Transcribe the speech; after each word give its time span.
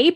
To 0.00 0.06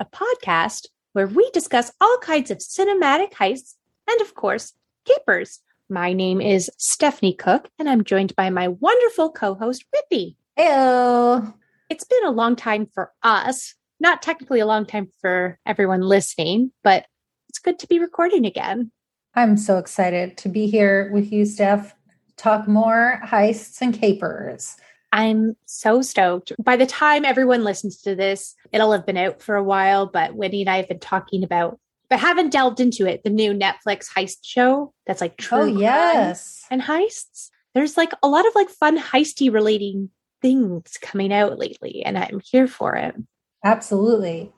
a 0.00 0.06
podcast 0.06 0.86
where 1.12 1.26
we 1.26 1.50
discuss 1.50 1.92
all 2.00 2.16
kinds 2.22 2.50
of 2.50 2.56
cinematic 2.56 3.32
heists 3.32 3.74
and, 4.08 4.20
of 4.22 4.34
course, 4.34 4.72
capers. 5.04 5.60
My 5.90 6.14
name 6.14 6.40
is 6.40 6.70
Stephanie 6.78 7.34
Cooke, 7.34 7.68
and 7.78 7.86
I'm 7.90 8.02
joined 8.02 8.34
by 8.34 8.48
my 8.48 8.68
wonderful 8.68 9.30
co-host 9.30 9.84
Whitney. 9.92 10.38
Hello. 10.56 11.52
It's 11.90 12.04
been 12.04 12.24
a 12.24 12.30
long 12.30 12.56
time 12.56 12.88
for 12.94 13.12
us, 13.22 13.74
not 14.00 14.22
technically 14.22 14.60
a 14.60 14.66
long 14.66 14.86
time 14.86 15.12
for 15.20 15.58
everyone 15.66 16.00
listening, 16.00 16.72
but 16.82 17.04
it's 17.50 17.58
good 17.58 17.78
to 17.80 17.86
be 17.86 17.98
recording 17.98 18.46
again. 18.46 18.90
I'm 19.34 19.58
so 19.58 19.76
excited 19.76 20.38
to 20.38 20.48
be 20.48 20.66
here 20.66 21.10
with 21.12 21.30
you, 21.30 21.44
Steph. 21.44 21.94
Talk 22.38 22.66
more 22.66 23.20
heists 23.22 23.82
and 23.82 23.92
capers. 23.92 24.78
I'm 25.14 25.54
so 25.66 26.02
stoked. 26.02 26.52
By 26.58 26.74
the 26.76 26.86
time 26.86 27.24
everyone 27.24 27.62
listens 27.62 28.02
to 28.02 28.16
this, 28.16 28.56
it'll 28.72 28.90
have 28.90 29.06
been 29.06 29.16
out 29.16 29.40
for 29.40 29.54
a 29.54 29.62
while, 29.62 30.06
but 30.06 30.34
Winnie 30.34 30.62
and 30.62 30.68
I 30.70 30.78
have 30.78 30.88
been 30.88 30.98
talking 30.98 31.44
about, 31.44 31.78
but 32.10 32.18
haven't 32.18 32.50
delved 32.50 32.80
into 32.80 33.06
it, 33.06 33.22
the 33.22 33.30
new 33.30 33.52
Netflix 33.52 34.08
heist 34.12 34.38
show 34.42 34.92
that's 35.06 35.20
like 35.20 35.36
true 35.36 35.58
Oh, 35.60 35.64
yes. 35.66 36.64
and 36.68 36.82
heists. 36.82 37.50
There's 37.74 37.96
like 37.96 38.12
a 38.24 38.28
lot 38.28 38.44
of 38.44 38.56
like 38.56 38.68
fun 38.70 38.98
heisty 38.98 39.52
relating 39.52 40.10
things 40.42 40.98
coming 41.00 41.32
out 41.32 41.58
lately, 41.60 42.02
and 42.04 42.18
I'm 42.18 42.40
here 42.44 42.66
for 42.66 42.96
it. 42.96 43.14
Absolutely. 43.64 44.52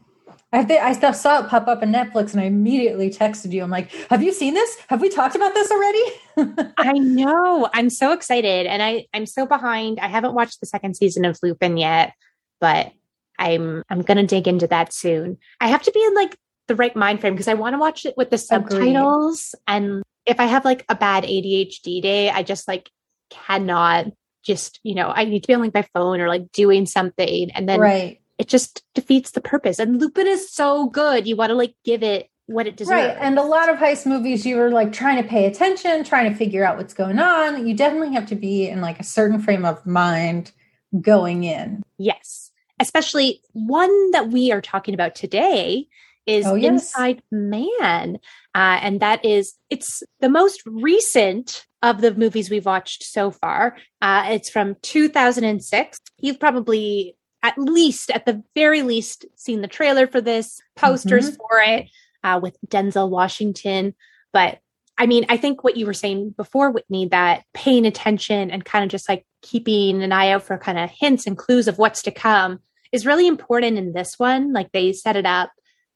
I 0.52 0.64
think 0.64 0.80
I 0.80 1.12
saw 1.12 1.41
it 1.41 1.48
pop 1.48 1.66
up 1.66 1.83
on 1.83 1.92
Netflix 1.92 2.33
and 2.33 2.41
I 2.41 2.44
immediately 2.44 3.11
texted 3.11 3.52
you. 3.52 3.62
I'm 3.62 3.70
like, 3.70 3.91
have 4.11 4.22
you 4.22 4.33
seen 4.33 4.55
this? 4.55 4.77
Have 4.88 5.00
we 5.00 5.08
talked 5.08 5.34
about 5.34 5.55
this 5.55 5.70
already? 5.70 6.03
I 6.78 6.92
know. 6.92 7.69
I'm 7.75 7.91
so 7.91 8.12
excited. 8.12 8.66
And 8.66 8.83
I, 8.83 9.06
I'm 9.12 9.27
so 9.27 9.44
behind. 9.44 9.98
I 10.00 10.06
haven't 10.06 10.34
watched 10.34 10.61
the 10.61 10.66
second 10.66 10.97
season 10.97 11.25
of 11.25 11.38
Lupin 11.42 11.77
yet, 11.77 12.12
but 12.61 12.92
I'm 13.38 13.83
I'm 13.91 14.03
gonna 14.03 14.27
dig 14.27 14.48
into 14.48 14.66
that 14.69 14.92
soon. 14.92 15.38
I 15.61 15.69
have 15.69 15.83
to 15.83 15.92
be 15.92 16.03
in 16.03 16.14
like 16.14 16.36
the 16.69 16.75
right 16.75 16.94
mind 16.97 17.20
frame 17.20 17.34
because 17.34 17.48
I 17.48 17.55
want 17.55 17.75
to 17.75 17.78
watch 17.78 18.06
it 18.06 18.16
with 18.16 18.31
the 18.31 18.38
subtitles. 18.38 19.55
And 19.66 20.03
if 20.25 20.41
I 20.41 20.44
have 20.44 20.64
like 20.64 20.84
a 20.88 20.94
bad 20.94 21.25
ADHD 21.25 22.03
day, 22.03 22.31
I 22.31 22.42
just 22.42 22.66
like 22.66 22.91
cannot 23.31 24.06
just, 24.42 24.81
you 24.83 24.94
know, 24.94 25.12
I 25.14 25.25
need 25.25 25.42
to 25.42 25.47
be 25.48 25.55
on 25.55 25.60
like 25.60 25.75
my 25.75 25.86
phone 25.92 26.20
or 26.20 26.28
like 26.28 26.50
doing 26.53 26.86
something. 26.86 27.50
And 27.50 27.69
then 27.69 27.81
right. 27.81 28.20
It 28.39 28.48
just 28.48 28.83
defeats 28.95 29.31
the 29.33 29.41
purpose. 29.41 29.79
And 29.79 30.01
Lupin 30.01 30.27
is 30.27 30.53
so 30.53 30.87
good. 30.89 31.27
You 31.27 31.37
want 31.37 31.51
to 31.51 31.55
like 31.55 31.75
give 31.84 32.03
it 32.03 32.29
what 32.47 32.67
it 32.67 32.77
deserves. 32.77 33.09
Right. 33.09 33.17
And 33.20 33.39
a 33.39 33.43
lot 33.43 33.69
of 33.69 33.77
heist 33.77 34.06
movies, 34.06 34.47
you 34.47 34.56
were 34.56 34.70
like 34.70 34.93
trying 34.93 35.23
to 35.23 35.28
pay 35.28 35.47
attention, 35.47 36.05
trying 36.05 36.31
to 36.31 36.37
figure 36.37 36.65
out 36.65 36.77
what's 36.77 36.95
going 36.95 37.19
on. 37.19 37.67
You 37.67 37.75
definitely 37.75 38.15
have 38.15 38.27
to 38.27 38.37
be 38.37 38.69
in 38.69 38.81
like 38.81 39.01
a 39.01 39.05
certain 39.05 39.41
frame 39.41 39.65
of 39.65 39.84
mind 39.84 40.53
going 41.01 41.45
in. 41.45 41.83
Yes. 41.98 42.51
Especially 42.81 43.41
one 43.53 44.11
that 44.12 44.28
we 44.28 44.53
are 44.53 44.61
talking 44.61 44.95
about 44.95 45.15
today 45.15 45.89
is 46.27 46.47
Oh, 46.47 46.55
yes. 46.55 46.71
Inside 46.71 47.23
Man. 47.31 48.19
Uh, 48.55 48.78
and 48.83 49.00
that 49.00 49.25
is, 49.25 49.55
it's 49.71 50.03
the 50.21 50.28
most 50.28 50.62
recent 50.67 51.67
of 51.83 52.00
the 52.00 52.15
movies 52.15 52.50
we've 52.50 52.67
watched 52.67 53.05
so 53.05 53.31
far. 53.31 53.77
Uh, 54.03 54.27
it's 54.31 54.50
from 54.50 54.77
2006. 54.83 55.98
You've 56.19 56.41
probably, 56.41 57.17
at 57.47 57.56
least, 57.56 58.11
at 58.11 58.27
the 58.27 58.42
very 58.56 58.83
least, 58.83 59.25
seen 59.36 59.61
the 59.61 59.69
trailer 59.69 60.08
for 60.08 60.20
this, 60.20 60.61
posters 60.75 61.36
for 61.36 61.61
it 61.61 61.88
uh, 62.25 62.41
with 62.42 62.56
Denzel 62.66 63.08
Washington. 63.08 63.94
But 64.32 64.59
I 64.98 65.06
mean, 65.06 65.26
I 65.28 65.37
think 65.37 65.62
what 65.62 65.76
you 65.76 65.87
were 65.87 65.94
saying 65.94 66.31
before, 66.31 66.72
Whitney, 66.72 67.06
that 67.09 67.44
paying 67.54 67.87
attention 67.87 68.50
and 68.50 68.65
kind 68.65 68.82
of 68.82 68.91
just 68.91 69.09
like 69.09 69.25
keeping 69.43 70.03
an 70.03 70.10
eye 70.10 70.31
out 70.31 70.43
for 70.43 70.59
kind 70.59 70.78
of 70.78 70.91
hints 70.91 71.26
and 71.26 71.38
clues 71.38 71.69
of 71.69 71.78
what's 71.78 72.03
to 72.03 72.10
come 72.10 72.59
is 72.91 73.06
really 73.06 73.28
important 73.28 73.78
in 73.78 73.92
this 73.92 74.19
one. 74.19 74.53
Like 74.53 74.72
they 74.72 74.92
set 74.92 75.16
it 75.16 75.26
up 75.26 75.53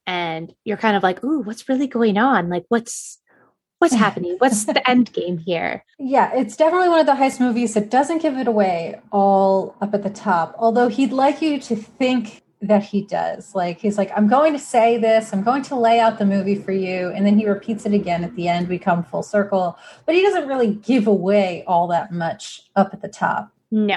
and 0.06 0.54
you're 0.64 0.76
kind 0.76 0.96
of 0.96 1.02
like, 1.02 1.24
ooh, 1.24 1.40
what's 1.40 1.68
really 1.68 1.88
going 1.88 2.16
on? 2.16 2.48
Like 2.48 2.64
what's 2.68 3.18
what's 3.80 3.94
happening? 4.06 4.36
What's 4.38 4.64
the 4.64 4.88
end 4.88 5.12
game 5.12 5.38
here? 5.38 5.84
Yeah, 5.98 6.32
it's 6.34 6.56
definitely 6.56 6.88
one 6.88 7.00
of 7.00 7.06
the 7.06 7.12
heist 7.12 7.40
movies 7.40 7.74
that 7.74 7.90
doesn't 7.90 8.22
give 8.22 8.36
it 8.36 8.46
away 8.46 9.00
all 9.10 9.74
up 9.80 9.92
at 9.92 10.04
the 10.04 10.10
top. 10.10 10.54
Although 10.58 10.88
he'd 10.88 11.12
like 11.12 11.42
you 11.42 11.58
to 11.60 11.74
think 11.74 12.42
that 12.62 12.82
he 12.82 13.02
does. 13.02 13.54
Like 13.54 13.80
he's 13.80 13.96
like, 13.96 14.12
I'm 14.14 14.28
going 14.28 14.52
to 14.52 14.58
say 14.58 14.98
this, 14.98 15.32
I'm 15.32 15.42
going 15.42 15.62
to 15.62 15.76
lay 15.76 15.98
out 15.98 16.18
the 16.18 16.26
movie 16.26 16.56
for 16.56 16.72
you, 16.72 17.08
and 17.08 17.24
then 17.24 17.38
he 17.38 17.48
repeats 17.48 17.86
it 17.86 17.94
again 17.94 18.22
at 18.22 18.36
the 18.36 18.48
end. 18.48 18.68
We 18.68 18.78
come 18.78 19.02
full 19.02 19.22
circle, 19.22 19.78
but 20.06 20.14
he 20.14 20.22
doesn't 20.22 20.46
really 20.46 20.74
give 20.74 21.06
away 21.06 21.64
all 21.66 21.88
that 21.88 22.12
much 22.12 22.62
up 22.76 22.92
at 22.92 23.00
the 23.00 23.08
top. 23.08 23.50
No. 23.70 23.96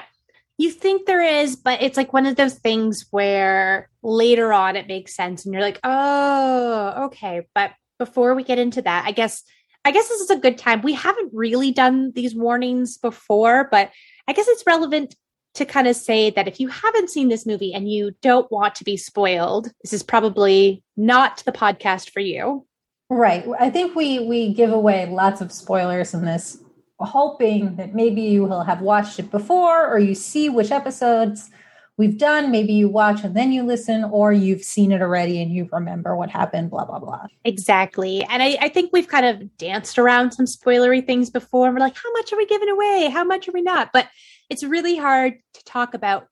You 0.57 0.71
think 0.71 1.07
there 1.07 1.21
is, 1.21 1.55
but 1.55 1.81
it's 1.81 1.97
like 1.97 2.13
one 2.13 2.25
of 2.25 2.35
those 2.35 2.53
things 2.53 3.07
where 3.11 3.89
later 4.01 4.53
on 4.53 4.75
it 4.75 4.87
makes 4.87 5.15
sense 5.15 5.43
and 5.43 5.53
you're 5.53 5.63
like, 5.63 5.79
oh, 5.83 7.05
okay. 7.05 7.47
But 7.55 7.71
before 7.97 8.35
we 8.35 8.43
get 8.43 8.59
into 8.59 8.81
that, 8.83 9.05
I 9.05 9.11
guess 9.11 9.43
I 9.85 9.91
guess 9.91 10.07
this 10.07 10.21
is 10.21 10.29
a 10.29 10.37
good 10.37 10.57
time. 10.57 10.81
We 10.81 10.93
haven't 10.93 11.31
really 11.33 11.71
done 11.71 12.11
these 12.13 12.33
warnings 12.33 12.97
before, 12.97 13.67
but 13.69 13.91
I 14.27 14.33
guess 14.33 14.47
it's 14.47 14.63
relevant 14.65 15.15
to 15.55 15.65
kind 15.65 15.87
of 15.87 15.95
say 15.95 16.31
that 16.31 16.47
if 16.47 16.59
you 16.59 16.67
haven't 16.67 17.09
seen 17.09 17.29
this 17.29 17.45
movie 17.45 17.73
and 17.73 17.91
you 17.91 18.11
don't 18.21 18.51
want 18.51 18.75
to 18.75 18.83
be 18.83 18.97
spoiled, 18.97 19.71
this 19.83 19.93
is 19.93 20.01
probably 20.01 20.83
not 20.97 21.43
the 21.45 21.51
podcast 21.51 22.09
for 22.09 22.21
you. 22.21 22.65
Right. 23.09 23.45
I 23.59 23.69
think 23.69 23.95
we 23.95 24.19
we 24.19 24.53
give 24.53 24.71
away 24.71 25.05
lots 25.05 25.41
of 25.41 25.51
spoilers 25.51 26.13
in 26.13 26.25
this, 26.25 26.57
hoping 26.99 27.75
that 27.75 27.93
maybe 27.93 28.21
you 28.21 28.45
will 28.45 28.63
have 28.63 28.81
watched 28.81 29.19
it 29.19 29.29
before 29.29 29.87
or 29.87 29.99
you 29.99 30.15
see 30.15 30.49
which 30.49 30.71
episodes 30.71 31.51
we've 31.97 32.17
done. 32.17 32.51
Maybe 32.51 32.73
you 32.73 32.89
watch 32.89 33.23
and 33.23 33.35
then 33.35 33.51
you 33.51 33.63
listen, 33.63 34.03
or 34.03 34.33
you've 34.33 34.63
seen 34.63 34.91
it 34.91 35.01
already 35.01 35.41
and 35.41 35.51
you 35.51 35.69
remember 35.71 36.15
what 36.15 36.29
happened, 36.29 36.71
blah, 36.71 36.85
blah, 36.85 36.99
blah. 36.99 37.27
Exactly. 37.45 38.23
And 38.23 38.41
I, 38.41 38.57
I 38.61 38.69
think 38.69 38.91
we've 38.91 39.07
kind 39.07 39.25
of 39.25 39.57
danced 39.57 39.99
around 39.99 40.31
some 40.31 40.45
spoilery 40.45 41.05
things 41.05 41.29
before. 41.29 41.67
And 41.67 41.75
we're 41.75 41.81
like, 41.81 41.95
how 41.95 42.11
much 42.13 42.33
are 42.33 42.37
we 42.37 42.45
giving 42.45 42.69
away? 42.69 43.09
How 43.11 43.23
much 43.23 43.47
are 43.47 43.53
we 43.53 43.61
not? 43.61 43.89
But 43.93 44.07
it's 44.49 44.63
really 44.63 44.97
hard 44.97 45.35
to 45.53 45.63
talk 45.65 45.93
about, 45.93 46.27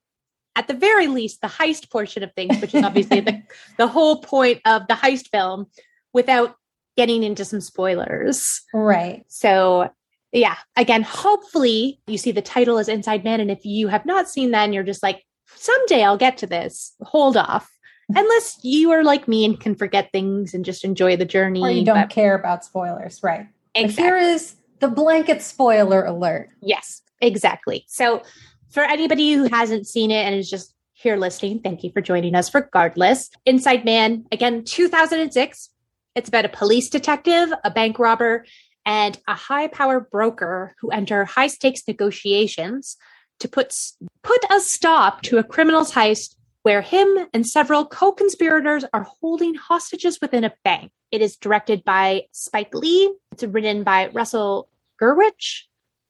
at 0.56 0.68
the 0.68 0.74
very 0.74 1.08
least, 1.08 1.42
the 1.42 1.48
heist 1.48 1.90
portion 1.90 2.24
of 2.24 2.34
things, 2.34 2.60
which 2.60 2.76
is 2.76 2.84
obviously 2.84 3.22
the, 3.22 3.42
the 3.78 3.88
whole 3.88 4.22
point 4.22 4.62
of 4.66 4.88
the 4.88 4.96
heist 4.96 5.28
film, 5.30 5.68
without 6.14 6.56
getting 6.98 7.24
into 7.24 7.46
some 7.46 7.62
spoilers. 7.62 8.62
Right. 8.74 9.24
So, 9.30 9.90
yeah, 10.34 10.58
again, 10.76 11.04
hopefully 11.04 12.02
you 12.08 12.18
see 12.18 12.32
the 12.32 12.42
title 12.42 12.78
as 12.78 12.90
Inside 12.90 13.24
Man. 13.24 13.40
And 13.40 13.50
if 13.50 13.64
you 13.64 13.88
have 13.88 14.06
not 14.06 14.28
seen 14.28 14.52
that 14.52 14.66
and 14.66 14.74
you're 14.74 14.84
just 14.84 15.04
like, 15.04 15.24
someday 15.56 16.04
I'll 16.04 16.18
get 16.18 16.38
to 16.38 16.48
this, 16.48 16.94
hold 17.02 17.38
off. 17.38 17.72
Unless 18.16 18.60
you 18.64 18.92
are 18.92 19.04
like 19.04 19.28
me 19.28 19.46
and 19.46 19.58
can 19.60 19.74
forget 19.76 20.12
things 20.12 20.54
and 20.54 20.66
just 20.66 20.84
enjoy 20.84 21.16
the 21.16 21.26
journey. 21.26 21.62
Or 21.62 21.70
you 21.70 21.86
don't 21.86 21.96
but- 21.96 22.10
care 22.10 22.36
about 22.36 22.66
spoilers. 22.66 23.22
Right. 23.24 23.48
But 23.74 23.86
Exactly. 23.86 24.04
here 24.04 24.18
is 24.18 24.56
the 24.80 24.90
blanket 24.90 25.42
spoiler 25.42 26.04
alert. 26.04 26.50
Yes, 26.62 27.02
exactly. 27.22 27.86
So, 27.88 28.22
for 28.70 28.84
anybody 28.84 29.34
who 29.34 29.44
hasn't 29.50 29.88
seen 29.88 30.12
it 30.12 30.26
and 30.26 30.36
is 30.36 30.50
just 30.50 30.74
here 30.94 31.16
listening, 31.18 31.60
thank 31.60 31.84
you 31.84 31.92
for 31.92 32.02
joining 32.02 32.36
us 32.36 32.54
regardless. 32.54 33.30
Inside 33.46 33.86
Man, 33.86 34.26
again, 34.32 34.64
2006. 34.64 35.70
It's 36.16 36.30
about 36.30 36.46
a 36.46 36.50
police 36.50 36.90
detective, 36.90 37.54
a 37.64 37.72
bank 37.72 37.98
robber, 38.00 38.46
and 38.86 39.18
a 39.28 39.36
high 39.36 39.68
power 39.68 40.00
broker 40.00 40.76
who 40.80 40.90
enter 40.90 41.24
high 41.26 41.48
stakes 41.48 41.84
negotiations 41.88 42.98
to 43.42 43.48
put, 43.48 43.76
put 44.24 44.44
a 44.50 44.60
stop 44.60 45.22
to 45.24 45.38
a 45.38 45.44
criminal's 45.44 45.92
heist 45.92 46.36
where 46.64 46.82
him 46.82 47.28
and 47.34 47.46
several 47.46 47.86
co 47.86 48.12
conspirators 48.12 48.86
are 48.94 49.08
holding 49.20 49.56
hostages 49.56 50.20
within 50.22 50.44
a 50.44 50.54
bank. 50.64 50.92
It 51.12 51.22
is 51.22 51.36
directed 51.36 51.84
by 51.84 52.24
Spike 52.32 52.74
Lee. 52.74 53.14
It's 53.32 53.44
written 53.44 53.84
by 53.84 54.08
Russell 54.08 54.70
Gewirtz. 55.02 55.64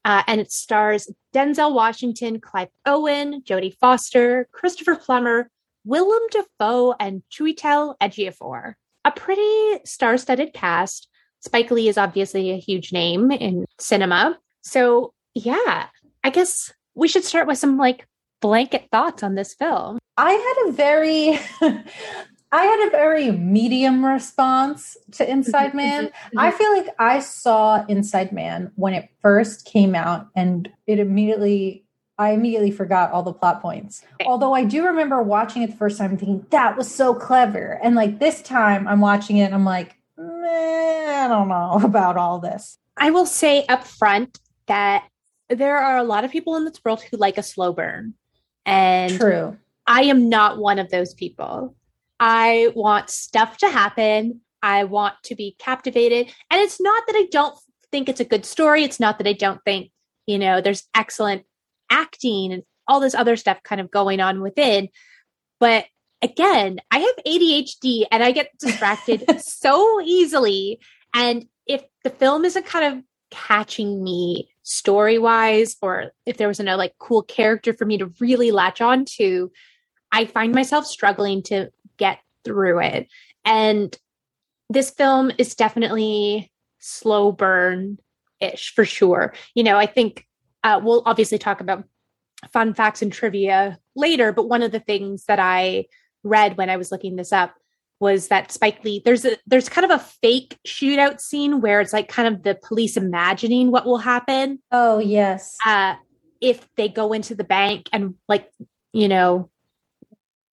Uh, 0.04 0.24
and 0.28 0.42
it 0.42 0.52
stars 0.52 1.12
Denzel 1.34 1.74
Washington, 1.74 2.40
Clive 2.40 2.70
Owen, 2.86 3.44
Jodie 3.44 3.78
Foster, 3.78 4.48
Christopher 4.52 4.96
Plummer, 4.96 5.50
Willem 5.86 6.24
Dafoe, 6.32 6.96
and 7.00 7.22
Chiwetel 7.32 7.96
Ejiofor. 8.02 8.74
A 9.06 9.12
pretty 9.12 9.80
star-studded 9.86 10.54
cast. 10.54 11.08
Spike 11.40 11.72
Lee 11.72 11.88
is 11.88 11.98
obviously 11.98 12.52
a 12.52 12.58
huge 12.58 12.92
name 12.92 13.32
in 13.32 13.66
cinema. 13.80 14.38
So 14.62 15.14
yeah, 15.34 15.88
I 16.24 16.30
guess 16.30 16.72
we 16.96 17.08
should 17.08 17.24
start 17.24 17.48
with 17.48 17.58
some 17.58 17.78
like 17.78 18.08
blanket 18.42 18.88
thoughts 18.92 19.24
on 19.24 19.36
this 19.36 19.54
film. 19.54 20.00
I 20.18 20.32
had 20.32 20.70
a 20.70 20.72
very 20.74 21.40
I 22.54 22.66
had 22.66 22.88
a 22.88 22.92
very 22.92 23.32
medium 23.32 24.06
response 24.06 24.98
to 25.14 25.24
mm-hmm, 25.24 25.32
Inside 25.32 25.70
mm-hmm, 25.70 25.78
Man. 25.78 26.06
Mm-hmm. 26.08 26.40
I 26.40 26.52
feel 26.52 26.76
like 26.76 26.88
I 27.00 27.20
saw 27.20 27.86
Inside 27.88 28.34
Man 28.34 28.72
when 28.76 28.94
it 28.94 29.10
first 29.22 29.66
came 29.66 29.96
out 29.96 30.28
and 30.36 30.70
it 30.88 31.00
immediately 31.00 31.86
I 32.18 32.32
immediately 32.32 32.70
forgot 32.70 33.12
all 33.12 33.24
the 33.24 33.34
plot 33.34 33.62
points. 33.62 34.04
Eh. 34.20 34.26
Although 34.28 34.54
I 34.54 34.64
do 34.64 34.86
remember 34.86 35.24
watching 35.24 35.64
it 35.64 35.72
the 35.72 35.78
first 35.78 35.98
time 35.98 36.18
thinking 36.18 36.46
that 36.52 36.78
was 36.78 36.94
so 36.94 37.16
clever. 37.16 37.80
And 37.82 37.96
like 37.96 38.20
this 38.20 38.42
time 38.42 38.88
I'm 38.88 39.00
watching 39.00 39.38
it 39.38 39.46
and 39.46 39.56
I'm 39.56 39.66
like, 39.66 39.96
I 40.20 41.28
don't 41.28 41.48
know 41.48 41.80
about 41.84 42.18
all 42.18 42.40
this. 42.40 42.78
I 42.98 43.12
will 43.12 43.26
say 43.26 43.66
up 43.68 43.86
front 43.86 44.40
that 44.68 45.08
there 45.52 45.78
are 45.78 45.98
a 45.98 46.04
lot 46.04 46.24
of 46.24 46.32
people 46.32 46.56
in 46.56 46.66
this 46.66 46.80
world 46.84 47.02
who 47.02 47.18
like 47.18 47.38
a 47.38 47.44
slow 47.44 47.74
burn. 47.74 48.14
And 48.66 49.14
True. 49.14 49.58
I 49.88 50.04
am 50.04 50.30
not 50.30 50.58
one 50.58 50.80
of 50.80 50.90
those 50.90 51.14
people. 51.14 51.76
I 52.20 52.72
want 52.76 53.10
stuff 53.10 53.58
to 53.58 53.70
happen. 53.70 54.42
I 54.62 54.84
want 54.84 55.16
to 55.24 55.36
be 55.36 55.56
captivated. 55.60 56.32
And 56.50 56.62
it's 56.62 56.80
not 56.80 57.04
that 57.08 57.16
I 57.16 57.28
don't 57.32 57.58
think 57.92 58.08
it's 58.08 58.20
a 58.20 58.26
good 58.26 58.46
story. 58.46 58.84
It's 58.84 59.00
not 59.00 59.18
that 59.18 59.28
I 59.28 59.34
don't 59.34 59.60
think, 59.66 59.92
you 60.28 60.38
know, 60.38 60.62
there's 60.62 60.88
excellent 60.96 61.44
acting 61.90 62.54
and 62.54 62.64
all 62.88 63.00
this 63.00 63.16
other 63.16 63.36
stuff 63.36 63.64
kind 63.64 63.82
of 63.82 63.92
going 63.92 64.20
on 64.20 64.42
within. 64.42 64.90
But 65.60 65.86
again, 66.22 66.80
I 66.92 67.00
have 67.00 67.26
ADHD 67.26 68.06
and 68.12 68.24
I 68.24 68.32
get 68.32 68.52
distracted 68.60 69.26
so 69.42 70.00
easily. 70.02 70.80
And 71.14 71.46
if 71.66 71.84
the 72.04 72.10
film 72.12 72.46
isn't 72.46 72.66
kind 72.66 72.98
of 72.98 73.04
catching 73.32 74.04
me 74.04 74.51
story 74.64 75.18
wise, 75.18 75.76
or 75.82 76.12
if 76.26 76.38
there 76.38 76.48
was 76.48 76.60
no 76.60 76.76
like 76.76 76.94
cool 77.00 77.24
character 77.24 77.74
for 77.74 77.86
me 77.86 77.98
to 77.98 78.12
really 78.20 78.52
latch 78.52 78.82
on 78.82 79.06
to, 79.06 79.52
I 80.12 80.26
find 80.26 80.54
myself 80.54 80.86
struggling 80.86 81.44
to 81.44 81.72
get 81.98 82.20
through 82.44 82.80
it. 82.82 83.08
And 83.46 83.96
this 84.70 84.92
film 84.92 85.32
is 85.38 85.56
definitely 85.56 86.52
slow 86.80 87.32
burn 87.32 87.98
ish 88.40 88.74
for 88.74 88.86
sure. 88.86 89.34
You 89.56 89.64
know, 89.64 89.78
I 89.78 89.86
think 89.86 90.26
uh, 90.64 90.80
we'll 90.84 91.04
obviously 91.06 91.38
talk 91.38 91.62
about 91.62 91.84
fun 92.52 92.74
facts 92.74 93.02
and 93.02 93.12
trivia 93.12 93.78
later, 93.96 94.32
but 94.32 94.50
one 94.50 94.64
of 94.64 94.72
the 94.72 94.80
things 94.80 95.26
that 95.26 95.40
I 95.40 95.86
read 96.24 96.58
when 96.58 96.70
I 96.70 96.78
was 96.78 96.92
looking 96.92 97.16
this 97.16 97.32
up 97.32 97.56
was 98.02 98.28
that 98.28 98.52
Spike 98.52 98.84
Lee 98.84 99.02
there's 99.06 99.24
a 99.24 99.38
there's 99.48 99.70
kind 99.70 99.86
of 99.86 99.92
a 99.92 100.04
fake 100.22 100.58
shootout 100.68 101.22
scene 101.22 101.62
where 101.62 101.80
it's 101.80 101.94
like 101.94 102.10
kind 102.10 102.28
of 102.34 102.44
the 102.44 102.56
police 102.56 102.98
imagining 102.98 103.72
what 103.72 103.86
will 103.86 104.00
happen. 104.00 104.60
Oh 104.72 105.00
yes. 105.00 105.56
Uh 105.66 105.96
if 106.42 106.68
they 106.76 106.90
go 106.90 107.14
into 107.14 107.36
the 107.36 107.44
bank 107.44 107.88
and 107.94 108.16
like, 108.28 108.50
you 108.92 109.08
know, 109.08 109.50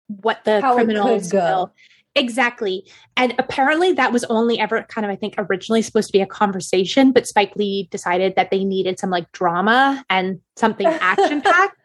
what 0.09 0.45
the 0.45 0.61
How 0.61 0.75
criminals 0.75 1.31
go. 1.31 1.39
will 1.39 1.73
Exactly. 2.17 2.91
And 3.15 3.35
apparently 3.39 3.93
that 3.93 4.11
was 4.11 4.25
only 4.25 4.59
ever 4.59 4.83
kind 4.85 5.05
of, 5.05 5.13
I 5.13 5.17
think, 5.17 5.35
originally 5.37 5.83
supposed 5.83 6.09
to 6.09 6.13
be 6.13 6.23
a 6.23 6.27
conversation, 6.27 7.13
but 7.13 7.27
Spike 7.27 7.55
Lee 7.57 7.89
decided 7.91 8.37
that 8.37 8.51
they 8.51 8.65
needed 8.65 8.99
some 8.99 9.11
like 9.11 9.31
drama 9.33 10.03
and 10.09 10.41
something 10.57 10.87
action 11.01 11.43
packed. 11.43 11.79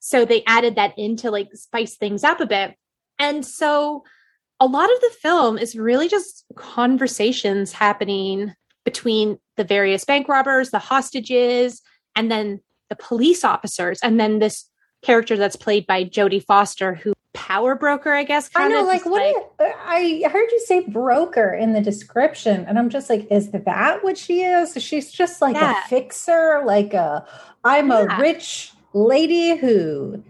so 0.00 0.26
they 0.26 0.44
added 0.46 0.76
that 0.76 0.92
in 0.98 1.16
to 1.16 1.30
like 1.30 1.48
spice 1.54 1.96
things 1.96 2.24
up 2.24 2.40
a 2.40 2.46
bit. 2.46 2.76
And 3.18 3.44
so 3.44 4.04
a 4.60 4.66
lot 4.66 4.92
of 4.92 5.00
the 5.00 5.10
film 5.20 5.58
is 5.58 5.76
really 5.76 6.08
just 6.08 6.44
conversations 6.56 7.72
happening 7.72 8.54
between 8.84 9.38
the 9.56 9.64
various 9.64 10.04
bank 10.04 10.28
robbers, 10.28 10.70
the 10.70 10.78
hostages, 10.78 11.82
and 12.16 12.30
then 12.30 12.60
the 12.90 12.96
police 12.96 13.44
officers, 13.44 13.98
and 14.02 14.20
then 14.20 14.38
this 14.38 14.68
character 15.02 15.36
that's 15.36 15.56
played 15.56 15.86
by 15.86 16.04
Jodie 16.04 16.44
Foster, 16.44 16.94
who 16.94 17.12
power 17.32 17.74
broker, 17.74 18.12
I 18.12 18.22
guess. 18.24 18.48
I 18.54 18.68
know, 18.68 18.82
of 18.82 18.86
like 18.86 19.04
what? 19.04 19.22
it- 19.22 19.36
uh, 19.58 19.64
I 19.84 20.22
heard 20.30 20.50
you 20.52 20.60
say 20.66 20.80
broker 20.88 21.52
in 21.52 21.72
the 21.72 21.80
description, 21.80 22.64
and 22.68 22.78
I'm 22.78 22.90
just 22.90 23.10
like, 23.10 23.26
is 23.30 23.50
that 23.50 24.04
what 24.04 24.16
she 24.16 24.42
is? 24.42 24.80
She's 24.82 25.10
just 25.10 25.42
like 25.42 25.56
Yeah. 25.56 25.82
a 25.84 25.88
fixer, 25.88 26.62
like 26.64 26.94
a 26.94 27.26
I'm 27.64 27.88
Yeah. 27.88 28.16
a 28.18 28.20
rich 28.20 28.72
lady 28.92 29.56
who 29.56 30.22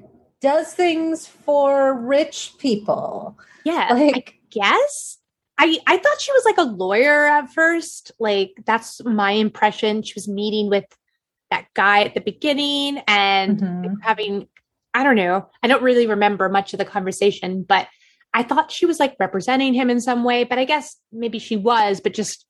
does 0.44 0.75
things 0.75 1.26
for 1.26 1.99
rich 1.99 2.52
people. 2.58 3.38
yeah, 3.64 3.88
I 3.91 3.94
Like, 3.94 4.35
guess. 4.50 5.19
I, 5.56 5.79
I 5.87 5.96
thought 5.96 6.20
she 6.20 6.32
was 6.32 6.44
like 6.44 6.58
a 6.58 6.70
lawyer 6.70 7.25
at 7.26 7.50
first. 7.52 8.12
Like 8.19 8.52
that's 8.67 9.02
my 9.05 9.31
impression. 9.31 10.02
She 10.02 10.12
was 10.14 10.29
meeting 10.29 10.69
with 10.69 10.85
that 11.50 11.67
guy 11.75 12.02
at 12.02 12.14
the 12.14 12.20
beginning 12.20 12.99
and 13.06 13.61
mhm. 13.61 13.94
having 14.02 14.49
I 14.93 15.02
don't 15.02 15.17
know. 15.17 15.49
I 15.62 15.67
don't 15.67 15.82
really 15.82 16.06
remember 16.06 16.49
much 16.49 16.73
of 16.73 16.79
the 16.79 16.85
conversation, 16.85 17.64
but 17.64 17.88
I 18.32 18.43
thought 18.43 18.70
she 18.70 18.87
was 18.87 19.00
like 19.00 19.17
representing 19.19 19.75
him 19.75 19.91
in 19.91 20.00
some 20.00 20.25
way, 20.25 20.44
but 20.44 20.58
I 20.58 20.64
guess 20.64 20.96
maybe 21.11 21.38
she 21.38 21.56
was, 21.56 22.00
but 22.00 22.14
just 22.14 22.46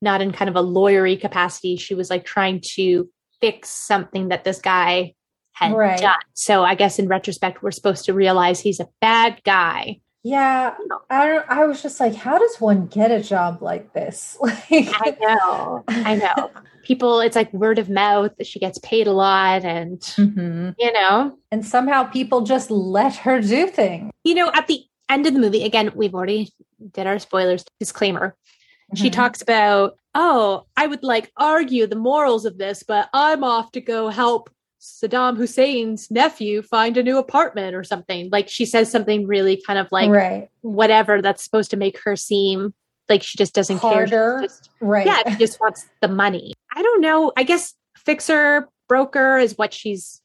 not 0.00 0.20
in 0.22 0.32
kind 0.32 0.48
of 0.48 0.56
a 0.56 0.62
lawyery 0.62 1.20
capacity. 1.20 1.76
She 1.76 1.94
was 1.94 2.10
like 2.10 2.24
trying 2.24 2.62
to 2.74 3.08
fix 3.40 3.68
something 3.68 4.28
that 4.28 4.44
this 4.44 4.60
guy 4.60 5.14
had 5.54 5.72
Right. 5.72 5.98
done. 5.98 6.14
So 6.34 6.62
I 6.64 6.74
guess 6.74 6.98
in 6.98 7.08
retrospect, 7.08 7.62
we're 7.62 7.70
supposed 7.70 8.04
to 8.06 8.12
realize 8.12 8.60
he's 8.60 8.80
a 8.80 8.88
bad 9.00 9.40
guy. 9.44 10.00
yeah, 10.26 10.74
I 11.10 11.26
don't. 11.28 11.44
I 11.50 11.66
was 11.66 11.82
just 11.82 12.00
like, 12.00 12.14
how 12.14 12.38
does 12.38 12.56
one 12.60 12.86
get 12.86 13.10
a 13.10 13.22
job 13.22 13.60
like 13.62 13.92
this? 13.92 14.36
Like, 14.42 14.64
I 14.70 15.16
know. 15.20 15.84
I 15.88 16.14
know. 16.16 16.50
People, 16.82 17.20
it's 17.20 17.36
like 17.36 17.52
word 17.52 17.78
of 17.78 17.88
mouth. 17.90 18.32
That 18.38 18.46
she 18.46 18.58
gets 18.58 18.78
paid 18.78 19.06
a 19.06 19.12
lot 19.12 19.64
and, 19.64 20.00
Mhm. 20.00 20.74
you 20.78 20.92
know, 20.92 21.36
and 21.50 21.64
somehow 21.64 22.04
people 22.04 22.40
just 22.42 22.70
let 22.70 23.16
her 23.16 23.40
do 23.40 23.66
things. 23.66 24.10
you 24.24 24.34
know, 24.34 24.50
at 24.54 24.66
the 24.66 24.82
end 25.10 25.26
of 25.26 25.34
the 25.34 25.40
movie, 25.40 25.62
again, 25.64 25.92
we've 25.94 26.14
already 26.14 26.50
did 26.92 27.06
our 27.06 27.18
spoilers 27.18 27.64
disclaimer. 27.78 28.34
She 28.94 29.10
Mhm. 29.10 29.12
talks 29.12 29.42
about, 29.42 29.98
oh, 30.14 30.64
I 30.76 30.86
would 30.86 31.02
like 31.04 31.30
argue 31.36 31.86
the 31.86 31.96
morals 31.96 32.44
of 32.46 32.56
this, 32.58 32.82
but 32.82 33.08
I'm 33.12 33.44
off 33.44 33.72
to 33.72 33.80
go 33.82 34.08
help 34.08 34.48
Saddam 34.84 35.38
Hussein's 35.38 36.10
nephew 36.10 36.60
find 36.60 36.98
a 36.98 37.02
new 37.02 37.16
apartment 37.16 37.74
or 37.74 37.82
something. 37.82 38.28
Like 38.30 38.50
she 38.50 38.66
says 38.66 38.90
something 38.90 39.26
really 39.26 39.56
kind 39.66 39.78
of 39.78 39.88
like 39.90 40.10
right, 40.10 40.50
whatever 40.60 41.22
that's 41.22 41.42
supposed 41.42 41.70
to 41.70 41.78
make 41.78 41.98
her 42.04 42.16
seem 42.16 42.74
like 43.08 43.22
she 43.22 43.38
just 43.38 43.54
doesn't 43.54 43.78
care. 43.78 44.06
harder, 44.06 44.38
She 44.40 44.46
just, 44.46 44.70
right? 44.80 45.06
yeah, 45.06 45.22
she 45.30 45.36
just 45.36 45.58
wants 45.58 45.86
the 46.02 46.08
money. 46.08 46.52
I 46.76 46.82
don't 46.82 47.00
know. 47.00 47.32
I 47.34 47.44
guess 47.44 47.72
fixer 47.96 48.68
broker 48.86 49.38
is 49.38 49.56
what 49.56 49.72
she's 49.72 50.20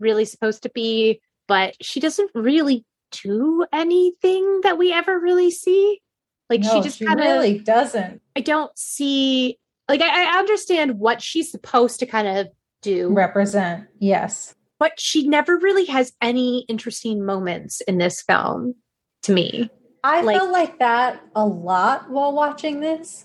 really 0.00 0.26
supposed 0.26 0.62
to 0.64 0.68
be, 0.68 1.22
but 1.48 1.74
she 1.80 1.98
doesn't 1.98 2.30
really 2.34 2.84
do 3.22 3.64
anything 3.72 4.60
that 4.64 4.76
we 4.76 4.92
ever 4.92 5.18
really 5.18 5.50
see. 5.50 6.02
Like 6.50 6.60
no, 6.60 6.74
she 6.74 6.82
just 6.82 7.02
kind 7.02 7.18
of 7.18 7.24
really 7.24 7.58
doesn't 7.58 8.20
I 8.36 8.40
don't 8.40 8.76
see 8.78 9.58
like 9.88 10.02
I, 10.02 10.34
I 10.34 10.38
understand 10.38 10.98
what 10.98 11.22
she's 11.22 11.50
supposed 11.50 12.00
to 12.00 12.06
kind 12.06 12.28
of 12.28 12.48
do, 12.84 13.08
represent. 13.12 13.86
Yes. 13.98 14.54
but 14.80 14.98
she 15.00 15.26
never 15.26 15.56
really 15.56 15.86
has 15.86 16.12
any 16.20 16.66
interesting 16.68 17.24
moments 17.24 17.80
in 17.82 17.96
this 17.98 18.20
film 18.22 18.74
to 19.22 19.32
me. 19.32 19.70
I 20.02 20.20
Like- 20.20 20.36
felt 20.36 20.50
like 20.52 20.78
that 20.80 21.22
a 21.34 21.46
lot 21.46 22.10
while 22.10 22.32
watching 22.32 22.80
this. 22.80 23.24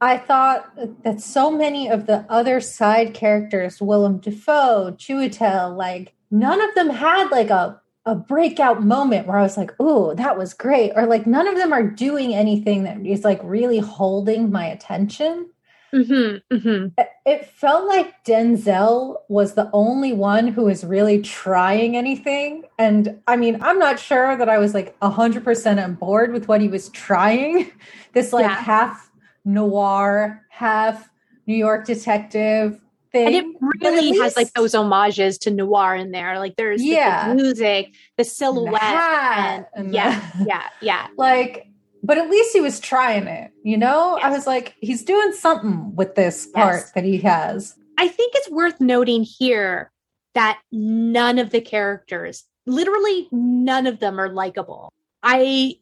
I 0.00 0.16
thought 0.18 0.70
that 1.02 1.20
so 1.20 1.50
many 1.50 1.88
of 1.90 2.06
the 2.06 2.24
other 2.28 2.60
side 2.60 3.12
characters, 3.12 3.80
Willem 3.82 4.18
Dafoe, 4.18 4.92
Chiwetel, 4.96 5.76
like 5.76 6.14
none 6.30 6.60
of 6.60 6.74
them 6.74 6.88
had 6.90 7.30
like 7.30 7.50
a 7.50 7.80
a 8.06 8.14
breakout 8.14 8.82
moment 8.82 9.26
where 9.26 9.36
I 9.38 9.42
was 9.42 9.58
like, 9.58 9.74
"Oh, 9.78 10.14
that 10.14 10.38
was 10.38 10.54
great," 10.54 10.92
or 10.96 11.04
like 11.04 11.26
none 11.26 11.46
of 11.46 11.56
them 11.56 11.70
are 11.72 11.82
doing 11.82 12.34
anything 12.34 12.84
that 12.84 13.04
is 13.04 13.24
like 13.24 13.40
really 13.44 13.78
holding 13.78 14.50
my 14.50 14.64
attention. 14.66 15.49
Mm-hmm, 15.94 16.54
mm-hmm. 16.56 16.86
It- 17.26 17.46
felt 17.60 17.86
like 17.86 18.24
Denzel 18.24 19.16
was 19.28 19.54
the 19.54 19.68
only 19.74 20.12
one 20.14 20.48
who 20.48 20.64
was 20.64 20.82
really 20.82 21.20
trying 21.20 21.94
anything. 21.96 22.64
And 22.78 23.20
I 23.26 23.36
mean, 23.36 23.58
I'm 23.62 23.78
not 23.78 23.98
sure 24.00 24.34
that 24.36 24.48
I 24.48 24.56
was 24.58 24.72
like 24.72 24.98
100% 25.00 25.84
on 25.84 25.94
board 25.94 26.32
with 26.32 26.48
what 26.48 26.60
he 26.60 26.68
was 26.68 26.88
trying. 26.90 27.70
This 28.14 28.32
like 28.32 28.44
Yeah. 28.44 28.54
half 28.54 29.10
noir, 29.44 30.44
half 30.48 31.08
New 31.46 31.54
York 31.56 31.86
detective 31.86 32.80
thing. 33.12 33.26
And 33.26 33.34
it 33.36 33.44
really 33.84 34.18
has 34.18 34.36
like 34.36 34.52
those 34.54 34.74
homages 34.74 35.38
to 35.38 35.50
noir 35.50 35.94
in 35.94 36.10
there. 36.10 36.38
Like 36.38 36.56
there's 36.56 36.80
the- 36.80 36.86
Yeah. 36.86 37.28
the 37.28 37.34
music, 37.36 37.86
the 37.86 37.92
and 37.92 37.94
the 38.16 38.24
silhouette, 38.24 38.82
and, 38.82 39.66
and 39.76 39.94
yeah, 39.94 40.20
yeah, 40.46 40.62
yeah. 40.80 41.06
like, 41.16 41.68
but 42.02 42.18
at 42.18 42.30
least 42.30 42.52
he 42.52 42.60
was 42.60 42.80
trying 42.80 43.26
it, 43.26 43.52
you 43.62 43.76
know? 43.76 44.18
I 44.22 44.30
was 44.30 44.46
like, 44.46 44.74
he's 44.80 45.04
doing 45.04 45.32
something 45.32 45.94
with 45.94 46.14
this 46.14 46.46
part 46.46 46.76
Yes. 46.76 46.92
that 46.92 47.04
he 47.04 47.18
has. 47.18 47.76
I 47.98 48.08
think 48.08 48.32
it's 48.36 48.50
worth 48.50 48.80
noting 48.80 49.22
here 49.22 49.90
that 50.34 50.60
none 50.72 51.38
of 51.38 51.50
the 51.50 51.60
characters, 51.60 52.44
literally 52.66 53.28
none 53.32 53.86
of 53.86 54.00
them 54.00 54.18
are 54.18 54.28
likable. 54.32 54.92
I 55.22 55.76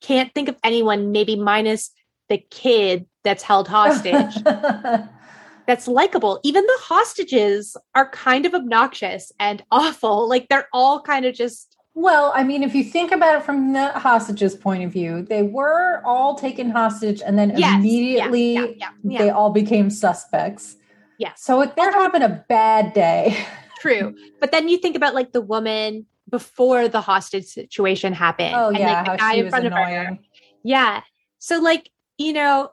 can't 0.00 0.32
think 0.34 0.48
of 0.48 0.56
anyone, 0.64 1.12
maybe 1.12 1.36
minus 1.36 1.90
the 2.28 2.38
kid 2.50 3.06
that's 3.22 3.42
held 3.42 3.68
hostage, 3.68 4.34
that's 5.66 5.86
likable. 5.86 6.40
Even 6.42 6.64
the 6.64 6.78
hostages 6.80 7.76
are 7.94 8.08
kind 8.10 8.46
of 8.46 8.54
obnoxious 8.54 9.30
and 9.38 9.62
awful. 9.70 10.28
Like 10.28 10.48
they're 10.48 10.68
all 10.72 11.00
kind 11.02 11.24
of 11.26 11.34
just, 11.34 11.76
Well, 12.00 12.32
I 12.34 12.44
mean, 12.44 12.62
if 12.62 12.74
you 12.74 12.82
think 12.82 13.12
about 13.12 13.36
it 13.36 13.44
from 13.44 13.74
the 13.74 13.88
hostages' 13.90 14.54
point 14.54 14.84
of 14.84 14.90
view, 14.90 15.20
they 15.20 15.42
were 15.42 16.00
all 16.02 16.34
taken 16.34 16.70
hostage 16.70 17.20
and 17.20 17.38
then 17.38 17.52
yes, 17.58 17.74
immediately 17.74 18.54
yeah, 18.54 18.66
yeah, 18.78 18.90
yeah. 19.04 19.18
they 19.18 19.28
all 19.28 19.50
became 19.50 19.90
suspects. 19.90 20.76
Yeah. 21.18 21.34
So 21.36 21.60
if 21.60 21.74
they're 21.74 21.92
having 21.92 22.22
a 22.22 22.42
bad 22.48 22.94
day. 22.94 23.36
True. 23.80 24.16
But 24.40 24.50
then 24.50 24.70
you 24.70 24.78
think 24.78 24.96
about 24.96 25.14
like 25.14 25.32
the 25.32 25.42
woman 25.42 26.06
before 26.30 26.88
the 26.88 27.02
hostage 27.02 27.44
situation 27.44 28.14
happened. 28.14 28.54
Oh 28.54 28.68
and, 28.68 28.78
yeah, 28.78 28.92
like, 28.92 29.04
the 29.04 29.10
how 29.10 29.16
guy 29.18 29.32
she 29.34 29.38
in 29.40 29.44
was 29.44 29.50
front 29.50 29.66
of 29.66 29.72
her. 29.74 30.18
Yeah. 30.64 31.02
So 31.38 31.60
like, 31.60 31.90
you 32.16 32.32
know, 32.32 32.70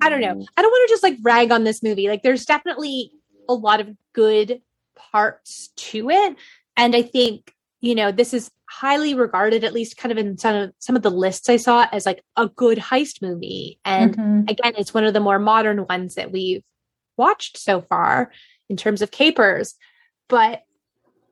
I 0.00 0.10
don't 0.10 0.20
know. 0.20 0.46
I 0.56 0.62
don't 0.62 0.70
want 0.70 0.88
to 0.88 0.92
just 0.92 1.02
like 1.02 1.16
rag 1.22 1.50
on 1.50 1.64
this 1.64 1.82
movie. 1.82 2.06
Like 2.06 2.22
there's 2.22 2.46
definitely 2.46 3.10
a 3.48 3.54
lot 3.54 3.80
of 3.80 3.88
good 4.12 4.62
parts 4.94 5.70
to 5.74 6.08
it. 6.10 6.36
And 6.76 6.94
I 6.94 7.02
think 7.02 7.52
you 7.80 7.94
know, 7.94 8.10
this 8.10 8.34
is 8.34 8.50
highly 8.68 9.14
regarded, 9.14 9.64
at 9.64 9.72
least 9.72 9.96
kind 9.96 10.12
of 10.12 10.18
in 10.18 10.36
some 10.36 10.54
of 10.54 10.72
some 10.78 10.96
of 10.96 11.02
the 11.02 11.10
lists 11.10 11.48
I 11.48 11.56
saw, 11.56 11.86
as 11.92 12.06
like 12.06 12.22
a 12.36 12.48
good 12.48 12.78
heist 12.78 13.22
movie. 13.22 13.78
And 13.84 14.16
mm-hmm. 14.16 14.40
again, 14.48 14.74
it's 14.76 14.94
one 14.94 15.04
of 15.04 15.14
the 15.14 15.20
more 15.20 15.38
modern 15.38 15.86
ones 15.86 16.16
that 16.16 16.32
we've 16.32 16.64
watched 17.16 17.58
so 17.58 17.80
far 17.82 18.32
in 18.68 18.76
terms 18.76 19.02
of 19.02 19.10
capers. 19.10 19.74
But 20.28 20.62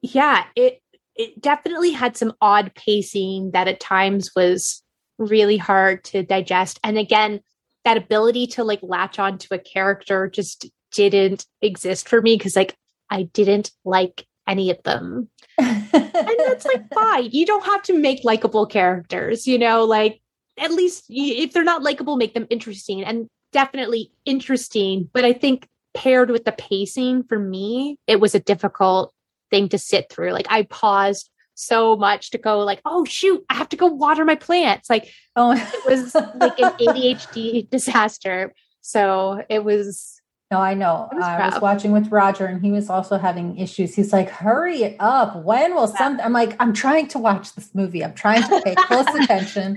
yeah, 0.03 0.45
it 0.55 0.83
it 1.17 1.41
definitely 1.41 1.93
had 1.93 2.17
some 2.17 2.35
odd 2.41 2.73
pacing 2.75 3.53
that 3.53 3.69
at 3.69 3.81
times 3.81 4.31
was 4.37 4.83
really 5.19 5.57
hard 5.57 6.05
to 6.05 6.23
digest. 6.23 6.79
And 6.85 6.99
again, 6.99 7.41
that 7.85 7.97
ability 7.97 8.49
to 8.49 8.65
like 8.65 8.81
latch 8.83 9.19
onto 9.19 9.55
a 9.55 9.59
character 9.59 10.29
just 10.29 10.67
didn't 10.93 11.47
exist 11.63 12.09
for 12.09 12.21
me 12.21 12.37
because 12.37 12.57
like 12.57 12.77
I 13.11 13.25
didn't 13.25 13.71
like 13.85 14.27
any 14.47 14.71
of 14.71 14.83
them. 14.83 15.29
And 15.59 16.37
that's 16.47 16.67
like 16.67 16.89
fine. 16.95 17.31
You 17.33 17.47
don't 17.47 17.65
have 17.65 17.83
to 17.85 17.99
make 17.99 18.25
likable 18.25 18.67
characters, 18.67 19.47
you 19.47 19.59
know, 19.59 19.85
like 19.85 20.21
at 20.59 20.73
least 20.73 21.05
if 21.09 21.53
they're 21.53 21.65
not 21.65 21.83
likable, 21.83 22.17
make 22.17 22.35
them 22.35 22.47
interesting 22.51 23.05
and 23.05 23.29
definitely 23.53 24.13
interesting. 24.25 25.09
But 25.13 25.25
I 25.25 25.33
think 25.33 25.69
paired 25.95 26.31
with 26.31 26.45
the 26.45 26.53
pacing 26.53 27.25
for 27.25 27.39
me, 27.39 27.99
it 28.07 28.21
was 28.21 28.35
a 28.35 28.41
difficult 28.41 29.13
thing 29.51 29.69
to 29.71 29.79
sit 29.79 30.11
through. 30.11 30.33
Like 30.33 30.47
I 30.51 30.65
paused 30.65 31.31
so 31.55 31.97
much 31.97 32.31
to 32.31 32.39
go 32.39 32.61
like, 32.61 32.81
oh 32.85 33.05
shoot, 33.05 33.45
I 33.49 33.55
have 33.55 33.69
to 33.71 33.77
go 33.77 33.87
water 33.87 34.25
my 34.25 34.35
plants. 34.35 34.91
Like, 34.91 35.11
oh, 35.37 35.53
it 35.53 35.91
was 35.91 36.15
like 36.15 36.59
an 36.59 36.73
ADHD 36.81 37.69
disaster. 37.69 38.53
So 38.83 39.43
it 39.49 39.65
was. 39.65 40.16
No, 40.51 40.61
I 40.61 40.75
know. 40.75 41.09
Was 41.13 41.25
I 41.25 41.49
was 41.49 41.61
watching 41.61 41.91
with 41.91 42.13
Roger, 42.13 42.47
and 42.47 42.63
he 42.63 42.71
was 42.71 42.89
also 42.89 43.19
having 43.19 43.59
issues. 43.59 43.97
He's 43.97 44.13
like, 44.13 44.31
"Hurry 44.31 44.85
it 44.85 44.97
up! 45.01 45.43
When 45.45 45.75
will 45.75 45.89
yeah. 45.89 45.99
some?" 45.99 46.21
I'm 46.23 46.33
like, 46.33 46.55
"I'm 46.61 46.73
trying 46.73 47.09
to 47.09 47.19
watch 47.19 47.55
this 47.55 47.75
movie. 47.75 48.05
I'm 48.05 48.15
trying 48.15 48.43
to 48.43 48.63
pay 48.63 48.77
close 48.77 49.09
attention. 49.23 49.77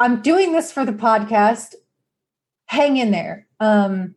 I'm 0.00 0.22
doing 0.22 0.52
this 0.52 0.72
for 0.72 0.86
the 0.86 0.92
podcast. 0.92 1.74
Hang 2.66 2.96
in 2.96 3.10
there." 3.10 3.46
Um, 3.60 4.14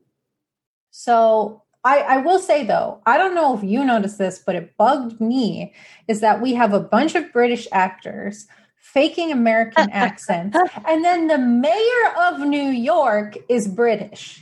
so 0.92 1.64
I, 1.84 2.00
I 2.00 2.18
will 2.18 2.40
say 2.40 2.66
though, 2.66 3.02
I 3.06 3.18
don't 3.18 3.36
know 3.36 3.56
if 3.58 3.64
you 3.64 3.84
noticed 3.86 4.18
this, 4.18 4.40
but 4.40 4.56
it 4.56 4.76
bugged 4.78 5.20
me 5.20 5.74
is 6.08 6.22
that 6.22 6.42
we 6.42 6.54
have 6.54 6.74
a 6.74 6.80
bunch 6.80 7.14
of 7.14 7.32
British 7.34 7.68
actors 7.74 8.48
faking 8.80 9.32
American 9.32 9.90
accents, 9.92 10.58
and 10.88 11.04
then 11.04 11.28
the 11.28 11.38
mayor 11.38 12.16
of 12.18 12.40
New 12.40 12.70
York 12.70 13.38
is 13.50 13.68
British. 13.68 14.42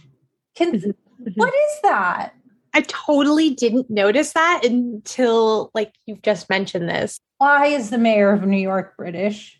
Can 0.56 0.74
mm-hmm. 0.74 1.32
what 1.36 1.54
is 1.54 1.80
that? 1.84 2.34
I 2.74 2.82
totally 2.82 3.52
didn't 3.52 3.90
notice 3.90 4.34
that 4.34 4.66
until 4.66 5.70
like 5.74 5.94
you've 6.06 6.22
just 6.22 6.50
mentioned 6.50 6.90
this. 6.90 7.20
Why 7.38 7.68
is 7.68 7.90
the 7.90 7.98
mayor 7.98 8.32
of 8.32 8.44
New 8.46 8.58
York 8.58 8.98
British? 8.98 9.60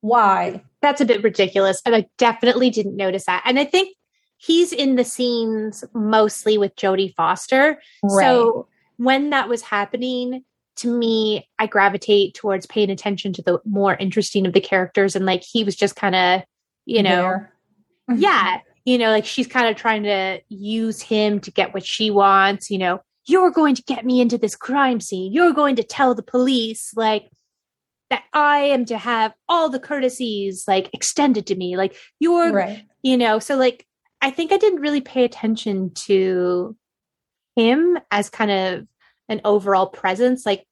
Why? 0.00 0.62
That's 0.82 1.00
a 1.00 1.04
bit 1.04 1.22
ridiculous. 1.22 1.80
And 1.84 1.94
I 1.94 2.06
definitely 2.18 2.70
didn't 2.70 2.96
notice 2.96 3.26
that. 3.26 3.42
And 3.44 3.58
I 3.58 3.64
think 3.64 3.96
he's 4.38 4.72
in 4.72 4.96
the 4.96 5.04
scenes 5.04 5.84
mostly 5.94 6.58
with 6.58 6.74
Jodie 6.76 7.14
Foster. 7.14 7.80
Right. 8.02 8.24
So 8.24 8.66
when 8.96 9.30
that 9.30 9.48
was 9.48 9.62
happening, 9.62 10.44
to 10.76 10.88
me, 10.88 11.48
I 11.58 11.66
gravitate 11.66 12.34
towards 12.34 12.66
paying 12.66 12.90
attention 12.90 13.32
to 13.34 13.42
the 13.42 13.60
more 13.66 13.94
interesting 13.96 14.46
of 14.46 14.54
the 14.54 14.60
characters. 14.60 15.14
And 15.14 15.26
like 15.26 15.42
he 15.42 15.62
was 15.62 15.76
just 15.76 15.94
kind 15.94 16.14
of, 16.14 16.42
you 16.86 17.02
know, 17.02 17.44
yeah, 18.16 18.60
you 18.90 18.98
know, 18.98 19.10
like 19.10 19.24
she's 19.24 19.46
kind 19.46 19.68
of 19.68 19.76
trying 19.76 20.02
to 20.02 20.40
use 20.48 21.00
him 21.00 21.38
to 21.40 21.50
get 21.50 21.72
what 21.72 21.86
she 21.86 22.10
wants, 22.10 22.70
you 22.70 22.78
know, 22.78 23.00
you're 23.26 23.50
going 23.50 23.74
to 23.76 23.82
get 23.82 24.04
me 24.04 24.20
into 24.20 24.36
this 24.36 24.56
crime 24.56 25.00
scene. 25.00 25.32
You're 25.32 25.52
going 25.52 25.76
to 25.76 25.84
tell 25.84 26.14
the 26.14 26.22
police, 26.22 26.92
like, 26.96 27.30
that 28.10 28.24
I 28.32 28.58
am 28.58 28.84
to 28.86 28.98
have 28.98 29.32
all 29.48 29.68
the 29.68 29.78
courtesies 29.78 30.64
like 30.66 30.90
extended 30.92 31.46
to 31.46 31.54
me. 31.54 31.76
Like 31.76 31.94
you're, 32.18 32.52
right. 32.52 32.82
you 33.02 33.16
know, 33.16 33.38
so 33.38 33.56
like 33.56 33.86
I 34.20 34.30
think 34.30 34.52
I 34.52 34.56
didn't 34.56 34.80
really 34.80 35.00
pay 35.00 35.24
attention 35.24 35.92
to 36.06 36.76
him 37.56 37.98
as 38.10 38.28
kind 38.28 38.50
of 38.50 38.86
an 39.28 39.40
overall 39.44 39.86
presence. 39.86 40.44
Like 40.44 40.66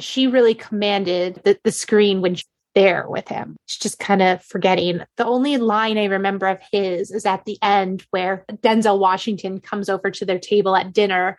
she 0.00 0.26
really 0.26 0.54
commanded 0.54 1.40
the, 1.44 1.58
the 1.62 1.70
screen 1.70 2.20
when 2.20 2.34
she's 2.34 2.46
there 2.74 3.06
with 3.08 3.28
him. 3.28 3.56
She's 3.66 3.82
just 3.82 3.98
kind 3.98 4.22
of 4.22 4.42
forgetting. 4.44 5.02
The 5.16 5.26
only 5.26 5.56
line 5.56 5.98
I 5.98 6.04
remember 6.06 6.46
of 6.46 6.58
his 6.72 7.10
is 7.10 7.26
at 7.26 7.44
the 7.44 7.58
end 7.62 8.04
where 8.10 8.44
Denzel 8.50 8.98
Washington 8.98 9.60
comes 9.60 9.88
over 9.88 10.10
to 10.10 10.24
their 10.24 10.38
table 10.38 10.76
at 10.76 10.92
dinner 10.92 11.36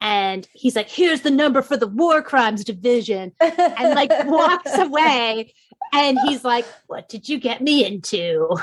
and 0.00 0.46
he's 0.52 0.76
like, 0.76 0.88
here's 0.88 1.22
the 1.22 1.30
number 1.30 1.62
for 1.62 1.76
the 1.76 1.86
war 1.86 2.20
crimes 2.22 2.64
division 2.64 3.32
and 3.40 3.94
like 3.94 4.10
walks 4.26 4.76
away. 4.78 5.54
And 5.92 6.18
he's 6.26 6.44
like, 6.44 6.66
what 6.86 7.08
did 7.08 7.28
you 7.28 7.38
get 7.38 7.60
me 7.60 7.84
into? 7.86 8.56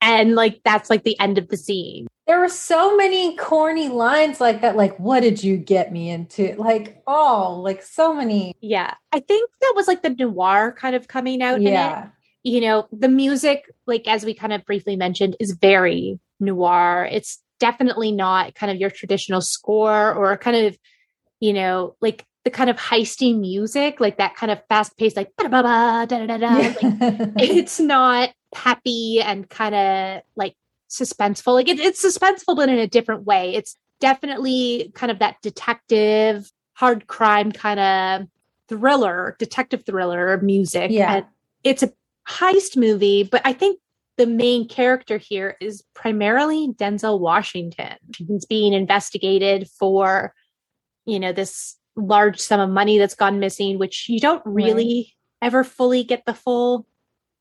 and 0.00 0.34
like 0.34 0.60
that's 0.64 0.90
like 0.90 1.02
the 1.02 1.18
end 1.18 1.38
of 1.38 1.48
the 1.48 1.56
scene 1.56 2.06
there 2.28 2.38
were 2.38 2.48
so 2.48 2.94
many 2.94 3.34
corny 3.36 3.88
lines 3.88 4.38
like 4.38 4.60
that 4.60 4.76
like 4.76 4.96
what 5.00 5.20
did 5.20 5.42
you 5.42 5.56
get 5.56 5.90
me 5.90 6.10
into? 6.10 6.54
Like 6.56 7.02
oh 7.06 7.60
like 7.64 7.82
so 7.82 8.14
many. 8.14 8.54
Yeah 8.60 8.94
i 9.12 9.18
think 9.18 9.50
that 9.60 9.72
was 9.74 9.88
like 9.88 10.02
the 10.02 10.10
noir 10.10 10.72
kind 10.78 10.94
of 10.94 11.08
coming 11.08 11.42
out 11.42 11.60
yeah. 11.60 12.08
You 12.44 12.60
know 12.60 12.86
the 12.92 13.08
music 13.08 13.68
like 13.86 14.06
as 14.06 14.24
we 14.24 14.32
kind 14.32 14.52
of 14.52 14.64
briefly 14.64 14.94
mentioned 14.94 15.36
is 15.40 15.52
very 15.52 16.20
noir. 16.38 17.08
It's 17.10 17.42
definitely 17.58 18.12
not 18.12 18.54
kind 18.54 18.70
of 18.70 18.78
your 18.78 18.90
traditional 18.90 19.40
score 19.40 20.14
or 20.14 20.36
kind 20.36 20.66
of 20.66 20.78
you 21.40 21.52
know 21.52 21.96
like 22.00 22.24
the 22.44 22.50
kind 22.50 22.70
of 22.70 22.76
heisty 22.76 23.38
music 23.38 24.00
like 24.00 24.18
that 24.18 24.36
kind 24.36 24.52
of 24.52 24.62
fast 24.68 24.96
paced 24.96 25.16
like 25.16 25.30
da 25.36 25.48
da 25.48 26.06
it's 27.36 27.80
not 27.80 28.30
happy 28.54 29.20
and 29.20 29.50
kind 29.50 29.74
of 29.74 30.22
like 30.36 30.54
suspenseful. 30.88 31.54
Like 31.54 31.68
it, 31.68 31.80
it's 31.80 32.04
suspenseful, 32.04 32.56
but 32.56 32.68
in 32.68 32.78
a 32.78 32.86
different 32.86 33.24
way. 33.24 33.54
It's 33.54 33.76
definitely 34.00 34.92
kind 34.94 35.10
of 35.10 35.18
that 35.18 35.36
detective, 35.42 36.50
hard 36.74 37.06
crime 37.06 37.52
kind 37.52 37.80
of 37.80 38.28
thriller, 38.68 39.36
detective 39.38 39.84
thriller 39.84 40.40
music. 40.40 40.90
Yeah. 40.90 41.16
And 41.16 41.26
it's 41.64 41.82
a 41.82 41.92
heist 42.28 42.76
movie, 42.76 43.24
but 43.24 43.42
I 43.44 43.52
think 43.52 43.80
the 44.16 44.26
main 44.26 44.68
character 44.68 45.16
here 45.16 45.56
is 45.60 45.82
primarily 45.94 46.68
Denzel 46.68 47.20
Washington. 47.20 47.96
He's 48.16 48.44
being 48.46 48.72
investigated 48.72 49.68
for, 49.78 50.34
you 51.04 51.20
know, 51.20 51.32
this 51.32 51.76
large 51.96 52.38
sum 52.38 52.60
of 52.60 52.70
money 52.70 52.98
that's 52.98 53.14
gone 53.14 53.40
missing, 53.40 53.78
which 53.78 54.08
you 54.08 54.20
don't 54.20 54.42
really 54.44 55.14
right. 55.42 55.46
ever 55.46 55.64
fully 55.64 56.04
get 56.04 56.24
the 56.26 56.34
full 56.34 56.86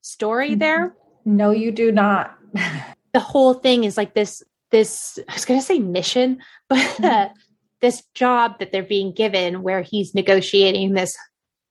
story 0.02 0.52
mm-hmm. 0.52 0.60
there. 0.60 0.96
No, 1.26 1.52
you 1.52 1.72
do 1.72 1.92
not. 1.92 2.36
the 3.18 3.24
whole 3.24 3.56
thing 3.56 3.84
is 3.84 3.98
like 3.98 4.14
this 4.14 4.44
this 4.70 5.18
I 5.28 5.34
was 5.34 5.44
going 5.44 5.60
to 5.60 5.66
say 5.66 5.80
mission, 5.80 6.38
but 6.70 6.78
mm-hmm. 6.78 7.34
this 7.82 8.04
job 8.14 8.60
that 8.60 8.72
they're 8.72 8.84
being 8.84 9.12
given 9.12 9.64
where 9.64 9.82
he's 9.82 10.14
negotiating 10.14 10.94
this 10.94 11.18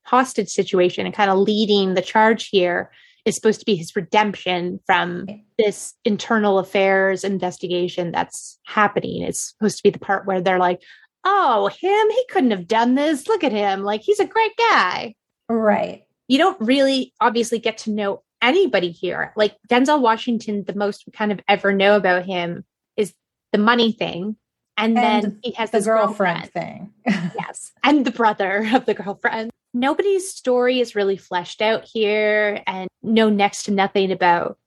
hostage 0.05 0.49
situation 0.49 1.07
and 1.07 1.15
kind 1.15 1.31
of 1.31 1.39
leading 1.39 1.95
the 1.95 2.03
charge 2.03 2.49
here 2.49 2.91
is 3.25 3.37
supposed 3.37 3.61
to 3.61 3.67
be 3.67 3.77
his 3.77 3.95
redemption 3.95 4.81
from 4.87 5.27
this 5.57 5.95
internal 6.05 6.59
affairs 6.59 7.23
investigation 7.23 8.11
that's 8.11 8.59
happening. 8.67 9.23
It's 9.23 9.51
supposed 9.51 9.77
to 9.77 9.83
be 9.85 9.91
the 9.91 10.01
part 10.01 10.27
where 10.27 10.41
they're 10.41 10.59
like, 10.59 10.83
"Oh, 11.23 11.69
him, 11.69 12.11
he 12.11 12.25
couldn't 12.29 12.51
have 12.51 12.67
done 12.67 12.97
this. 12.97 13.29
Look 13.29 13.45
at 13.45 13.53
him. 13.53 13.85
Like 13.85 14.01
he's 14.01 14.19
a 14.19 14.27
great 14.27 14.57
guy." 14.57 15.15
Right. 15.49 16.03
You 16.27 16.39
don't 16.39 16.61
really 16.61 17.15
obviously 17.21 17.61
get 17.61 17.79
to 17.79 17.93
know 17.93 18.23
anybody 18.43 18.91
here. 18.91 19.33
Like 19.37 19.57
Denzel 19.69 20.01
Washington, 20.01 20.65
the 20.65 20.75
most 20.75 21.05
we 21.07 21.13
kind 21.13 21.33
of 21.33 21.41
ever 21.49 21.73
know 21.73 21.97
about 21.97 22.25
him 22.25 22.65
is 22.97 23.13
the 23.53 23.59
money 23.59 23.93
thing. 23.93 24.37
And, 24.79 24.97
and 24.99 25.25
then 25.25 25.39
he 25.43 25.53
has 25.53 25.71
the 25.71 25.81
girlfriend, 25.81 26.51
girlfriend 26.53 26.53
thing. 26.53 26.93
yes. 27.39 27.73
And 27.83 28.05
the 28.05 28.11
brother 28.11 28.69
of 28.75 28.85
the 28.85 28.95
girlfriend. 28.95 29.51
Nobody's 29.73 30.31
story 30.31 30.81
is 30.81 30.95
really 30.95 31.17
fleshed 31.17 31.63
out 31.63 31.85
here 31.85 32.63
and 32.67 32.89
know 33.03 33.29
next 33.29 33.65
to 33.65 33.73
nothing 33.73 34.11
about 34.11 34.59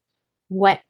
what 0.49 0.81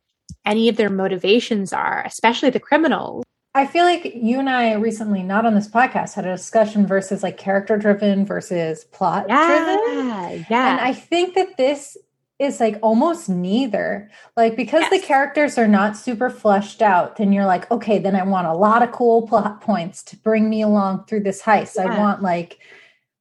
any 0.45 0.69
of 0.69 0.77
their 0.77 0.89
motivations 0.89 1.73
are, 1.73 2.03
especially 2.05 2.49
the 2.49 2.59
criminals. 2.59 3.23
I 3.55 3.65
feel 3.65 3.83
like 3.83 4.13
you 4.15 4.39
and 4.39 4.49
I 4.49 4.73
recently, 4.73 5.23
not 5.23 5.45
on 5.45 5.55
this 5.55 5.67
podcast, 5.67 6.13
had 6.13 6.25
a 6.25 6.35
discussion 6.35 6.85
versus 6.85 7.23
like 7.23 7.37
character 7.37 7.77
driven 7.77 8.25
versus 8.25 8.85
plot 8.85 9.27
driven. 9.27 9.37
Yeah, 9.37 10.43
yeah. 10.49 10.71
And 10.71 10.79
I 10.79 10.93
think 10.93 11.35
that 11.35 11.57
this 11.57 11.97
is 12.39 12.59
like 12.61 12.79
almost 12.81 13.27
neither. 13.29 14.09
Like 14.37 14.55
because 14.55 14.81
yes. 14.83 15.01
the 15.01 15.05
characters 15.05 15.57
are 15.57 15.67
not 15.67 15.97
super 15.97 16.29
fleshed 16.29 16.81
out, 16.81 17.17
then 17.17 17.33
you're 17.33 17.45
like, 17.45 17.69
okay, 17.69 17.99
then 17.99 18.15
I 18.15 18.23
want 18.23 18.47
a 18.47 18.53
lot 18.53 18.81
of 18.81 18.91
cool 18.93 19.27
plot 19.27 19.61
points 19.61 20.01
to 20.03 20.17
bring 20.17 20.49
me 20.49 20.61
along 20.61 21.05
through 21.05 21.23
this 21.23 21.41
heist. 21.41 21.75
Yeah. 21.75 21.93
I 21.93 21.99
want 21.99 22.21
like 22.21 22.59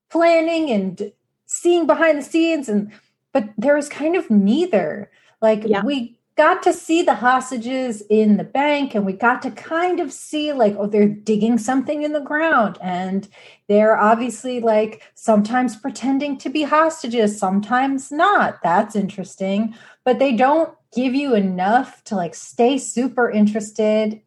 planning 0.09 0.71
and 0.71 1.13
seeing 1.47 1.87
behind 1.87 2.19
the 2.19 2.23
scenes 2.23 2.69
and 2.69 2.93
but 3.33 3.49
there 3.59 3.77
was 3.77 3.89
kind 3.89 4.17
of 4.17 4.31
neither. 4.31 5.11
Like 5.43 5.65
yeah. 5.67 5.85
we 5.85 6.18
got 6.39 6.63
to 6.63 6.73
see 6.73 7.03
the 7.03 7.17
hostages 7.17 8.01
in 8.09 8.37
the 8.37 8.45
bank 8.45 8.95
and 8.95 9.05
we 9.05 9.13
got 9.13 9.43
to 9.43 9.51
kind 9.51 9.99
of 9.99 10.13
see 10.13 10.53
like 10.53 10.77
oh 10.79 10.87
they're 10.87 11.09
digging 11.09 11.59
something 11.59 12.05
in 12.05 12.13
the 12.13 12.21
ground. 12.21 12.79
And 12.81 13.29
they're 13.67 13.99
obviously 13.99 14.61
like 14.61 15.03
sometimes 15.15 15.75
pretending 15.77 16.39
to 16.39 16.49
be 16.49 16.63
hostages 16.63 17.37
sometimes 17.37 18.13
not. 18.13 18.63
That's 18.63 18.95
interesting. 18.95 19.75
But 20.05 20.21
they 20.21 20.33
don't 20.33 20.73
give 20.95 21.13
you 21.13 21.35
enough 21.35 22.05
to 22.05 22.15
like 22.15 22.37
stay 22.37 22.79
super 22.79 23.29
interested 23.29 24.23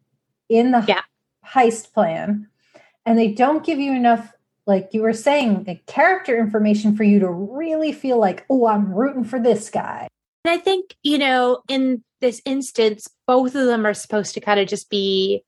in 0.49 0.71
the 0.71 0.83
yeah. 0.85 1.01
heist 1.47 1.93
plan. 1.93 2.49
And 3.05 3.17
they 3.17 3.31
don't 3.31 3.65
give 3.65 3.79
you 3.79 3.93
enough 3.93 4.33
like 4.67 4.89
you 4.91 5.01
were 5.01 5.13
saying 5.13 5.63
the 5.63 5.75
character 5.87 6.37
information 6.37 6.95
for 6.95 7.03
you 7.03 7.19
to 7.19 7.29
really 7.29 7.91
feel 7.91 8.19
like 8.19 8.45
oh 8.47 8.67
i'm 8.67 8.93
rooting 8.93 9.23
for 9.23 9.39
this 9.39 9.71
guy 9.71 10.07
and 10.43 10.51
I 10.53 10.57
think, 10.57 10.95
you 11.03 11.17
know, 11.17 11.61
in 11.67 12.03
this 12.19 12.41
instance, 12.45 13.07
both 13.27 13.55
of 13.55 13.67
them 13.67 13.85
are 13.85 13.93
supposed 13.93 14.33
to 14.33 14.41
kind 14.41 14.59
of 14.59 14.67
just 14.67 14.89
be 14.89 15.43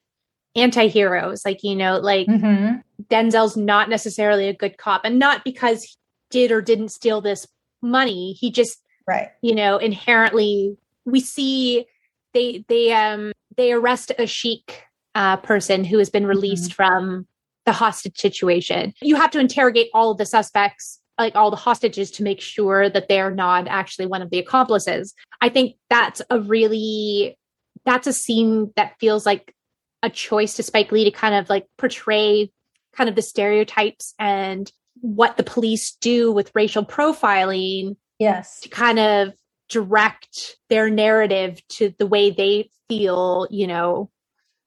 anti 0.56 0.88
heroes. 0.88 1.44
Like, 1.46 1.64
you 1.64 1.76
know, 1.76 1.98
like 1.98 2.28
mm-hmm. 2.28 2.78
Denzel's 3.10 3.58
not 3.58 3.90
necessarily 3.90 4.48
a 4.48 4.54
good 4.54 4.78
cop 4.78 5.02
and 5.04 5.18
not 5.18 5.44
because 5.44 5.84
he 5.84 5.96
did 6.30 6.52
or 6.52 6.62
didn't 6.62 6.90
steal 6.90 7.22
this 7.22 7.48
money. 7.82 8.34
He 8.34 8.52
just, 8.52 8.80
right, 9.08 9.30
you 9.42 9.56
know, 9.56 9.78
inherently, 9.78 10.78
we 11.06 11.20
see 11.20 11.86
they, 12.34 12.64
they, 12.68 12.94
um, 12.94 13.32
they 13.58 13.72
arrest 13.72 14.12
a 14.18 14.28
sheik 14.28 14.84
uh, 15.16 15.38
person 15.38 15.84
who 15.84 15.98
has 15.98 16.10
been 16.10 16.26
released 16.26 16.72
mm-hmm. 16.72 16.76
from 16.76 17.28
the 17.66 17.72
hostage 17.72 18.18
situation. 18.18 18.94
You 19.02 19.16
have 19.16 19.32
to 19.32 19.40
interrogate 19.40 19.90
all 19.94 20.12
of 20.12 20.18
the 20.18 20.26
suspects 20.26 21.00
like 21.18 21.36
all 21.36 21.52
the 21.52 21.58
hostages 21.58 22.12
to 22.12 22.24
make 22.24 22.42
sure 22.42 22.90
that 22.90 23.08
they're 23.08 23.32
not 23.32 23.68
actually 23.68 24.06
one 24.06 24.22
of 24.22 24.30
the 24.30 24.40
accomplices. 24.40 25.14
I 25.42 25.50
think 25.50 25.76
that's 25.90 26.22
a 26.30 26.40
really 26.40 27.38
that's 27.86 28.08
a 28.08 28.14
scene 28.14 28.72
that 28.76 28.96
feels 29.00 29.26
like 29.26 29.54
a 30.02 30.10
choice 30.10 30.56
to 30.56 30.64
Spike 30.64 30.92
Lee 30.92 31.06
to 31.06 31.12
kind 31.12 31.36
of 31.36 31.50
like 31.50 31.66
portray 31.78 32.52
kind 32.96 33.10
of 33.10 33.16
the 33.16 33.22
stereotypes 33.22 34.14
and 34.20 34.72
what 35.02 35.38
the 35.38 35.44
police 35.44 35.96
do 35.96 36.32
with 36.32 36.52
racial 36.56 36.86
profiling. 36.86 37.98
Yes. 38.20 38.62
To 38.62 38.70
kind 38.70 39.00
of 39.00 39.34
direct 39.70 40.58
their 40.70 40.90
narrative 40.90 41.62
to 41.68 41.94
the 41.98 42.06
way 42.06 42.32
they 42.32 42.70
feel, 42.88 43.48
you 43.50 43.68
know, 43.68 44.10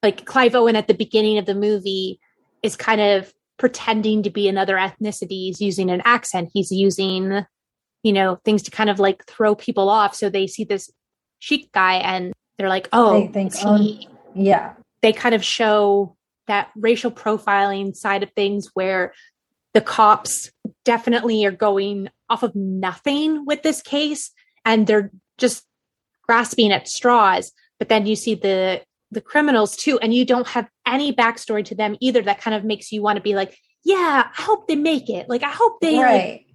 like 0.02 0.24
Clive 0.24 0.54
Owen 0.54 0.76
at 0.76 0.88
the 0.88 0.94
beginning 0.94 1.38
of 1.38 1.46
the 1.46 1.54
movie 1.54 2.20
is 2.62 2.76
kind 2.76 3.00
of 3.00 3.32
pretending 3.58 4.22
to 4.22 4.30
be 4.30 4.48
another 4.48 4.76
ethnicity. 4.76 5.46
He's 5.46 5.60
using 5.60 5.90
an 5.90 6.02
accent. 6.04 6.50
He's 6.52 6.70
using, 6.70 7.44
you 8.02 8.12
know, 8.12 8.38
things 8.44 8.62
to 8.64 8.70
kind 8.70 8.90
of 8.90 8.98
like 8.98 9.24
throw 9.26 9.54
people 9.54 9.88
off. 9.88 10.14
So 10.14 10.28
they 10.28 10.46
see 10.46 10.64
this 10.64 10.90
sheik 11.38 11.72
guy 11.72 11.94
and 11.94 12.32
they're 12.58 12.68
like, 12.68 12.88
oh, 12.92 13.20
they 13.20 13.32
think, 13.32 13.64
um, 13.64 14.00
yeah. 14.34 14.74
They 15.02 15.12
kind 15.12 15.34
of 15.34 15.44
show 15.44 16.16
that 16.46 16.70
racial 16.76 17.10
profiling 17.10 17.94
side 17.94 18.22
of 18.22 18.30
things 18.32 18.70
where 18.74 19.12
the 19.74 19.80
cops 19.80 20.50
definitely 20.84 21.44
are 21.44 21.50
going 21.50 22.08
off 22.30 22.42
of 22.42 22.54
nothing 22.54 23.44
with 23.44 23.62
this 23.62 23.82
case 23.82 24.30
and 24.64 24.86
they're 24.86 25.10
just 25.38 25.64
grasping 26.22 26.72
at 26.72 26.88
straws. 26.88 27.52
But 27.78 27.88
then 27.88 28.06
you 28.06 28.16
see 28.16 28.34
the 28.34 28.82
the 29.10 29.20
criminals 29.20 29.76
too 29.76 29.98
and 30.00 30.12
you 30.14 30.24
don't 30.24 30.46
have 30.46 30.68
any 30.86 31.12
backstory 31.12 31.64
to 31.64 31.74
them 31.74 31.96
either 32.00 32.22
that 32.22 32.40
kind 32.40 32.54
of 32.54 32.64
makes 32.64 32.90
you 32.92 33.02
want 33.02 33.16
to 33.16 33.22
be 33.22 33.34
like 33.34 33.58
yeah 33.84 34.28
i 34.36 34.42
hope 34.42 34.66
they 34.66 34.76
make 34.76 35.08
it 35.08 35.28
like 35.28 35.42
i 35.42 35.50
hope 35.50 35.80
they 35.80 35.98
right. 35.98 36.30
like, 36.30 36.46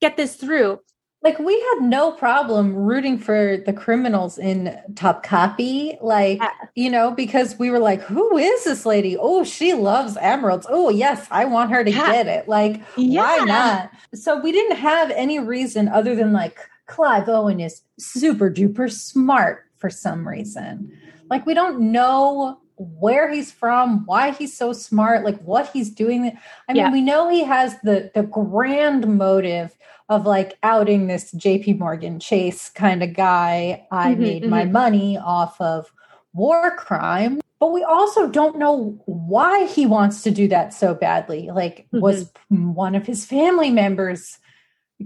get 0.00 0.16
this 0.16 0.36
through 0.36 0.78
like 1.24 1.38
we 1.38 1.54
had 1.58 1.88
no 1.88 2.12
problem 2.12 2.74
rooting 2.74 3.18
for 3.18 3.56
the 3.64 3.72
criminals 3.72 4.36
in 4.36 4.78
Topkapi 4.92 5.96
like 6.02 6.38
yeah. 6.38 6.50
you 6.74 6.90
know 6.90 7.10
because 7.10 7.58
we 7.58 7.70
were 7.70 7.78
like 7.78 8.02
who 8.02 8.36
is 8.36 8.64
this 8.64 8.86
lady 8.86 9.16
oh 9.18 9.42
she 9.42 9.72
loves 9.72 10.16
emeralds 10.18 10.66
oh 10.68 10.90
yes 10.90 11.26
i 11.30 11.44
want 11.44 11.70
her 11.70 11.82
to 11.82 11.90
yeah. 11.90 12.12
get 12.12 12.26
it 12.26 12.48
like 12.48 12.80
yeah. 12.96 13.20
why 13.20 13.44
not 13.44 13.90
so 14.14 14.38
we 14.38 14.52
didn't 14.52 14.76
have 14.76 15.10
any 15.12 15.38
reason 15.38 15.88
other 15.88 16.14
than 16.14 16.32
like 16.32 16.58
clive 16.86 17.28
owen 17.28 17.58
is 17.58 17.82
super 17.98 18.50
duper 18.50 18.92
smart 18.92 19.64
for 19.78 19.88
some 19.88 20.28
reason 20.28 20.92
like 21.30 21.46
we 21.46 21.54
don't 21.54 21.80
know 21.92 22.60
where 22.76 23.30
he's 23.32 23.52
from, 23.52 24.04
why 24.06 24.32
he's 24.32 24.56
so 24.56 24.72
smart, 24.72 25.24
like 25.24 25.40
what 25.42 25.70
he's 25.72 25.90
doing. 25.90 26.36
I 26.68 26.72
mean, 26.72 26.82
yeah. 26.82 26.92
we 26.92 27.00
know 27.00 27.28
he 27.28 27.44
has 27.44 27.76
the 27.82 28.10
the 28.14 28.24
grand 28.24 29.06
motive 29.16 29.76
of 30.08 30.26
like 30.26 30.58
outing 30.62 31.06
this 31.06 31.32
JP 31.34 31.78
Morgan 31.78 32.20
Chase 32.20 32.68
kind 32.68 33.02
of 33.02 33.14
guy. 33.14 33.86
I 33.90 34.12
mm-hmm, 34.12 34.22
made 34.22 34.42
mm-hmm. 34.42 34.50
my 34.50 34.64
money 34.64 35.18
off 35.18 35.60
of 35.60 35.92
war 36.32 36.76
crime. 36.76 37.40
But 37.60 37.72
we 37.72 37.84
also 37.84 38.28
don't 38.28 38.58
know 38.58 39.00
why 39.06 39.66
he 39.66 39.86
wants 39.86 40.22
to 40.24 40.30
do 40.30 40.48
that 40.48 40.74
so 40.74 40.94
badly. 40.94 41.50
Like, 41.50 41.86
mm-hmm. 41.86 42.00
was 42.00 42.30
one 42.48 42.94
of 42.94 43.06
his 43.06 43.24
family 43.24 43.70
members 43.70 44.38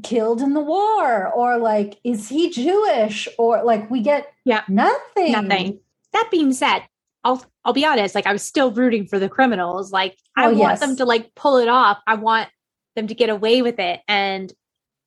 killed 0.02 0.40
in 0.40 0.54
the 0.54 0.60
war? 0.60 1.28
Or 1.28 1.58
like, 1.58 2.00
is 2.02 2.28
he 2.28 2.50
Jewish? 2.50 3.28
Or 3.38 3.62
like, 3.62 3.88
we 3.90 4.00
get 4.00 4.32
yeah. 4.44 4.64
nothing. 4.66 5.32
Nothing 5.32 5.80
that 6.18 6.30
being 6.30 6.52
said, 6.52 6.80
I'll 7.24 7.44
I'll 7.64 7.72
be 7.72 7.84
honest, 7.84 8.14
like 8.14 8.26
I 8.26 8.32
was 8.32 8.42
still 8.42 8.70
rooting 8.70 9.06
for 9.06 9.18
the 9.18 9.28
criminals. 9.28 9.92
Like 9.92 10.16
I 10.36 10.46
oh, 10.46 10.50
want 10.50 10.72
yes. 10.72 10.80
them 10.80 10.96
to 10.96 11.04
like 11.04 11.34
pull 11.34 11.58
it 11.58 11.68
off. 11.68 11.98
I 12.06 12.14
want 12.14 12.48
them 12.96 13.06
to 13.08 13.14
get 13.14 13.30
away 13.30 13.62
with 13.62 13.78
it. 13.78 14.00
And 14.08 14.52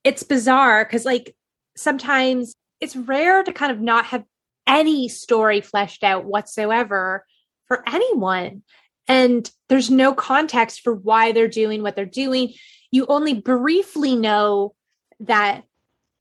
it's 0.03 0.23
bizarre 0.23 0.83
because 0.85 1.05
like 1.05 1.35
sometimes 1.75 2.55
it's 2.79 2.95
rare 2.95 3.43
to 3.43 3.53
kind 3.53 3.71
of 3.71 3.79
not 3.79 4.05
have 4.05 4.23
any 4.67 5.07
story 5.07 5.61
fleshed 5.61 6.03
out 6.03 6.25
whatsoever 6.25 7.25
for 7.67 7.83
anyone. 7.87 8.63
And 9.07 9.49
there's 9.69 9.89
no 9.89 10.13
context 10.13 10.81
for 10.81 10.93
why 10.93 11.31
they're 11.31 11.47
doing 11.47 11.81
what 11.81 11.95
they're 11.95 12.05
doing. 12.05 12.53
You 12.91 13.05
only 13.07 13.33
briefly 13.33 14.15
know 14.15 14.73
that 15.21 15.63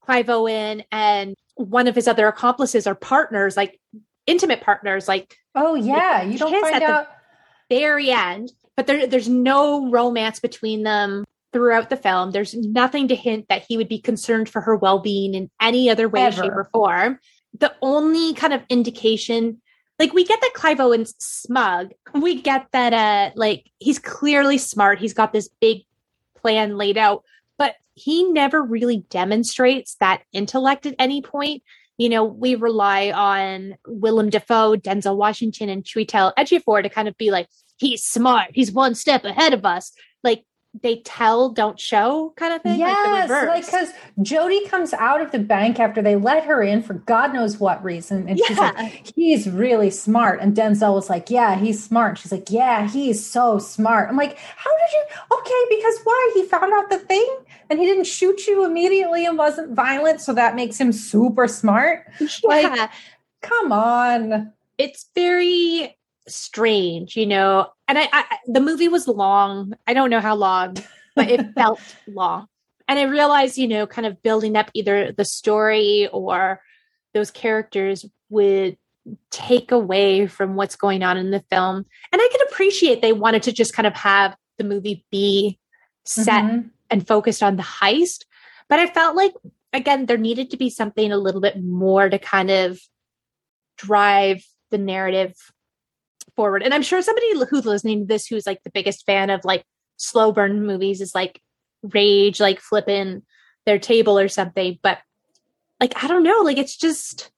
Clive 0.02 0.28
Owen 0.28 0.82
and 0.90 1.34
one 1.54 1.88
of 1.88 1.94
his 1.94 2.08
other 2.08 2.26
accomplices 2.26 2.86
are 2.86 2.94
partners. 2.94 3.56
Like 3.56 3.78
intimate 4.30 4.60
partners 4.60 5.08
like 5.08 5.36
oh 5.54 5.74
yeah 5.74 6.22
you 6.22 6.38
don't 6.38 6.60
find 6.60 6.82
out 6.82 7.08
very 7.68 8.10
end 8.10 8.52
but 8.76 8.86
there, 8.86 9.06
there's 9.06 9.28
no 9.28 9.90
romance 9.90 10.40
between 10.40 10.84
them 10.84 11.24
throughout 11.52 11.90
the 11.90 11.96
film. 11.96 12.30
There's 12.30 12.54
nothing 12.54 13.08
to 13.08 13.14
hint 13.14 13.48
that 13.48 13.64
he 13.68 13.76
would 13.76 13.88
be 13.88 13.98
concerned 13.98 14.48
for 14.48 14.62
her 14.62 14.76
well-being 14.76 15.34
in 15.34 15.50
any 15.60 15.90
other 15.90 16.08
way 16.08 16.22
Ever. 16.22 16.44
shape 16.44 16.52
or 16.52 16.68
form. 16.72 17.18
The 17.58 17.74
only 17.82 18.34
kind 18.34 18.52
of 18.52 18.62
indication 18.68 19.60
like 19.98 20.14
we 20.14 20.24
get 20.24 20.40
that 20.40 20.54
clive 20.54 20.80
owen's 20.80 21.14
smug. 21.18 21.92
We 22.14 22.40
get 22.40 22.68
that 22.72 22.94
uh 22.94 23.32
like 23.36 23.70
he's 23.80 23.98
clearly 23.98 24.56
smart. 24.56 24.98
He's 24.98 25.12
got 25.12 25.32
this 25.32 25.50
big 25.60 25.82
plan 26.34 26.78
laid 26.78 26.96
out 26.96 27.22
but 27.58 27.74
he 27.92 28.24
never 28.32 28.62
really 28.62 29.04
demonstrates 29.10 29.96
that 29.96 30.22
intellect 30.32 30.86
at 30.86 30.94
any 30.98 31.20
point 31.20 31.62
you 32.00 32.08
know, 32.08 32.24
we 32.24 32.54
rely 32.54 33.10
on 33.10 33.74
Willem 33.86 34.30
Dafoe, 34.30 34.76
Denzel 34.76 35.18
Washington, 35.18 35.68
and 35.68 35.84
Chiwetel 35.84 36.32
Ejiofor 36.38 36.82
to 36.82 36.88
kind 36.88 37.08
of 37.08 37.16
be 37.18 37.30
like, 37.30 37.46
he's 37.76 38.02
smart, 38.02 38.52
he's 38.54 38.72
one 38.72 38.94
step 38.94 39.22
ahead 39.22 39.52
of 39.52 39.66
us. 39.66 39.92
Like 40.24 40.42
they 40.82 41.00
tell, 41.04 41.50
don't 41.50 41.78
show 41.80 42.32
kind 42.36 42.54
of 42.54 42.62
thing. 42.62 42.78
Yes, 42.78 43.28
like 43.28 43.64
because 43.64 43.88
like, 43.88 44.26
Jodie 44.26 44.68
comes 44.68 44.92
out 44.92 45.20
of 45.20 45.32
the 45.32 45.38
bank 45.38 45.80
after 45.80 46.00
they 46.00 46.14
let 46.14 46.44
her 46.44 46.62
in 46.62 46.82
for 46.82 46.94
God 46.94 47.34
knows 47.34 47.58
what 47.58 47.82
reason, 47.82 48.28
and 48.28 48.38
yeah. 48.38 48.46
she's 48.46 48.58
like, 48.58 49.12
"He's 49.14 49.48
really 49.50 49.90
smart." 49.90 50.40
And 50.40 50.54
Denzel 50.56 50.94
was 50.94 51.10
like, 51.10 51.28
"Yeah, 51.28 51.56
he's 51.56 51.82
smart." 51.82 52.18
She's 52.18 52.30
like, 52.30 52.50
"Yeah, 52.50 52.88
he's 52.88 53.24
so 53.24 53.58
smart." 53.58 54.08
I'm 54.08 54.16
like, 54.16 54.38
"How 54.38 54.70
did 54.70 54.92
you?" 54.92 55.38
Okay, 55.38 55.76
because 55.76 56.00
why? 56.04 56.30
He 56.34 56.44
found 56.44 56.72
out 56.72 56.88
the 56.88 56.98
thing 56.98 57.36
and 57.68 57.78
he 57.78 57.86
didn't 57.86 58.06
shoot 58.06 58.46
you 58.46 58.64
immediately 58.64 59.26
and 59.26 59.36
wasn't 59.36 59.74
violent, 59.74 60.20
so 60.20 60.32
that 60.34 60.54
makes 60.54 60.78
him 60.78 60.92
super 60.92 61.48
smart. 61.48 62.06
Yeah. 62.20 62.28
Like, 62.44 62.90
come 63.40 63.72
on. 63.72 64.52
It's 64.78 65.06
very 65.14 65.96
strange, 66.28 67.16
you 67.16 67.26
know. 67.26 67.68
And 67.88 67.98
I, 67.98 68.08
I 68.12 68.24
the 68.46 68.60
movie 68.60 68.88
was 68.88 69.08
long. 69.08 69.74
I 69.86 69.94
don't 69.94 70.10
know 70.10 70.20
how 70.20 70.34
long, 70.34 70.76
but 71.16 71.30
it 71.30 71.46
felt 71.54 71.80
long. 72.06 72.46
And 72.88 72.98
I 72.98 73.02
realized, 73.02 73.56
you 73.56 73.68
know, 73.68 73.86
kind 73.86 74.06
of 74.06 74.22
building 74.22 74.56
up 74.56 74.70
either 74.74 75.12
the 75.12 75.24
story 75.24 76.08
or 76.12 76.60
those 77.14 77.30
characters 77.30 78.04
would 78.28 78.76
take 79.30 79.72
away 79.72 80.26
from 80.26 80.56
what's 80.56 80.76
going 80.76 81.02
on 81.02 81.16
in 81.16 81.30
the 81.30 81.44
film. 81.50 81.86
And 82.12 82.20
I 82.20 82.28
could 82.30 82.48
appreciate 82.50 83.00
they 83.00 83.12
wanted 83.12 83.44
to 83.44 83.52
just 83.52 83.74
kind 83.74 83.86
of 83.86 83.94
have 83.94 84.36
the 84.58 84.64
movie 84.64 85.04
be 85.10 85.58
set 86.04 86.44
mm-hmm 86.44 86.68
and 86.90 87.06
focused 87.06 87.42
on 87.42 87.56
the 87.56 87.62
heist. 87.62 88.24
But 88.68 88.80
I 88.80 88.86
felt 88.86 89.16
like, 89.16 89.32
again, 89.72 90.06
there 90.06 90.18
needed 90.18 90.50
to 90.50 90.56
be 90.56 90.68
something 90.68 91.12
a 91.12 91.16
little 91.16 91.40
bit 91.40 91.62
more 91.62 92.08
to 92.08 92.18
kind 92.18 92.50
of 92.50 92.80
drive 93.78 94.44
the 94.70 94.78
narrative 94.78 95.34
forward. 96.40 96.62
And 96.62 96.72
I'm 96.72 96.80
sure 96.80 97.02
somebody 97.02 97.26
who's 97.50 97.66
listening 97.66 98.00
to 98.00 98.06
this 98.06 98.26
who's 98.26 98.46
like 98.46 98.62
the 98.62 98.70
biggest 98.70 99.04
fan 99.04 99.28
of 99.28 99.44
like 99.44 99.62
slow 99.98 100.32
burn 100.32 100.64
movies 100.64 101.02
is 101.02 101.14
like 101.14 101.42
rage, 101.82 102.40
like 102.40 102.60
flipping 102.60 103.20
their 103.66 103.78
table 103.78 104.18
or 104.18 104.26
something. 104.28 104.78
But 104.82 105.00
like, 105.80 106.02
I 106.02 106.08
don't 106.08 106.22
know, 106.22 106.40
like 106.42 106.56
it's 106.56 106.78
just 106.78 107.30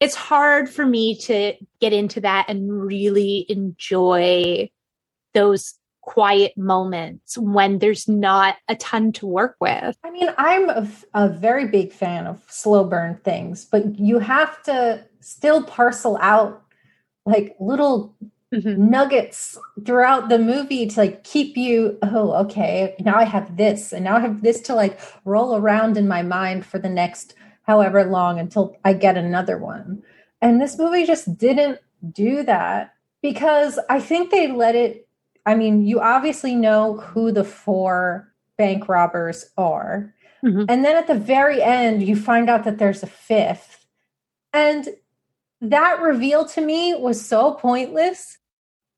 it's 0.00 0.14
hard 0.14 0.70
for 0.70 0.86
me 0.86 1.18
to 1.18 1.52
get 1.82 1.92
into 1.92 2.22
that 2.22 2.46
and 2.48 2.82
really 2.82 3.44
enjoy 3.50 4.70
those 5.34 5.74
quiet 6.00 6.56
moments 6.56 7.36
when 7.36 7.78
there's 7.78 8.08
not 8.08 8.56
a 8.68 8.76
ton 8.76 9.12
to 9.12 9.26
work 9.26 9.56
with. 9.60 9.98
I 10.02 10.10
mean, 10.10 10.30
I'm 10.38 10.70
a, 10.70 10.88
a, 11.12 11.28
very 11.28 11.68
big 11.68 11.92
fan 11.92 12.26
of 12.26 12.42
slow 12.48 12.84
burn 12.84 13.18
things, 13.22 13.66
but 13.66 13.98
you 13.98 14.18
have 14.20 14.62
to 14.62 15.04
still 15.20 15.62
parcel 15.62 16.16
out 16.22 16.62
like 17.26 17.56
little 17.58 18.16
mm-hmm. 18.54 18.90
nuggets 18.90 19.58
throughout 19.84 20.28
the 20.28 20.38
movie 20.38 20.86
to 20.86 21.00
like 21.00 21.24
keep 21.24 21.56
you, 21.56 21.98
oh, 22.02 22.32
okay, 22.44 22.94
now 23.00 23.16
I 23.16 23.24
have 23.24 23.56
this, 23.56 23.92
and 23.92 24.04
now 24.04 24.16
I 24.16 24.20
have 24.20 24.42
this 24.42 24.60
to 24.62 24.74
like 24.74 24.98
roll 25.24 25.56
around 25.56 25.96
in 25.96 26.08
my 26.08 26.22
mind 26.22 26.66
for 26.66 26.78
the 26.78 26.88
next 26.88 27.34
however 27.62 28.04
long 28.04 28.38
until 28.38 28.76
I 28.84 28.92
get 28.92 29.16
another 29.16 29.58
one. 29.58 30.02
And 30.40 30.60
this 30.60 30.78
movie 30.78 31.04
just 31.04 31.36
didn't 31.36 31.80
do 32.12 32.42
that 32.44 32.94
because 33.22 33.78
I 33.90 34.00
think 34.00 34.30
they 34.30 34.52
let 34.52 34.74
it 34.74 35.06
I 35.46 35.54
mean, 35.54 35.86
you 35.86 36.00
obviously 36.00 36.56
know 36.56 36.96
who 36.96 37.30
the 37.30 37.44
four 37.44 38.32
bank 38.58 38.88
robbers 38.88 39.46
are. 39.56 40.12
Mm-hmm. 40.44 40.64
And 40.68 40.84
then 40.84 40.96
at 40.96 41.06
the 41.06 41.14
very 41.14 41.62
end, 41.62 42.02
you 42.02 42.16
find 42.16 42.50
out 42.50 42.64
that 42.64 42.78
there's 42.78 43.04
a 43.04 43.06
fifth. 43.06 43.86
And 44.52 44.88
that 45.60 46.00
reveal 46.00 46.44
to 46.46 46.60
me 46.60 46.94
was 46.94 47.24
so 47.24 47.54
pointless 47.54 48.38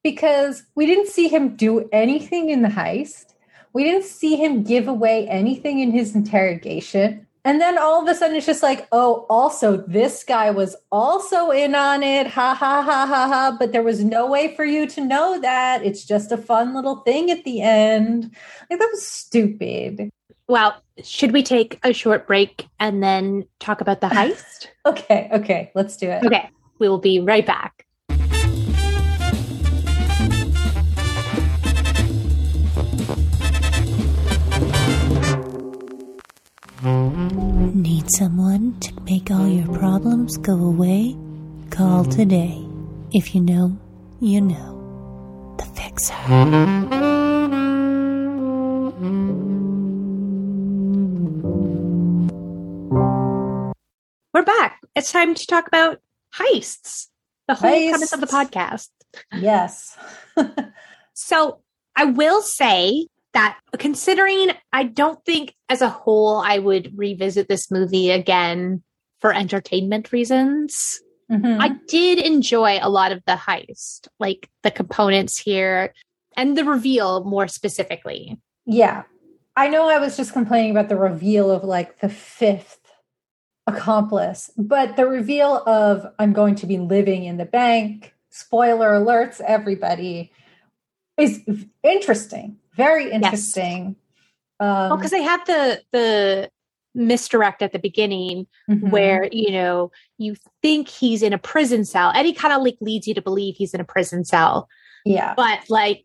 because 0.02 0.62
we 0.74 0.86
didn't 0.86 1.08
see 1.08 1.28
him 1.28 1.56
do 1.56 1.88
anything 1.92 2.50
in 2.50 2.62
the 2.62 2.68
heist. 2.68 3.34
We 3.72 3.84
didn't 3.84 4.04
see 4.04 4.36
him 4.36 4.62
give 4.62 4.88
away 4.88 5.28
anything 5.28 5.80
in 5.80 5.90
his 5.90 6.14
interrogation. 6.14 7.26
And 7.44 7.60
then 7.60 7.78
all 7.78 8.02
of 8.02 8.08
a 8.08 8.14
sudden 8.14 8.36
it's 8.36 8.46
just 8.46 8.62
like, 8.62 8.86
oh, 8.92 9.26
also 9.30 9.78
this 9.86 10.24
guy 10.24 10.50
was 10.50 10.76
also 10.90 11.50
in 11.50 11.74
on 11.74 12.02
it. 12.02 12.26
Ha 12.26 12.54
ha 12.54 12.82
ha 12.82 13.06
ha 13.06 13.28
ha. 13.28 13.56
But 13.58 13.72
there 13.72 13.82
was 13.82 14.04
no 14.04 14.26
way 14.26 14.54
for 14.54 14.64
you 14.64 14.86
to 14.88 15.04
know 15.04 15.40
that. 15.40 15.82
It's 15.84 16.04
just 16.04 16.32
a 16.32 16.36
fun 16.36 16.74
little 16.74 16.96
thing 16.96 17.30
at 17.30 17.44
the 17.44 17.62
end. 17.62 18.34
Like 18.68 18.78
that 18.78 18.90
was 18.92 19.06
stupid. 19.06 20.10
Well, 20.48 20.82
should 21.04 21.32
we 21.32 21.42
take 21.42 21.78
a 21.84 21.92
short 21.92 22.26
break 22.26 22.66
and 22.80 23.02
then 23.02 23.46
talk 23.60 23.82
about 23.82 24.00
the 24.00 24.06
heist? 24.08 24.68
okay, 24.86 25.28
okay, 25.32 25.70
let's 25.74 25.96
do 25.98 26.08
it. 26.08 26.24
Okay, 26.24 26.48
we 26.78 26.88
will 26.88 26.98
be 26.98 27.20
right 27.20 27.46
back. 27.46 27.84
Need 37.74 38.10
someone 38.12 38.78
to 38.80 39.00
make 39.02 39.30
all 39.30 39.46
your 39.46 39.68
problems 39.78 40.38
go 40.38 40.54
away? 40.54 41.14
Call 41.70 42.04
today. 42.04 42.64
If 43.12 43.34
you 43.34 43.42
know, 43.42 43.76
you 44.20 44.40
know. 44.40 45.56
The 45.58 45.66
Fixer. 45.66 47.17
It's 54.98 55.12
time 55.12 55.32
to 55.32 55.46
talk 55.46 55.68
about 55.68 56.00
heists, 56.34 57.06
the 57.46 57.54
whole 57.54 57.70
heists. 57.70 57.90
premise 57.90 58.12
of 58.12 58.20
the 58.20 58.26
podcast. 58.26 58.88
Yes. 59.32 59.96
so 61.14 61.60
I 61.94 62.06
will 62.06 62.42
say 62.42 63.06
that 63.32 63.60
considering 63.78 64.50
I 64.72 64.82
don't 64.82 65.24
think 65.24 65.54
as 65.68 65.82
a 65.82 65.88
whole 65.88 66.38
I 66.38 66.58
would 66.58 66.98
revisit 66.98 67.48
this 67.48 67.70
movie 67.70 68.10
again 68.10 68.82
for 69.20 69.32
entertainment 69.32 70.10
reasons. 70.10 71.00
Mm-hmm. 71.30 71.60
I 71.60 71.76
did 71.86 72.18
enjoy 72.18 72.80
a 72.82 72.90
lot 72.90 73.12
of 73.12 73.22
the 73.24 73.36
heist, 73.36 74.08
like 74.18 74.50
the 74.64 74.72
components 74.72 75.38
here 75.38 75.94
and 76.36 76.56
the 76.56 76.64
reveal 76.64 77.22
more 77.22 77.46
specifically. 77.46 78.36
Yeah. 78.66 79.04
I 79.56 79.68
know 79.68 79.88
I 79.88 80.00
was 80.00 80.16
just 80.16 80.32
complaining 80.32 80.72
about 80.72 80.88
the 80.88 80.96
reveal 80.96 81.52
of 81.52 81.62
like 81.62 82.00
the 82.00 82.08
fifth 82.08 82.77
accomplice, 83.68 84.50
but 84.56 84.96
the 84.96 85.06
reveal 85.06 85.62
of 85.66 86.06
I'm 86.18 86.32
going 86.32 86.54
to 86.56 86.66
be 86.66 86.78
living 86.78 87.24
in 87.24 87.36
the 87.36 87.44
bank, 87.44 88.14
spoiler 88.30 88.90
alerts, 88.90 89.40
everybody, 89.40 90.32
is 91.16 91.40
interesting 91.82 92.58
very 92.78 93.10
interesting. 93.10 93.96
Yes. 94.60 94.66
Um, 94.66 94.88
well, 94.88 94.96
because 94.96 95.10
they 95.10 95.22
have 95.22 95.44
the 95.44 95.82
the 95.92 96.50
misdirect 96.94 97.60
at 97.60 97.72
the 97.72 97.78
beginning 97.78 98.46
mm-hmm. 98.70 98.88
where 98.88 99.28
you 99.30 99.52
know 99.52 99.90
you 100.16 100.36
think 100.62 100.88
he's 100.88 101.22
in 101.22 101.34
a 101.34 101.38
prison 101.38 101.84
cell. 101.84 102.12
Eddie 102.14 102.32
kind 102.32 102.54
of 102.54 102.62
like 102.62 102.78
leads 102.80 103.06
you 103.06 103.14
to 103.14 103.20
believe 103.20 103.56
he's 103.56 103.74
in 103.74 103.80
a 103.80 103.84
prison 103.84 104.24
cell. 104.24 104.68
Yeah, 105.04 105.34
but 105.36 105.68
like 105.68 106.04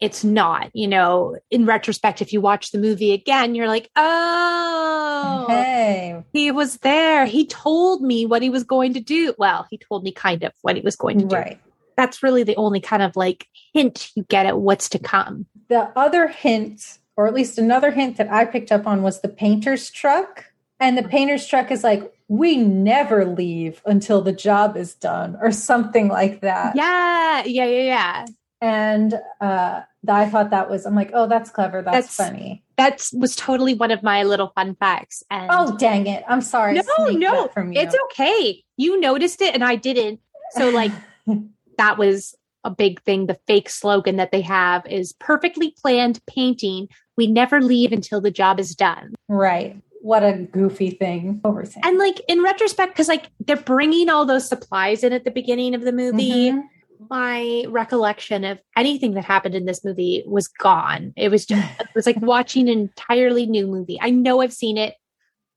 it's 0.00 0.24
not. 0.24 0.70
You 0.74 0.88
know, 0.88 1.38
in 1.50 1.66
retrospect, 1.66 2.22
if 2.22 2.32
you 2.32 2.40
watch 2.40 2.70
the 2.70 2.78
movie 2.78 3.12
again, 3.12 3.54
you're 3.54 3.68
like, 3.68 3.90
oh, 3.96 5.46
hey, 5.48 6.22
he 6.32 6.50
was 6.50 6.78
there. 6.78 7.26
He 7.26 7.46
told 7.46 8.02
me 8.02 8.26
what 8.26 8.42
he 8.42 8.50
was 8.50 8.64
going 8.64 8.94
to 8.94 9.00
do. 9.00 9.34
Well, 9.38 9.66
he 9.70 9.78
told 9.78 10.04
me 10.04 10.12
kind 10.12 10.42
of 10.42 10.52
what 10.62 10.76
he 10.76 10.82
was 10.82 10.96
going 10.96 11.18
to 11.18 11.24
do. 11.24 11.36
Right. 11.36 11.60
That's 11.96 12.22
really 12.22 12.42
the 12.42 12.56
only 12.56 12.80
kind 12.80 13.02
of 13.02 13.16
like 13.16 13.46
hint 13.72 14.10
you 14.14 14.24
get 14.24 14.46
at 14.46 14.58
what's 14.58 14.88
to 14.90 14.98
come 14.98 15.46
the 15.68 15.90
other 15.96 16.28
hint, 16.28 16.98
or 17.16 17.26
at 17.26 17.34
least 17.34 17.58
another 17.58 17.90
hint 17.90 18.16
that 18.18 18.30
I 18.30 18.44
picked 18.44 18.72
up 18.72 18.86
on, 18.86 19.02
was 19.02 19.20
the 19.20 19.28
painter's 19.28 19.90
truck. 19.90 20.44
And 20.78 20.98
the 20.98 21.02
painter's 21.02 21.46
truck 21.46 21.70
is 21.70 21.82
like, 21.82 22.12
we 22.28 22.56
never 22.56 23.24
leave 23.24 23.80
until 23.86 24.20
the 24.20 24.32
job 24.32 24.76
is 24.76 24.94
done, 24.94 25.36
or 25.40 25.52
something 25.52 26.08
like 26.08 26.40
that. 26.42 26.76
Yeah, 26.76 27.44
yeah, 27.44 27.64
yeah, 27.64 27.82
yeah. 27.82 28.26
And 28.60 29.14
uh, 29.40 29.82
I 30.08 30.28
thought 30.28 30.50
that 30.50 30.70
was, 30.70 30.86
I'm 30.86 30.94
like, 30.94 31.10
oh, 31.12 31.26
that's 31.26 31.50
clever. 31.50 31.82
That's, 31.82 32.16
that's 32.16 32.16
funny. 32.16 32.64
That 32.76 33.06
was 33.12 33.36
totally 33.36 33.74
one 33.74 33.90
of 33.90 34.02
my 34.02 34.22
little 34.22 34.52
fun 34.54 34.74
facts. 34.76 35.22
And 35.30 35.48
oh, 35.50 35.76
dang 35.76 36.06
it! 36.06 36.24
I'm 36.28 36.42
sorry. 36.42 36.74
No, 36.74 37.06
no, 37.08 37.48
from 37.48 37.72
you. 37.72 37.80
it's 37.80 37.96
okay. 38.04 38.62
You 38.76 39.00
noticed 39.00 39.40
it, 39.40 39.54
and 39.54 39.64
I 39.64 39.76
didn't. 39.76 40.20
So, 40.52 40.68
like, 40.68 40.92
that 41.78 41.96
was 41.98 42.34
a 42.64 42.70
big 42.70 43.00
thing. 43.02 43.26
The 43.26 43.38
fake 43.46 43.70
slogan 43.70 44.16
that 44.16 44.32
they 44.32 44.42
have 44.42 44.86
is 44.86 45.14
perfectly 45.14 45.74
planned 45.80 46.20
painting. 46.26 46.88
We 47.16 47.26
never 47.26 47.62
leave 47.62 47.92
until 47.92 48.20
the 48.20 48.30
job 48.30 48.60
is 48.60 48.74
done. 48.74 49.14
Right. 49.28 49.80
What 50.02 50.22
a 50.22 50.34
goofy 50.34 50.90
thing. 50.90 51.40
And 51.82 51.98
like 51.98 52.20
in 52.28 52.42
retrospect, 52.42 52.92
because 52.92 53.08
like 53.08 53.30
they're 53.40 53.56
bringing 53.56 54.08
all 54.08 54.26
those 54.26 54.46
supplies 54.46 55.02
in 55.02 55.12
at 55.12 55.24
the 55.24 55.30
beginning 55.30 55.74
of 55.74 55.82
the 55.82 55.92
movie. 55.92 56.50
Mm-hmm. 56.50 56.60
My 57.08 57.64
recollection 57.68 58.44
of 58.44 58.58
anything 58.76 59.14
that 59.14 59.24
happened 59.24 59.54
in 59.54 59.66
this 59.66 59.84
movie 59.84 60.24
was 60.26 60.48
gone. 60.48 61.12
It 61.16 61.30
was 61.30 61.46
just, 61.46 61.68
it 61.80 61.88
was 61.94 62.06
like 62.06 62.20
watching 62.20 62.68
an 62.68 62.78
entirely 62.78 63.46
new 63.46 63.66
movie. 63.66 63.98
I 64.00 64.10
know 64.10 64.40
I've 64.40 64.52
seen 64.52 64.78
it. 64.78 64.94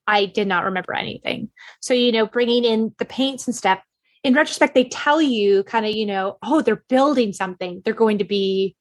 I 0.08 0.26
did 0.26 0.48
not 0.48 0.66
remember 0.66 0.96
anything. 0.96 1.50
So, 1.82 1.94
you 1.94 2.12
know, 2.12 2.26
bringing 2.26 2.66
in 2.66 2.94
the 2.98 3.06
paints 3.06 3.46
and 3.46 3.56
stuff, 3.56 3.80
in 4.24 4.34
retrospect, 4.34 4.74
they 4.74 4.86
tell 4.86 5.22
you 5.22 5.64
kind 5.64 5.86
of, 5.86 5.94
you 5.94 6.06
know, 6.06 6.38
oh, 6.44 6.62
they're 6.62 6.84
building 6.90 7.32
something. 7.32 7.82
They're 7.86 7.94
going 7.94 8.18
to 8.18 8.26
be 8.26 8.76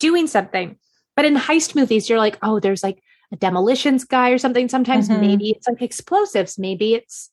doing 0.00 0.26
something. 0.26 0.76
But 1.16 1.24
in 1.24 1.36
heist 1.36 1.74
movies, 1.74 2.08
you're 2.08 2.18
like, 2.18 2.38
oh, 2.42 2.60
there's 2.60 2.82
like 2.82 3.02
a 3.32 3.36
demolitions 3.36 4.04
guy 4.04 4.30
or 4.30 4.38
something. 4.38 4.68
Sometimes 4.68 5.08
mm-hmm. 5.08 5.20
maybe 5.20 5.50
it's 5.50 5.68
like 5.68 5.82
explosives. 5.82 6.58
Maybe 6.58 6.94
it's, 6.94 7.30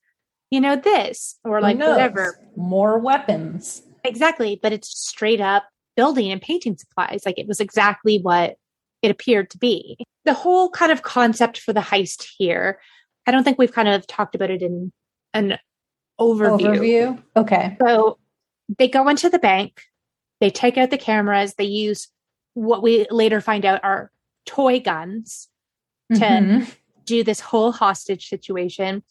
you 0.51 0.61
know, 0.61 0.75
this 0.75 1.37
or 1.43 1.59
like 1.61 1.77
whatever. 1.77 2.39
More 2.55 2.99
weapons. 2.99 3.81
Exactly. 4.03 4.59
But 4.61 4.73
it's 4.73 4.89
straight 4.89 5.41
up 5.41 5.65
building 5.95 6.31
and 6.31 6.41
painting 6.41 6.77
supplies. 6.77 7.23
Like 7.25 7.37
it 7.37 7.47
was 7.47 7.59
exactly 7.59 8.19
what 8.19 8.55
it 9.01 9.11
appeared 9.11 9.49
to 9.51 9.57
be. 9.57 9.97
The 10.25 10.33
whole 10.33 10.69
kind 10.69 10.91
of 10.91 11.01
concept 11.01 11.59
for 11.59 11.73
the 11.73 11.79
heist 11.79 12.25
here, 12.37 12.79
I 13.25 13.31
don't 13.31 13.43
think 13.43 13.57
we've 13.57 13.73
kind 13.73 13.87
of 13.87 14.07
talked 14.07 14.35
about 14.35 14.49
it 14.49 14.61
in 14.61 14.91
an 15.33 15.57
overview. 16.19 16.59
Overview. 16.59 17.23
Okay. 17.35 17.77
So 17.81 18.17
they 18.77 18.87
go 18.87 19.07
into 19.07 19.29
the 19.29 19.39
bank, 19.39 19.81
they 20.39 20.49
take 20.49 20.77
out 20.77 20.89
the 20.89 20.97
cameras, 20.97 21.55
they 21.55 21.63
use 21.63 22.09
what 22.53 22.83
we 22.83 23.07
later 23.09 23.41
find 23.41 23.65
out 23.65 23.83
are 23.83 24.11
toy 24.45 24.79
guns 24.79 25.47
to 26.13 26.19
mm-hmm. 26.19 26.69
do 27.05 27.23
this 27.23 27.39
whole 27.39 27.71
hostage 27.71 28.27
situation 28.27 29.03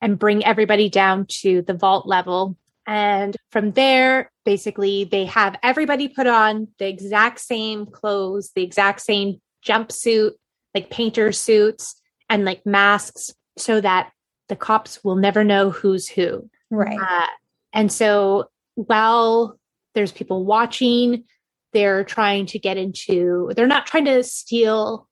and 0.00 0.18
bring 0.18 0.44
everybody 0.44 0.88
down 0.88 1.26
to 1.26 1.62
the 1.62 1.74
vault 1.74 2.06
level. 2.06 2.56
And 2.86 3.36
from 3.52 3.72
there, 3.72 4.30
basically, 4.44 5.04
they 5.04 5.26
have 5.26 5.56
everybody 5.62 6.08
put 6.08 6.26
on 6.26 6.68
the 6.78 6.88
exact 6.88 7.40
same 7.40 7.86
clothes, 7.86 8.50
the 8.54 8.62
exact 8.62 9.00
same 9.00 9.40
jumpsuit, 9.66 10.32
like 10.74 10.90
painter 10.90 11.32
suits, 11.32 12.00
and 12.28 12.44
like 12.44 12.64
masks, 12.64 13.32
so 13.58 13.80
that 13.80 14.10
the 14.48 14.56
cops 14.56 15.04
will 15.04 15.16
never 15.16 15.44
know 15.44 15.70
who's 15.70 16.08
who. 16.08 16.48
Right. 16.70 16.98
Uh, 16.98 17.26
and 17.72 17.92
so 17.92 18.46
while 18.74 19.58
there's 19.94 20.12
people 20.12 20.44
watching, 20.44 21.24
they're 21.72 22.04
trying 22.04 22.46
to 22.46 22.58
get 22.58 22.76
into, 22.76 23.52
they're 23.54 23.66
not 23.66 23.86
trying 23.86 24.06
to 24.06 24.22
steal 24.22 25.08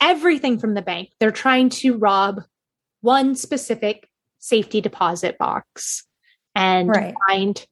everything 0.00 0.58
from 0.58 0.74
the 0.74 0.82
bank. 0.82 1.10
They're 1.20 1.30
trying 1.30 1.68
to 1.70 1.98
rob 1.98 2.40
one 3.00 3.34
specific 3.34 4.08
safety 4.38 4.80
deposit 4.80 5.36
box. 5.38 6.06
And 6.54 6.88
Right. 6.88 7.14
find 7.28 7.66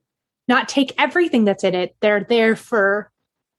not 0.49 0.69
take 0.69 0.93
everything 0.99 1.45
that's 1.45 1.65
in 1.65 1.75
it. 1.75 1.95
They're 2.01 2.25
there 2.25 2.57
for 2.57 3.11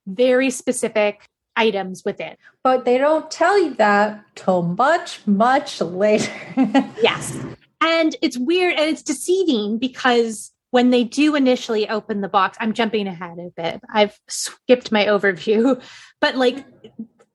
very 0.06 0.50
specific 0.50 1.24
items 1.56 2.02
within. 2.04 2.36
But 2.62 2.84
they 2.84 2.98
don't 2.98 3.30
tell 3.30 3.58
you 3.62 3.74
that 3.74 4.22
till 4.34 4.62
much, 4.62 5.20
much 5.26 5.80
later. 5.80 6.30
Yes. 7.02 7.36
And 7.80 8.16
it's 8.22 8.38
weird 8.38 8.74
and 8.78 8.88
it's 8.88 9.02
deceiving 9.02 9.78
because 9.78 10.52
when 10.70 10.90
they 10.90 11.04
do 11.04 11.34
initially 11.36 11.88
open 11.88 12.20
the 12.22 12.28
box, 12.28 12.56
I'm 12.60 12.72
jumping 12.72 13.06
ahead 13.06 13.38
a 13.38 13.50
bit. 13.56 13.80
I've 13.92 14.18
skipped 14.28 14.90
my 14.90 15.04
overview, 15.06 15.80
but 16.20 16.34
like 16.36 16.64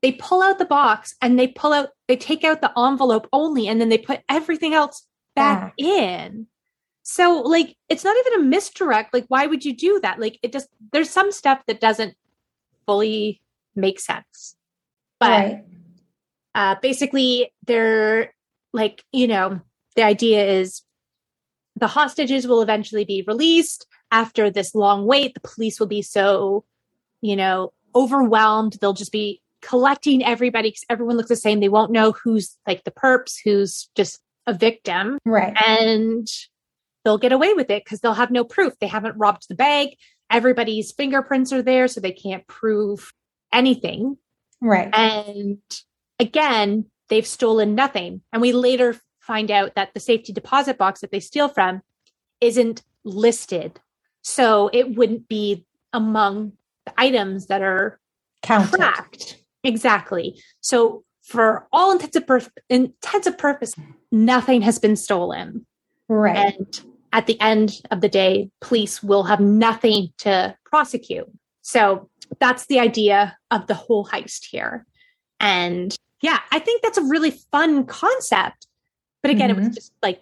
they 0.01 0.13
pull 0.13 0.41
out 0.41 0.57
the 0.59 0.65
box 0.65 1.15
and 1.21 1.37
they 1.39 1.47
pull 1.47 1.71
out, 1.73 1.89
they 2.07 2.17
take 2.17 2.43
out 2.43 2.61
the 2.61 2.71
envelope 2.77 3.27
only, 3.31 3.67
and 3.67 3.79
then 3.79 3.89
they 3.89 3.97
put 3.97 4.21
everything 4.29 4.73
else 4.73 5.05
back, 5.35 5.61
Back. 5.61 5.73
in. 5.77 6.47
So, 7.11 7.41
like, 7.41 7.75
it's 7.89 8.03
not 8.03 8.15
even 8.19 8.41
a 8.41 8.43
misdirect. 8.43 9.15
Like, 9.15 9.25
why 9.29 9.47
would 9.47 9.65
you 9.65 9.75
do 9.75 9.99
that? 10.03 10.19
Like, 10.19 10.37
it 10.43 10.53
just, 10.53 10.67
there's 10.93 11.09
some 11.09 11.31
stuff 11.31 11.59
that 11.65 11.81
doesn't 11.81 12.13
fully 12.85 13.41
make 13.75 13.99
sense. 13.99 14.55
But 15.19 15.29
right. 15.29 15.65
uh, 16.53 16.75
basically 16.81 17.51
they're 17.65 18.33
like 18.73 19.03
you 19.11 19.27
know 19.27 19.59
the 19.95 20.03
idea 20.03 20.45
is 20.45 20.83
the 21.75 21.87
hostages 21.87 22.47
will 22.47 22.61
eventually 22.61 23.05
be 23.05 23.23
released 23.25 23.87
after 24.11 24.49
this 24.51 24.75
long 24.75 25.05
wait 25.05 25.33
the 25.33 25.39
police 25.39 25.79
will 25.79 25.87
be 25.87 26.01
so 26.01 26.63
you 27.21 27.35
know 27.35 27.73
overwhelmed 27.95 28.77
they'll 28.79 28.93
just 28.93 29.11
be 29.11 29.41
collecting 29.61 30.23
everybody 30.23 30.69
because 30.69 30.85
everyone 30.89 31.17
looks 31.17 31.29
the 31.29 31.35
same 31.35 31.59
they 31.59 31.69
won't 31.69 31.91
know 31.91 32.11
who's 32.11 32.57
like 32.67 32.83
the 32.83 32.91
perps 32.91 33.37
who's 33.43 33.89
just 33.95 34.21
a 34.45 34.53
victim 34.53 35.17
Right. 35.25 35.55
and 35.65 36.27
they'll 37.09 37.17
get 37.17 37.31
away 37.31 37.55
with 37.55 37.71
it 37.71 37.83
because 37.83 38.01
they'll 38.01 38.13
have 38.13 38.29
no 38.29 38.43
proof. 38.43 38.77
They 38.77 38.85
haven't 38.85 39.17
robbed 39.17 39.47
the 39.49 39.55
bank. 39.55 39.97
Everybody's 40.29 40.91
fingerprints 40.91 41.51
are 41.51 41.63
there, 41.63 41.87
so 41.87 41.99
they 41.99 42.11
can't 42.11 42.45
prove 42.45 43.11
anything. 43.51 44.15
Right. 44.61 44.93
And 44.93 45.57
again, 46.19 46.85
they've 47.07 47.25
stolen 47.25 47.73
nothing. 47.73 48.21
And 48.31 48.43
we 48.43 48.53
later 48.53 48.95
find 49.21 49.49
out 49.49 49.73
that 49.73 49.95
the 49.95 49.99
safety 49.99 50.31
deposit 50.31 50.77
box 50.77 51.01
that 51.01 51.09
they 51.11 51.19
steal 51.19 51.49
from 51.49 51.81
isn't 52.41 52.83
listed. 53.03 53.79
So 54.21 54.69
it 54.71 54.95
wouldn't 54.95 55.27
be 55.27 55.65
among 55.91 56.51
the 56.85 56.93
items 56.95 57.47
that 57.47 57.63
are 57.63 57.99
Counted. 58.43 58.75
tracked. 58.75 59.41
Exactly. 59.63 60.39
So 60.61 61.03
for 61.23 61.67
all 61.73 61.91
intents 61.91 62.15
and, 62.15 62.27
pur- 62.27 62.51
intents 62.69 63.25
and 63.25 63.35
purpose, 63.35 63.73
nothing 64.11 64.61
has 64.61 64.77
been 64.77 64.95
stolen. 64.95 65.65
Right. 66.07 66.55
And 66.55 66.81
at 67.13 67.27
the 67.27 67.39
end 67.41 67.81
of 67.91 68.01
the 68.01 68.09
day, 68.09 68.49
police 68.61 69.01
will 69.01 69.23
have 69.23 69.39
nothing 69.39 70.11
to 70.19 70.55
prosecute. 70.65 71.29
So 71.61 72.09
that's 72.39 72.65
the 72.67 72.79
idea 72.79 73.37
of 73.51 73.67
the 73.67 73.73
whole 73.73 74.05
heist 74.05 74.45
here. 74.45 74.85
And 75.39 75.95
yeah, 76.21 76.39
I 76.51 76.59
think 76.59 76.81
that's 76.81 76.97
a 76.97 77.03
really 77.03 77.31
fun 77.31 77.85
concept. 77.85 78.67
But 79.21 79.31
again, 79.31 79.49
it 79.49 79.55
was 79.55 79.69
Mhm. 79.69 79.75
just 79.75 79.93
like 80.01 80.21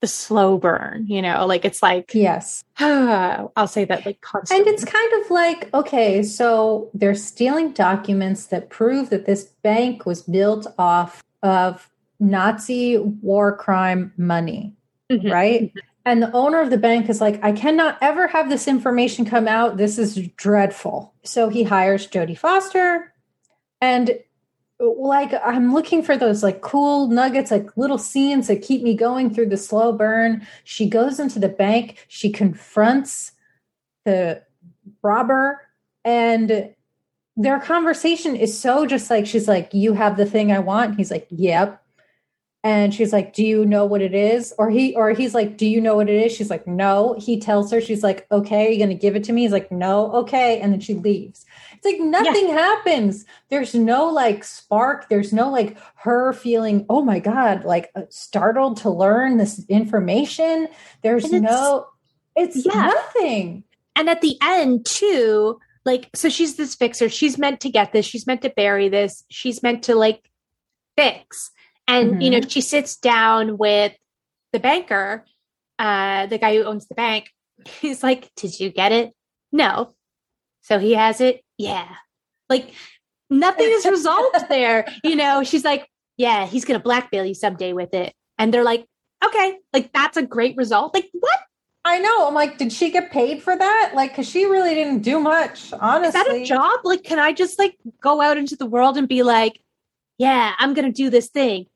the 0.00 0.06
slow 0.08 0.58
burn, 0.58 1.06
you 1.06 1.22
know, 1.22 1.46
like 1.46 1.64
it's 1.64 1.82
like, 1.82 2.12
yes. 2.14 2.64
I'll 2.80 3.66
say 3.68 3.84
that 3.84 4.04
like 4.04 4.20
constantly. 4.20 4.66
And 4.66 4.74
it's 4.74 4.84
kind 4.84 5.12
of 5.22 5.30
like, 5.30 5.72
okay, 5.74 6.22
so 6.22 6.90
they're 6.94 7.14
stealing 7.14 7.72
documents 7.72 8.46
that 8.46 8.68
prove 8.70 9.10
that 9.10 9.26
this 9.26 9.44
bank 9.62 10.04
was 10.06 10.22
built 10.22 10.66
off 10.78 11.22
of 11.42 11.88
Nazi 12.18 12.98
war 12.98 13.56
crime 13.56 14.12
money, 14.16 14.74
Mhm. 15.10 15.30
right? 15.30 15.72
And 16.04 16.22
the 16.22 16.32
owner 16.32 16.60
of 16.60 16.70
the 16.70 16.78
bank 16.78 17.08
is 17.08 17.20
like, 17.20 17.42
I 17.44 17.52
cannot 17.52 17.96
ever 18.00 18.26
have 18.26 18.48
this 18.48 18.66
information 18.66 19.24
come 19.24 19.46
out. 19.46 19.76
This 19.76 19.98
is 19.98 20.16
dreadful. 20.36 21.14
So 21.22 21.48
he 21.48 21.62
hires 21.62 22.08
Jodie 22.08 22.38
Foster. 22.38 23.12
And 23.80 24.18
like, 24.80 25.32
I'm 25.44 25.72
looking 25.72 26.02
for 26.02 26.16
those 26.16 26.42
like 26.42 26.60
cool 26.60 27.06
nuggets, 27.06 27.52
like 27.52 27.76
little 27.76 27.98
scenes 27.98 28.48
that 28.48 28.62
keep 28.62 28.82
me 28.82 28.94
going 28.94 29.32
through 29.32 29.48
the 29.48 29.56
slow 29.56 29.92
burn. 29.92 30.46
She 30.64 30.88
goes 30.88 31.20
into 31.20 31.38
the 31.38 31.48
bank, 31.48 32.04
she 32.08 32.30
confronts 32.30 33.32
the 34.04 34.42
robber, 35.02 35.60
and 36.04 36.74
their 37.36 37.60
conversation 37.60 38.34
is 38.34 38.58
so 38.58 38.86
just 38.86 39.08
like, 39.08 39.24
she's 39.24 39.46
like, 39.46 39.72
You 39.72 39.92
have 39.94 40.16
the 40.16 40.26
thing 40.26 40.50
I 40.50 40.58
want. 40.58 40.96
He's 40.96 41.12
like, 41.12 41.28
Yep 41.30 41.82
and 42.64 42.94
she's 42.94 43.12
like 43.12 43.32
do 43.32 43.44
you 43.44 43.64
know 43.64 43.84
what 43.84 44.02
it 44.02 44.14
is? 44.14 44.54
Or 44.58 44.70
he 44.70 44.94
or 44.94 45.10
he's 45.10 45.34
like 45.34 45.56
do 45.56 45.66
you 45.66 45.80
know 45.80 45.96
what 45.96 46.08
it 46.08 46.24
is? 46.26 46.32
She's 46.32 46.50
like 46.50 46.66
no. 46.66 47.14
He 47.18 47.40
tells 47.40 47.70
her 47.72 47.80
she's 47.80 48.02
like 48.02 48.26
okay 48.30 48.66
are 48.66 48.70
you 48.70 48.78
gonna 48.78 48.94
give 48.94 49.16
it 49.16 49.24
to 49.24 49.32
me? 49.32 49.42
He's 49.42 49.52
like 49.52 49.72
no. 49.72 50.12
Okay. 50.12 50.60
And 50.60 50.72
then 50.72 50.80
she 50.80 50.94
leaves. 50.94 51.44
It's 51.72 51.84
like 51.84 52.00
nothing 52.00 52.48
happens. 52.48 53.24
There's 53.50 53.74
no 53.74 54.08
like 54.08 54.44
spark. 54.44 55.08
There's 55.08 55.32
no 55.32 55.50
like 55.50 55.76
her 55.96 56.32
feeling 56.32 56.86
oh 56.88 57.02
my 57.02 57.18
god 57.18 57.64
like 57.64 57.90
uh, 57.96 58.02
startled 58.10 58.76
to 58.78 58.90
learn 58.90 59.38
this 59.38 59.64
information. 59.68 60.68
There's 61.02 61.24
it's- 61.24 61.42
no 61.42 61.86
it's 62.36 62.64
Yeah. 62.64 62.72
nothing. 62.94 63.64
And 63.96 64.08
at 64.08 64.20
the 64.22 64.38
end 64.40 64.86
too 64.86 65.58
like 65.84 66.10
so 66.14 66.28
she's 66.28 66.54
this 66.56 66.76
fixer. 66.76 67.08
She's 67.08 67.38
meant 67.38 67.60
to 67.62 67.70
get 67.70 67.92
this. 67.92 68.06
She's 68.06 68.26
meant 68.26 68.42
to 68.42 68.50
bury 68.50 68.88
this. 68.88 69.24
She's 69.30 69.62
meant 69.64 69.82
to 69.84 69.96
like 69.96 70.30
fix 70.96 71.50
and 71.86 72.22
you 72.22 72.30
know 72.30 72.40
she 72.40 72.60
sits 72.60 72.96
down 72.96 73.58
with 73.58 73.94
the 74.52 74.60
banker 74.60 75.24
uh 75.78 76.26
the 76.26 76.38
guy 76.38 76.56
who 76.56 76.64
owns 76.64 76.86
the 76.86 76.94
bank. 76.94 77.30
He's 77.80 78.02
like 78.02 78.30
did 78.36 78.58
you 78.58 78.70
get 78.70 78.92
it? 78.92 79.12
No. 79.50 79.94
So 80.62 80.78
he 80.78 80.94
has 80.94 81.20
it? 81.20 81.42
Yeah. 81.58 81.88
Like 82.48 82.72
nothing 83.30 83.68
is 83.68 83.86
resolved 83.86 84.36
there 84.48 84.86
you 85.02 85.16
know? 85.16 85.42
She's 85.42 85.64
like 85.64 85.88
yeah 86.16 86.46
he's 86.46 86.64
gonna 86.64 86.80
blackmail 86.80 87.24
you 87.24 87.34
someday 87.34 87.72
with 87.72 87.94
it. 87.94 88.14
And 88.38 88.52
they're 88.52 88.64
like 88.64 88.86
okay. 89.24 89.58
Like 89.72 89.92
that's 89.92 90.16
a 90.16 90.22
great 90.22 90.56
result. 90.56 90.94
Like 90.94 91.10
what? 91.12 91.38
I 91.84 91.98
know. 91.98 92.28
I'm 92.28 92.34
like 92.34 92.58
did 92.58 92.72
she 92.72 92.90
get 92.90 93.10
paid 93.10 93.42
for 93.42 93.56
that? 93.56 93.92
Like 93.94 94.12
because 94.12 94.28
she 94.28 94.44
really 94.44 94.74
didn't 94.74 95.00
do 95.00 95.18
much 95.18 95.72
honestly 95.72 96.20
is 96.20 96.26
that 96.26 96.34
a 96.34 96.44
job? 96.44 96.80
Like, 96.84 97.02
can 97.02 97.18
I 97.18 97.32
just 97.32 97.58
like 97.58 97.76
go 98.00 98.20
out 98.20 98.36
into 98.36 98.56
the 98.56 98.66
world 98.66 98.96
and 98.96 99.08
be 99.08 99.22
like, 99.22 99.60
yeah, 100.18 100.52
I'm 100.58 100.74
going 100.74 100.84
to 100.84 100.92
do 100.92 101.10
this 101.10 101.28
thing. 101.28 101.66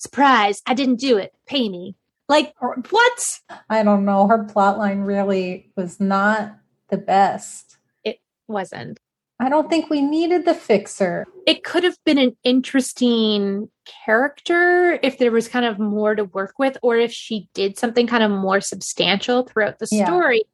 Surprise, 0.00 0.62
I 0.66 0.72
didn't 0.72 0.96
do 0.96 1.18
it. 1.18 1.34
Pay 1.46 1.68
me. 1.68 1.94
Like, 2.26 2.54
what? 2.58 3.38
I 3.68 3.82
don't 3.82 4.04
know. 4.06 4.26
Her 4.26 4.44
plot 4.44 4.78
line 4.78 5.00
really 5.00 5.70
was 5.76 6.00
not 6.00 6.56
the 6.88 6.96
best. 6.96 7.76
It 8.02 8.18
wasn't. 8.48 8.98
I 9.38 9.48
don't 9.48 9.68
think 9.68 9.90
we 9.90 10.00
needed 10.00 10.46
the 10.46 10.54
fixer. 10.54 11.26
It 11.46 11.64
could 11.64 11.84
have 11.84 11.96
been 12.04 12.18
an 12.18 12.36
interesting 12.44 13.70
character 14.04 14.98
if 15.02 15.18
there 15.18 15.32
was 15.32 15.48
kind 15.48 15.66
of 15.66 15.78
more 15.78 16.14
to 16.14 16.24
work 16.24 16.54
with, 16.58 16.78
or 16.82 16.96
if 16.96 17.12
she 17.12 17.48
did 17.52 17.78
something 17.78 18.06
kind 18.06 18.22
of 18.22 18.30
more 18.30 18.60
substantial 18.60 19.42
throughout 19.42 19.78
the 19.78 19.88
Yeah. 19.90 20.06
story. 20.06 20.44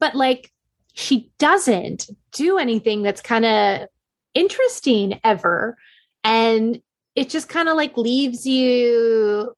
But 0.00 0.14
like, 0.14 0.50
she 0.94 1.30
doesn't 1.38 2.08
do 2.32 2.58
anything 2.58 3.02
that's 3.02 3.20
kind 3.20 3.44
of 3.44 3.88
interesting 4.34 5.20
ever. 5.24 5.76
And 6.24 6.80
it 7.18 7.28
just 7.28 7.48
kind 7.48 7.68
of 7.68 7.76
like 7.76 7.96
leaves 7.96 8.46
you 8.46 9.52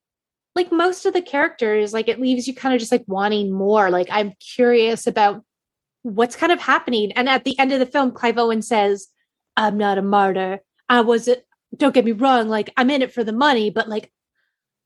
like 0.54 0.72
most 0.72 1.04
of 1.04 1.12
the 1.12 1.20
characters 1.20 1.92
like 1.92 2.08
it 2.08 2.18
leaves 2.18 2.48
you 2.48 2.54
kind 2.54 2.74
of 2.74 2.80
just 2.80 2.90
like 2.90 3.04
wanting 3.06 3.52
more. 3.52 3.90
Like 3.90 4.08
i'm 4.10 4.32
curious 4.56 5.06
about 5.06 5.44
what's 6.02 6.36
kind 6.36 6.52
of 6.52 6.60
happening. 6.60 7.12
And 7.12 7.28
at 7.28 7.44
the 7.44 7.58
end 7.58 7.72
of 7.72 7.78
the 7.78 7.84
film 7.84 8.12
clive 8.12 8.38
owen 8.38 8.62
says 8.62 9.08
i'm 9.58 9.76
not 9.76 9.98
a 9.98 10.02
martyr. 10.02 10.60
I 10.88 11.02
was 11.02 11.28
a, 11.28 11.36
don't 11.76 11.94
get 11.94 12.06
me 12.06 12.12
wrong 12.12 12.48
like 12.48 12.70
i'm 12.78 12.88
in 12.88 13.02
it 13.02 13.12
for 13.12 13.22
the 13.22 13.32
money 13.32 13.70
but 13.70 13.88
like 13.88 14.10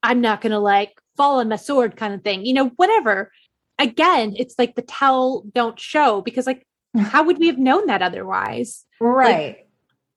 i'm 0.02 0.20
not 0.20 0.40
gonna 0.40 0.58
like 0.58 0.92
fall 1.16 1.38
on 1.38 1.48
my 1.48 1.56
sword 1.56 1.96
kind 1.96 2.12
of 2.12 2.24
thing 2.24 2.44
you 2.44 2.54
know 2.54 2.70
whatever. 2.74 3.30
Again 3.78 4.34
it's 4.37 4.56
like 4.58 4.74
the 4.74 4.82
tell 4.82 5.44
don't 5.54 5.78
show 5.78 6.22
because 6.22 6.48
like 6.48 6.66
how 6.98 7.22
would 7.22 7.38
we 7.38 7.46
have 7.46 7.58
known 7.58 7.87
that 7.87 8.02
otherwise? 8.02 8.84
Right. 9.00 9.63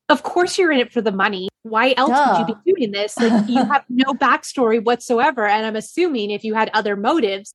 Of 0.10 0.24
course 0.24 0.58
you're 0.58 0.72
in 0.72 0.80
it 0.80 0.92
for 0.92 1.02
the 1.02 1.12
money. 1.12 1.50
Why 1.64 1.94
else 1.98 2.10
Duh. 2.10 2.36
would 2.40 2.50
you 2.50 2.56
be 2.56 2.74
doing 2.74 2.92
this? 2.92 3.18
Like 3.18 3.50
you 3.50 3.64
have 3.64 3.84
no 3.90 4.14
backstory 4.14 4.84
whatsoever. 4.84 5.46
And 5.46 5.66
I'm 5.66 5.76
assuming 5.76 6.32
if 6.32 6.44
you 6.44 6.54
had 6.54 6.70
other 6.74 6.96
motives 6.96 7.54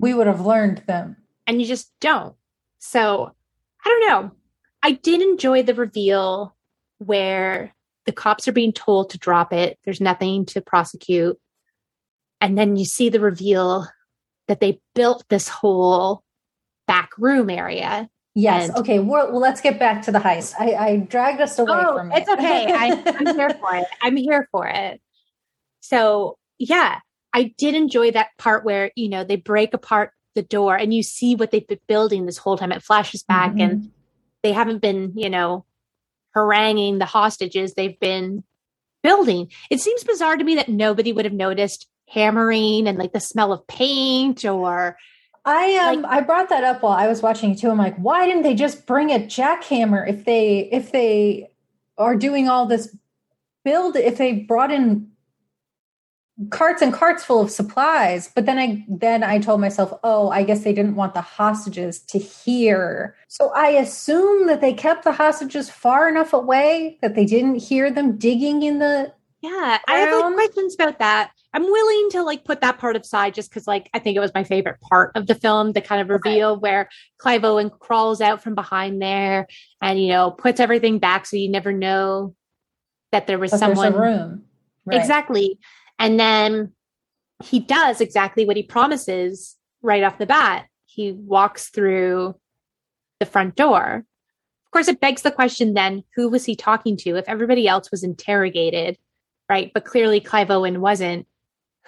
we 0.00 0.14
would 0.14 0.26
have 0.26 0.44
learned 0.46 0.82
them. 0.86 1.16
and 1.46 1.60
you 1.60 1.66
just 1.66 1.92
don't. 2.00 2.34
So 2.78 3.32
I 3.84 3.88
don't 3.88 4.08
know. 4.08 4.30
I 4.82 4.92
did 4.92 5.20
enjoy 5.20 5.62
the 5.62 5.74
reveal 5.74 6.54
where 6.98 7.74
the 8.06 8.12
cops 8.12 8.46
are 8.48 8.52
being 8.52 8.72
told 8.72 9.10
to 9.10 9.18
drop 9.18 9.52
it. 9.52 9.78
There's 9.84 10.00
nothing 10.00 10.46
to 10.46 10.60
prosecute. 10.60 11.38
And 12.40 12.56
then 12.56 12.76
you 12.76 12.84
see 12.84 13.08
the 13.08 13.20
reveal 13.20 13.86
that 14.46 14.60
they 14.60 14.80
built 14.94 15.24
this 15.28 15.48
whole 15.48 16.22
back 16.86 17.10
room 17.18 17.50
area. 17.50 18.08
Yes. 18.38 18.68
And- 18.68 18.78
okay. 18.78 19.00
Well, 19.00 19.32
well, 19.32 19.40
let's 19.40 19.60
get 19.60 19.80
back 19.80 20.02
to 20.02 20.12
the 20.12 20.20
heist. 20.20 20.54
I, 20.60 20.74
I 20.74 20.96
dragged 20.98 21.40
us 21.40 21.58
away 21.58 21.72
oh, 21.72 21.98
from 21.98 22.12
it. 22.12 22.18
it's 22.18 22.30
okay. 22.30 22.72
I, 22.72 23.02
I'm 23.18 23.36
here 23.36 23.50
for 23.50 23.74
it. 23.74 23.86
I'm 24.00 24.16
here 24.16 24.48
for 24.52 24.68
it. 24.68 25.00
So 25.80 26.38
yeah, 26.58 27.00
I 27.34 27.54
did 27.58 27.74
enjoy 27.74 28.12
that 28.12 28.28
part 28.38 28.64
where 28.64 28.92
you 28.94 29.08
know 29.08 29.24
they 29.24 29.36
break 29.36 29.74
apart 29.74 30.12
the 30.36 30.42
door 30.42 30.76
and 30.76 30.94
you 30.94 31.02
see 31.02 31.34
what 31.34 31.50
they've 31.50 31.66
been 31.66 31.80
building 31.88 32.26
this 32.26 32.38
whole 32.38 32.56
time. 32.56 32.70
It 32.70 32.82
flashes 32.82 33.24
back 33.24 33.54
Mhm. 33.54 33.62
and 33.62 33.90
they 34.44 34.52
haven't 34.52 34.78
been, 34.78 35.14
you 35.16 35.30
know, 35.30 35.64
haranguing 36.32 36.98
the 36.98 37.06
hostages. 37.06 37.74
They've 37.74 37.98
been 37.98 38.44
building. 39.02 39.50
It 39.68 39.80
seems 39.80 40.04
bizarre 40.04 40.36
to 40.36 40.44
me 40.44 40.54
that 40.54 40.68
nobody 40.68 41.12
would 41.12 41.24
have 41.24 41.34
noticed 41.34 41.88
hammering 42.08 42.86
and 42.86 42.98
like 42.98 43.12
the 43.12 43.20
smell 43.20 43.52
of 43.52 43.66
paint 43.66 44.44
or 44.44 44.96
I 45.48 45.76
um 45.76 46.04
I 46.04 46.20
brought 46.20 46.50
that 46.50 46.62
up 46.62 46.82
while 46.82 46.92
I 46.92 47.08
was 47.08 47.22
watching 47.22 47.52
it 47.52 47.58
too. 47.58 47.70
I'm 47.70 47.78
like, 47.78 47.96
why 47.96 48.26
didn't 48.26 48.42
they 48.42 48.54
just 48.54 48.86
bring 48.86 49.10
a 49.10 49.18
jackhammer 49.18 50.06
if 50.06 50.26
they 50.26 50.68
if 50.70 50.92
they 50.92 51.50
are 51.96 52.16
doing 52.16 52.48
all 52.48 52.66
this 52.66 52.94
build 53.64 53.96
if 53.96 54.18
they 54.18 54.32
brought 54.32 54.70
in 54.70 55.10
carts 56.50 56.82
and 56.82 56.92
carts 56.92 57.24
full 57.24 57.40
of 57.40 57.50
supplies 57.50 58.30
but 58.32 58.46
then 58.46 58.60
i 58.60 58.84
then 58.88 59.24
i 59.24 59.40
told 59.40 59.60
myself 59.60 59.92
oh 60.04 60.30
i 60.30 60.44
guess 60.44 60.62
they 60.62 60.72
didn't 60.72 60.94
want 60.94 61.12
the 61.12 61.20
hostages 61.20 61.98
to 61.98 62.16
hear 62.16 63.16
so 63.26 63.50
i 63.56 63.70
assume 63.70 64.46
that 64.46 64.60
they 64.60 64.72
kept 64.72 65.02
the 65.02 65.10
hostages 65.10 65.68
far 65.68 66.08
enough 66.08 66.32
away 66.32 66.96
that 67.02 67.16
they 67.16 67.24
didn't 67.24 67.56
hear 67.56 67.90
them 67.90 68.16
digging 68.16 68.62
in 68.62 68.78
the 68.78 69.12
Yeah, 69.40 69.78
I 69.88 69.96
have 69.96 70.24
like 70.24 70.34
questions 70.34 70.76
about 70.76 71.00
that. 71.00 71.32
I'm 71.54 71.62
willing 71.64 72.10
to 72.10 72.22
like 72.22 72.44
put 72.44 72.60
that 72.60 72.78
part 72.78 72.94
aside 72.96 73.34
just 73.34 73.50
because 73.50 73.66
like 73.66 73.88
I 73.94 73.98
think 73.98 74.16
it 74.16 74.20
was 74.20 74.34
my 74.34 74.44
favorite 74.44 74.80
part 74.80 75.12
of 75.14 75.26
the 75.26 75.34
film, 75.34 75.72
the 75.72 75.80
kind 75.80 76.00
of 76.00 76.10
Okay. 76.10 76.30
reveal 76.30 76.58
where 76.58 76.88
Clive 77.18 77.44
Owen 77.44 77.70
crawls 77.70 78.20
out 78.20 78.42
from 78.42 78.54
behind 78.54 79.00
there 79.00 79.46
and 79.80 80.00
you 80.00 80.08
know 80.08 80.30
puts 80.30 80.60
everything 80.60 80.98
back 80.98 81.24
so 81.26 81.36
you 81.36 81.48
never 81.50 81.72
know 81.72 82.34
that 83.12 83.26
there 83.26 83.38
was 83.38 83.50
but 83.52 83.58
someone 83.60 83.94
a 83.94 83.98
room 83.98 84.44
Right. 84.84 84.98
exactly. 84.98 85.58
And 85.98 86.18
then 86.20 86.72
he 87.42 87.60
does 87.60 88.00
exactly 88.00 88.44
what 88.46 88.56
he 88.56 88.62
promises 88.62 89.56
right 89.82 90.02
off 90.02 90.18
the 90.18 90.26
bat. 90.26 90.66
He 90.86 91.12
walks 91.12 91.68
through 91.68 92.34
the 93.20 93.26
front 93.26 93.54
door. 93.56 94.04
Of 94.66 94.70
course, 94.70 94.88
it 94.88 95.00
begs 95.00 95.22
the 95.22 95.30
question 95.30 95.74
then 95.74 96.04
who 96.14 96.28
was 96.28 96.44
he 96.44 96.54
talking 96.56 96.96
to? 96.98 97.16
If 97.16 97.24
everybody 97.28 97.66
else 97.66 97.90
was 97.90 98.04
interrogated, 98.04 98.98
right? 99.48 99.70
But 99.72 99.84
clearly 99.86 100.20
Clive 100.20 100.50
Owen 100.50 100.80
wasn't. 100.80 101.26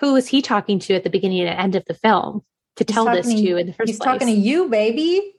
Who 0.01 0.13
was 0.15 0.27
he 0.29 0.43
talking 0.43 0.79
to 0.81 0.95
at 0.95 1.05
the 1.05 1.11
beginning 1.11 1.41
and 1.43 1.49
end 1.59 1.77
of 1.77 1.85
the 1.87 1.95
film 1.95 2.43
to 2.77 2.85
He's 2.87 2.95
tell 2.95 3.05
this 3.07 3.27
talking- 3.27 3.45
to 3.45 3.57
in 3.57 3.67
the 3.67 3.73
first 3.73 3.89
he's 3.89 3.99
place? 3.99 4.09
He's 4.13 4.21
talking 4.21 4.35
to 4.35 4.41
you 4.41 4.69
baby 4.69 5.35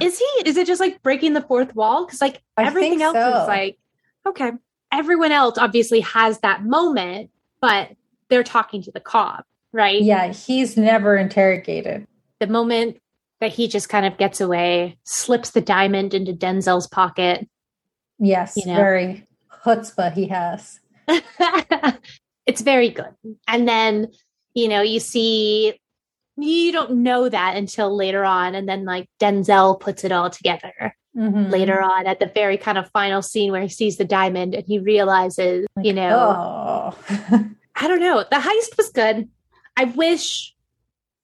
Is 0.00 0.18
he? 0.18 0.48
Is 0.48 0.56
it 0.56 0.66
just 0.66 0.80
like 0.80 1.02
breaking 1.02 1.32
the 1.34 1.42
fourth 1.42 1.74
wall? 1.74 2.06
Because 2.06 2.20
like 2.20 2.42
I 2.56 2.64
everything 2.64 3.02
else 3.02 3.14
so. 3.14 3.42
is 3.42 3.48
like, 3.48 3.78
okay, 4.26 4.52
everyone 4.92 5.32
else 5.32 5.58
obviously 5.58 6.00
has 6.00 6.38
that 6.40 6.64
moment, 6.64 7.30
but 7.60 7.90
they're 8.28 8.42
talking 8.42 8.82
to 8.82 8.90
the 8.92 9.00
cop, 9.00 9.46
right? 9.72 10.02
yeah 10.02 10.32
he's 10.32 10.76
never 10.76 11.16
interrogated 11.16 12.06
The 12.40 12.46
moment 12.48 12.98
that 13.40 13.52
he 13.52 13.68
just 13.68 13.88
kind 13.88 14.06
of 14.06 14.16
gets 14.18 14.40
away, 14.40 14.96
slips 15.04 15.50
the 15.50 15.60
diamond 15.60 16.14
into 16.14 16.32
Denzel's 16.32 16.86
pocket. 16.88 17.46
yes 18.18 18.54
You 18.56 18.66
know. 18.66 18.74
very 18.76 19.26
chutzpah 19.64 20.12
he 20.12 20.26
has 20.28 20.80
it's 22.46 22.60
very 22.62 22.88
good. 22.90 23.14
And 23.48 23.68
then, 23.68 24.08
you 24.54 24.68
know, 24.68 24.80
you 24.82 25.00
see, 25.00 25.78
you 26.38 26.72
don't 26.72 27.02
know 27.02 27.28
that 27.28 27.56
until 27.56 27.94
later 27.96 28.24
on. 28.24 28.54
And 28.54 28.68
then, 28.68 28.84
like, 28.84 29.08
Denzel 29.20 29.78
puts 29.80 30.04
it 30.04 30.12
all 30.12 30.30
together. 30.30 30.94
Mhm. 31.16 31.50
later 31.50 31.80
on 31.80 32.06
at 32.06 32.20
the 32.20 32.26
very 32.26 32.58
kind 32.58 32.76
of 32.76 32.90
final 32.90 33.22
scene 33.22 33.50
where 33.50 33.62
he 33.62 33.70
sees 33.70 33.96
the 33.96 34.04
diamond 34.04 34.54
and 34.54 34.66
he 34.66 34.78
realizes, 34.78 35.66
you 35.82 35.94
know, 35.94 36.94
oh 36.98 36.98
I 37.74 37.88
don't 37.88 38.00
know. 38.00 38.22
The 38.30 38.36
heist 38.36 38.76
was 38.76 38.90
good. 38.90 39.26
I 39.78 39.84
wish 39.84 40.54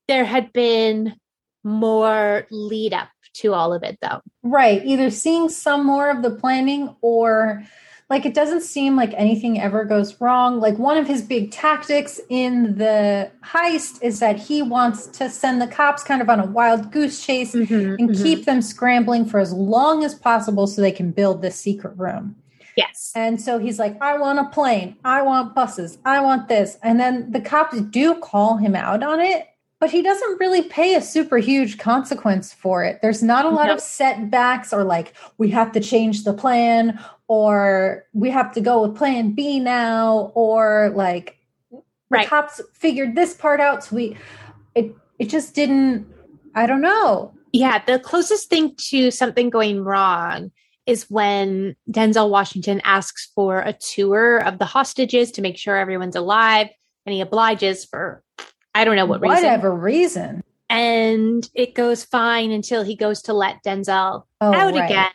there 0.09 0.25
had 0.25 0.51
been 0.55 1.15
more 1.63 2.47
lead 2.51 2.95
up 2.95 3.11
to 3.35 3.53
all 3.53 3.75
of 3.75 3.83
it, 3.83 3.99
though. 4.01 4.23
Right. 4.43 4.83
Either 4.83 5.11
seeing 5.11 5.51
some 5.51 5.85
more 5.85 6.09
of 6.09 6.23
the 6.23 6.31
planning 6.37 6.97
or 7.03 7.63
like 8.13 8.27
it 8.27 8.35
doesn't 8.35 8.61
seem 8.61 8.95
like 8.95 9.13
anything 9.17 9.61
ever 9.61 9.85
goes 9.85 10.21
wrong. 10.21 10.61
Like 10.61 10.77
one 10.79 10.99
of 10.99 11.07
his 11.07 11.23
big 11.23 11.51
tactics 11.51 12.21
in 12.29 12.77
the 12.77 13.31
heist 13.45 14.03
is 14.03 14.21
that 14.21 14.37
he 14.39 14.61
wants 14.61 15.07
to 15.19 15.31
send 15.31 15.61
the 15.63 15.67
cops 15.67 16.03
kind 16.05 16.21
of 16.23 16.29
on 16.29 16.39
a 16.39 16.47
wild 16.47 16.93
goose 16.93 17.25
chase 17.25 17.55
Mm-hmm, 17.55 17.95
and 17.99 18.15
keep 18.15 18.45
them 18.45 18.61
scrambling 18.63 19.25
for 19.25 19.41
as 19.41 19.53
long 19.53 20.05
as 20.05 20.15
possible 20.15 20.67
so 20.67 20.81
they 20.83 20.93
can 20.93 21.11
build 21.11 21.41
this 21.43 21.57
secret 21.57 21.95
room. 21.97 22.37
yes, 22.77 23.13
And 23.15 23.41
so 23.41 23.59
he's 23.59 23.79
like, 23.79 23.95
I 24.01 24.19
want 24.19 24.39
a 24.39 24.45
plane. 24.45 24.97
I 25.05 25.23
want 25.23 25.55
buses. 25.55 25.99
I 26.05 26.21
want 26.21 26.49
this. 26.49 26.79
And 26.83 27.01
then 27.01 27.33
the 27.33 27.41
cops 27.41 27.81
do 27.81 28.15
call 28.17 28.57
him 28.59 28.75
out 28.77 29.03
on 29.03 29.21
it, 29.21 29.49
but 29.81 29.91
he 29.91 30.01
doesn't 30.03 30.39
really 30.41 30.63
pay 30.63 30.95
a 30.95 31.03
super 31.03 31.39
huge 31.39 31.77
consequence 31.79 32.53
for 32.53 32.85
it. 32.85 33.01
There's 33.03 33.23
not 33.23 33.45
a 33.45 33.51
lot 33.51 33.67
No. 33.69 33.75
of 33.75 33.81
setbacks 33.81 34.73
or 34.73 34.85
like, 34.85 35.13
we 35.39 35.51
have 35.51 35.73
to 35.73 35.81
change 35.81 36.25
the 36.25 36.33
plan 36.33 36.99
or 37.37 38.05
we 38.13 38.29
have 38.29 38.53
to 38.53 38.61
go 38.61 38.83
with 38.83 38.95
plan 38.95 39.33
B 39.33 39.59
now 39.59 40.33
or 40.35 40.93
like, 40.95 41.39
Right. 42.11 42.25
the 42.27 42.29
cops 42.29 42.61
figured 42.75 43.15
this 43.17 43.33
part 43.33 43.59
out. 43.59 43.85
So 43.85 43.97
we, 43.97 44.19
it, 44.75 44.95
it 45.19 45.31
just 45.31 45.55
didn't, 45.55 46.07
I 46.55 46.67
don't 46.67 46.83
know. 46.83 47.33
yeah. 47.55 47.83
The 47.87 47.99
closest 47.99 48.51
thing 48.51 48.75
to 48.91 49.11
something 49.11 49.49
going 49.49 49.83
wrong 49.83 50.51
is 50.85 51.09
when 51.09 51.75
Denzel 51.91 52.29
Washington 52.29 52.83
asks 52.85 53.31
for 53.35 53.61
a 53.61 53.73
tour 53.73 54.39
of 54.45 54.59
the 54.59 54.67
hostages 54.67 55.31
to 55.33 55.41
make 55.41 55.57
sure 55.57 55.77
everyone's 55.79 56.17
alive, 56.17 56.69
and 57.07 57.15
he 57.15 57.23
obliges 57.23 57.87
for 57.87 58.23
I 58.75 58.85
don't 58.85 58.97
know 58.97 59.07
what 59.07 59.23
reason. 59.23 59.37
Whatever 59.37 59.75
reason. 59.75 60.43
and 60.69 61.49
it 61.55 61.75
goes 61.75 62.05
fine 62.05 62.51
until 62.51 62.83
he 62.83 62.95
goes 62.95 63.23
to 63.23 63.33
let 63.33 63.63
Denzel 63.65 64.25
Oh, 64.43 64.53
out 64.53 64.75
right. 64.75 64.85
again 64.85 65.13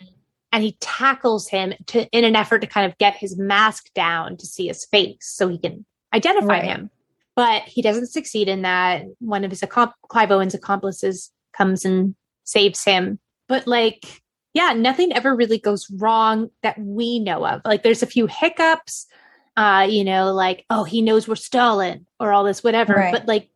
and 0.51 0.63
he 0.63 0.77
tackles 0.79 1.47
him 1.49 1.73
to 1.87 2.07
in 2.09 2.23
an 2.23 2.35
effort 2.35 2.59
to 2.59 2.67
kind 2.67 2.89
of 2.89 2.97
get 2.97 3.15
his 3.15 3.37
mask 3.37 3.93
down 3.93 4.37
to 4.37 4.45
see 4.45 4.67
his 4.67 4.85
face 4.85 5.17
so 5.21 5.47
he 5.47 5.57
can 5.57 5.85
identify 6.13 6.47
Right. 6.59 6.63
him. 6.63 6.89
But 7.35 7.63
he 7.63 7.81
doesn't 7.81 8.07
succeed 8.07 8.47
in 8.47 8.63
that. 8.63 9.03
One 9.19 9.43
of 9.43 9.51
his 9.51 9.61
accom- 9.61 9.93
Clive 10.09 10.31
Owen's 10.31 10.55
accomplices 10.55 11.31
comes 11.55 11.85
and 11.85 12.15
saves 12.45 12.83
him. 12.83 13.19
But 13.47 13.67
like 13.67 14.21
yeah 14.53 14.73
nothing 14.73 15.13
ever 15.13 15.35
really 15.35 15.59
goes 15.59 15.87
wrong 15.91 16.49
that 16.63 16.79
we 16.79 17.19
know 17.19 17.45
of. 17.45 17.61
Like 17.65 17.83
there's 17.83 18.01
a 18.03 18.07
few 18.07 18.25
hiccups 18.27 19.05
uh 19.55 19.87
you 19.89 20.03
know 20.03 20.33
like 20.33 20.65
oh 20.69 20.83
he 20.83 21.01
knows 21.01 21.27
we're 21.27 21.35
stalin 21.35 22.05
or 22.19 22.31
all 22.31 22.43
this 22.43 22.63
whatever. 22.63 22.93
Right. 22.93 23.11
but 23.13 23.27
like 23.27 23.49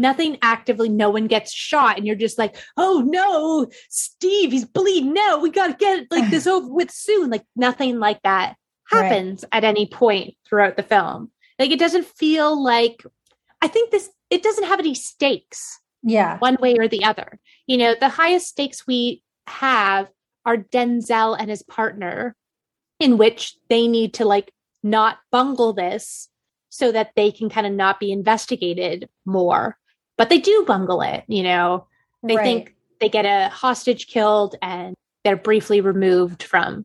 nothing 0.00 0.38
actively 0.42 0.88
no 0.88 1.10
one 1.10 1.26
gets 1.28 1.52
shot 1.52 1.96
and 1.96 2.06
you're 2.06 2.16
just 2.16 2.38
like 2.38 2.56
oh 2.76 3.04
no 3.06 3.66
steve 3.88 4.50
he's 4.50 4.64
bleeding 4.64 5.12
No, 5.12 5.38
we 5.38 5.50
gotta 5.50 5.74
get 5.74 6.06
like 6.10 6.30
this 6.30 6.46
over 6.54 6.66
with 6.66 6.90
soon. 6.90 7.30
Like 7.30 7.44
nothing 7.54 7.98
like 7.98 8.20
that 8.22 8.56
Right. 8.92 9.04
happens 9.04 9.44
at 9.52 9.62
any 9.62 9.86
point 9.86 10.34
throughout 10.48 10.76
the 10.76 10.82
film. 10.82 11.30
Like 11.60 11.70
it 11.70 11.78
doesn't 11.78 12.06
feel 12.06 12.60
like 12.60 13.04
i 13.62 13.68
think 13.68 13.90
this 13.90 14.10
it 14.30 14.42
doesn't 14.42 14.64
have 14.64 14.80
any 14.80 14.94
stakes 14.94 15.78
Yeah. 16.02 16.38
one 16.38 16.56
way 16.60 16.76
or 16.76 16.88
the 16.88 17.04
other. 17.04 17.38
You 17.66 17.76
know 17.76 17.94
the 17.98 18.08
highest 18.08 18.48
stakes 18.48 18.86
we 18.86 19.22
have 19.46 20.08
are 20.46 20.56
denzel 20.56 21.36
and 21.38 21.50
his 21.50 21.62
partner 21.62 22.34
in 22.98 23.18
which 23.18 23.56
they 23.68 23.86
need 23.86 24.14
to 24.14 24.24
like 24.24 24.50
not 24.82 25.18
bungle 25.30 25.72
this 25.72 26.28
so 26.70 26.90
that 26.92 27.10
they 27.16 27.30
can 27.30 27.50
kind 27.50 27.66
of 27.66 27.72
not 27.72 28.00
be 28.00 28.10
investigated 28.12 29.08
more 29.26 29.76
but 30.20 30.28
they 30.28 30.38
do 30.38 30.64
bungle 30.66 31.00
it 31.02 31.24
you 31.26 31.42
know 31.42 31.86
they 32.22 32.36
Right. 32.36 32.44
think 32.44 32.74
they 33.00 33.08
get 33.08 33.24
a 33.24 33.48
hostage 33.48 34.06
killed 34.06 34.54
and 34.62 34.94
they're 35.24 35.36
briefly 35.36 35.80
removed 35.80 36.42
from 36.42 36.84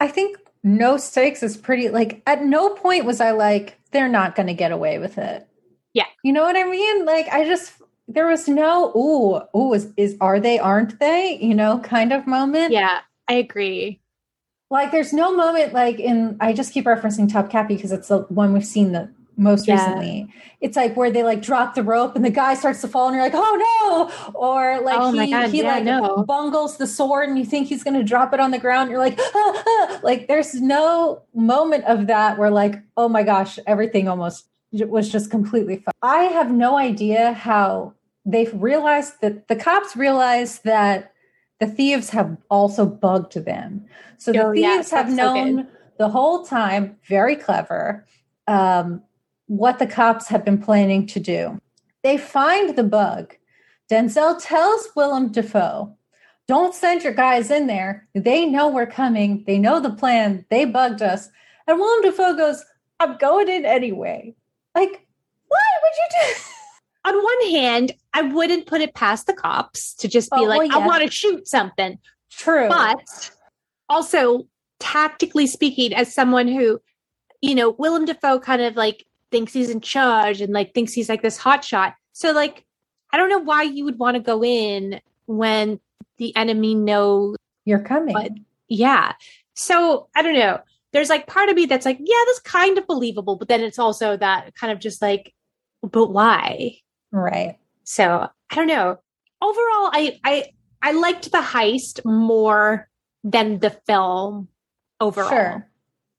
I 0.00 0.08
think 0.08 0.36
no 0.64 0.96
stakes 0.96 1.42
is 1.42 1.56
pretty 1.56 1.88
like 1.88 2.22
at 2.26 2.44
no 2.44 2.70
point 2.74 3.04
was 3.04 3.20
I 3.20 3.30
like 3.30 3.78
they're 3.92 4.08
not 4.08 4.34
going 4.36 4.46
to 4.48 4.54
get 4.54 4.72
away 4.72 4.98
with 4.98 5.18
it. 5.18 5.46
Yeah. 5.94 6.06
You 6.24 6.32
know 6.32 6.42
what 6.42 6.56
I 6.56 6.64
mean? 6.64 7.04
Like 7.04 7.28
I 7.28 7.44
just 7.44 7.72
there 8.08 8.26
was 8.26 8.48
no 8.48 8.90
ooh 8.96 9.40
ooh 9.58 9.72
is, 9.74 9.92
is 9.96 10.16
are 10.20 10.40
they 10.40 10.58
aren't 10.58 10.98
they? 10.98 11.38
You 11.40 11.54
know, 11.54 11.78
kind 11.78 12.12
of 12.12 12.26
moment. 12.26 12.72
yeah 12.72 13.00
i 13.28 13.34
agree 13.34 14.00
Like 14.70 14.90
there's 14.90 15.12
no 15.12 15.34
moment 15.36 15.72
like 15.72 16.00
in 16.00 16.36
I 16.40 16.52
just 16.52 16.72
keep 16.72 16.86
referencing 16.86 17.28
Topkapi 17.30 17.68
because 17.68 17.92
it's 17.92 18.08
the 18.08 18.20
one 18.28 18.52
we've 18.52 18.66
seen 18.66 18.90
the 18.92 19.08
most 19.36 19.66
Yeah. 19.66 19.74
recently. 19.74 20.28
It's 20.60 20.76
like 20.76 20.96
where 20.96 21.10
they 21.10 21.22
like 21.22 21.42
drop 21.42 21.74
the 21.74 21.82
rope 21.82 22.14
and 22.16 22.24
the 22.24 22.30
guy 22.30 22.54
starts 22.54 22.80
to 22.82 22.88
fall 22.88 23.08
and 23.08 23.14
you're 23.16 23.24
like, 23.24 23.34
oh 23.34 24.10
no, 24.22 24.30
or 24.34 24.80
like 24.82 24.98
Oh 25.00 25.12
he 25.12 25.30
God, 25.30 25.50
he 25.50 25.58
yeah, 25.58 25.68
like 25.74 25.84
no. 25.84 26.24
bungles 26.24 26.76
the 26.76 26.86
sword 26.86 27.28
and 27.28 27.38
you 27.38 27.44
think 27.44 27.68
he's 27.68 27.82
gonna 27.82 28.04
drop 28.04 28.32
it 28.32 28.40
on 28.40 28.50
the 28.50 28.58
ground. 28.58 28.90
You're 28.90 29.00
like, 29.00 29.18
ah, 29.18 29.62
ah. 29.66 30.00
like 30.02 30.28
there's 30.28 30.54
no 30.54 31.22
moment 31.34 31.84
of 31.84 32.06
that 32.06 32.38
where 32.38 32.50
like, 32.50 32.76
oh 32.96 33.08
my 33.08 33.22
gosh, 33.22 33.58
everything 33.66 34.08
almost 34.08 34.46
was 34.72 35.08
just 35.10 35.30
completely 35.30 35.76
fine. 35.76 35.92
I 36.02 36.24
have 36.24 36.50
no 36.50 36.76
idea 36.78 37.32
how 37.32 37.94
they've 38.24 38.52
realized 38.54 39.14
that 39.20 39.48
the 39.48 39.56
cops 39.56 39.96
realized 39.96 40.64
that 40.64 41.12
the 41.60 41.66
thieves 41.66 42.10
have 42.10 42.36
also 42.50 42.86
bugged 42.86 43.34
them. 43.44 43.84
So 44.18 44.32
the 44.32 44.38
Oh, 44.46 44.52
yeah, 44.52 44.76
thieves 44.76 44.90
have 44.90 45.06
that's 45.06 45.16
so 45.16 45.34
known 45.34 45.68
the 45.98 46.08
whole 46.08 46.44
time, 46.44 46.96
very 47.08 47.36
clever, 47.36 48.06
um, 48.48 49.02
what 49.52 49.78
the 49.78 49.86
cops 49.86 50.28
have 50.28 50.46
been 50.46 50.56
planning 50.56 51.06
to 51.06 51.20
do. 51.20 51.60
They 52.02 52.16
find 52.16 52.74
the 52.74 52.84
bug. 52.84 53.34
Denzel 53.90 54.42
tells 54.42 54.88
Willem 54.96 55.30
Dafoe, 55.30 55.94
don't 56.48 56.74
send 56.74 57.04
your 57.04 57.12
guys 57.12 57.50
in 57.50 57.66
there. 57.66 58.08
They 58.14 58.46
know 58.46 58.68
we're 58.68 58.86
coming. 58.86 59.44
They 59.46 59.58
know 59.58 59.78
the 59.78 59.90
plan. 59.90 60.46
They 60.48 60.64
bugged 60.64 61.02
us. 61.02 61.28
And 61.66 61.78
Willem 61.78 62.00
Dafoe 62.00 62.34
goes, 62.34 62.64
I'm 62.98 63.18
going 63.18 63.48
in 63.50 63.66
anyway. 63.66 64.34
Like, 64.74 65.06
why 65.48 65.58
would 65.82 65.92
you 65.98 66.34
do 66.34 66.40
On 67.10 67.22
one 67.22 67.50
hand, 67.50 67.92
I 68.14 68.22
wouldn't 68.22 68.66
put 68.66 68.80
it 68.80 68.94
past 68.94 69.26
the 69.26 69.34
cops 69.34 69.92
to 69.96 70.08
just 70.08 70.30
be 70.30 70.38
Oh, 70.38 70.44
like, 70.44 70.70
well, 70.70 70.82
I 70.82 70.86
want 70.86 71.02
to 71.02 71.10
shoot 71.10 71.46
something. 71.46 71.98
True. 72.30 72.68
But 72.68 73.30
also, 73.90 74.46
tactically 74.80 75.46
speaking, 75.46 75.92
as 75.92 76.14
someone 76.14 76.48
who, 76.48 76.80
you 77.42 77.54
know, 77.54 77.70
Willem 77.70 78.06
Dafoe 78.06 78.40
kind 78.40 78.62
of 78.62 78.76
like 78.76 79.04
thinks 79.32 79.52
he's 79.52 79.70
in 79.70 79.80
charge 79.80 80.40
and 80.40 80.52
like 80.52 80.72
thinks 80.74 80.92
he's 80.92 81.08
like 81.08 81.22
this 81.22 81.36
hot 81.36 81.64
shot. 81.64 81.94
So, 82.12 82.30
like, 82.32 82.64
I 83.12 83.16
don't 83.16 83.28
know 83.30 83.40
why 83.40 83.62
you 83.64 83.84
would 83.84 83.98
want 83.98 84.14
to 84.16 84.22
go 84.22 84.44
in 84.44 85.00
when 85.26 85.80
the 86.18 86.36
enemy 86.36 86.74
knows. 86.76 87.36
You're 87.64 87.80
coming. 87.80 88.12
But- 88.14 88.32
Yeah. 88.68 89.14
So, 89.54 90.08
I 90.14 90.22
don't 90.22 90.34
know. 90.34 90.60
There's 90.92 91.08
like 91.08 91.26
part 91.26 91.48
of 91.48 91.56
me 91.56 91.66
that's 91.66 91.86
like, 91.86 91.98
yeah, 92.00 92.22
that's 92.26 92.40
kind 92.40 92.76
of 92.78 92.86
believable. 92.86 93.36
But 93.36 93.48
then 93.48 93.62
it's 93.62 93.78
also 93.78 94.16
that 94.16 94.54
kind 94.54 94.72
of 94.72 94.78
just 94.78 95.00
like, 95.02 95.34
but 95.82 96.08
why? 96.12 96.76
right. 97.10 97.56
So 97.84 98.28
I 98.50 98.54
don't 98.54 98.68
know. 98.68 98.98
Overall, 99.42 99.90
I 99.92 100.20
I 100.24 100.44
I 100.82 100.92
liked 100.92 101.32
the 101.32 101.38
heist 101.38 102.04
more 102.04 102.88
than 103.24 103.58
the 103.58 103.70
film 103.86 104.48
overall. 105.00 105.28
Sure. 105.30 105.68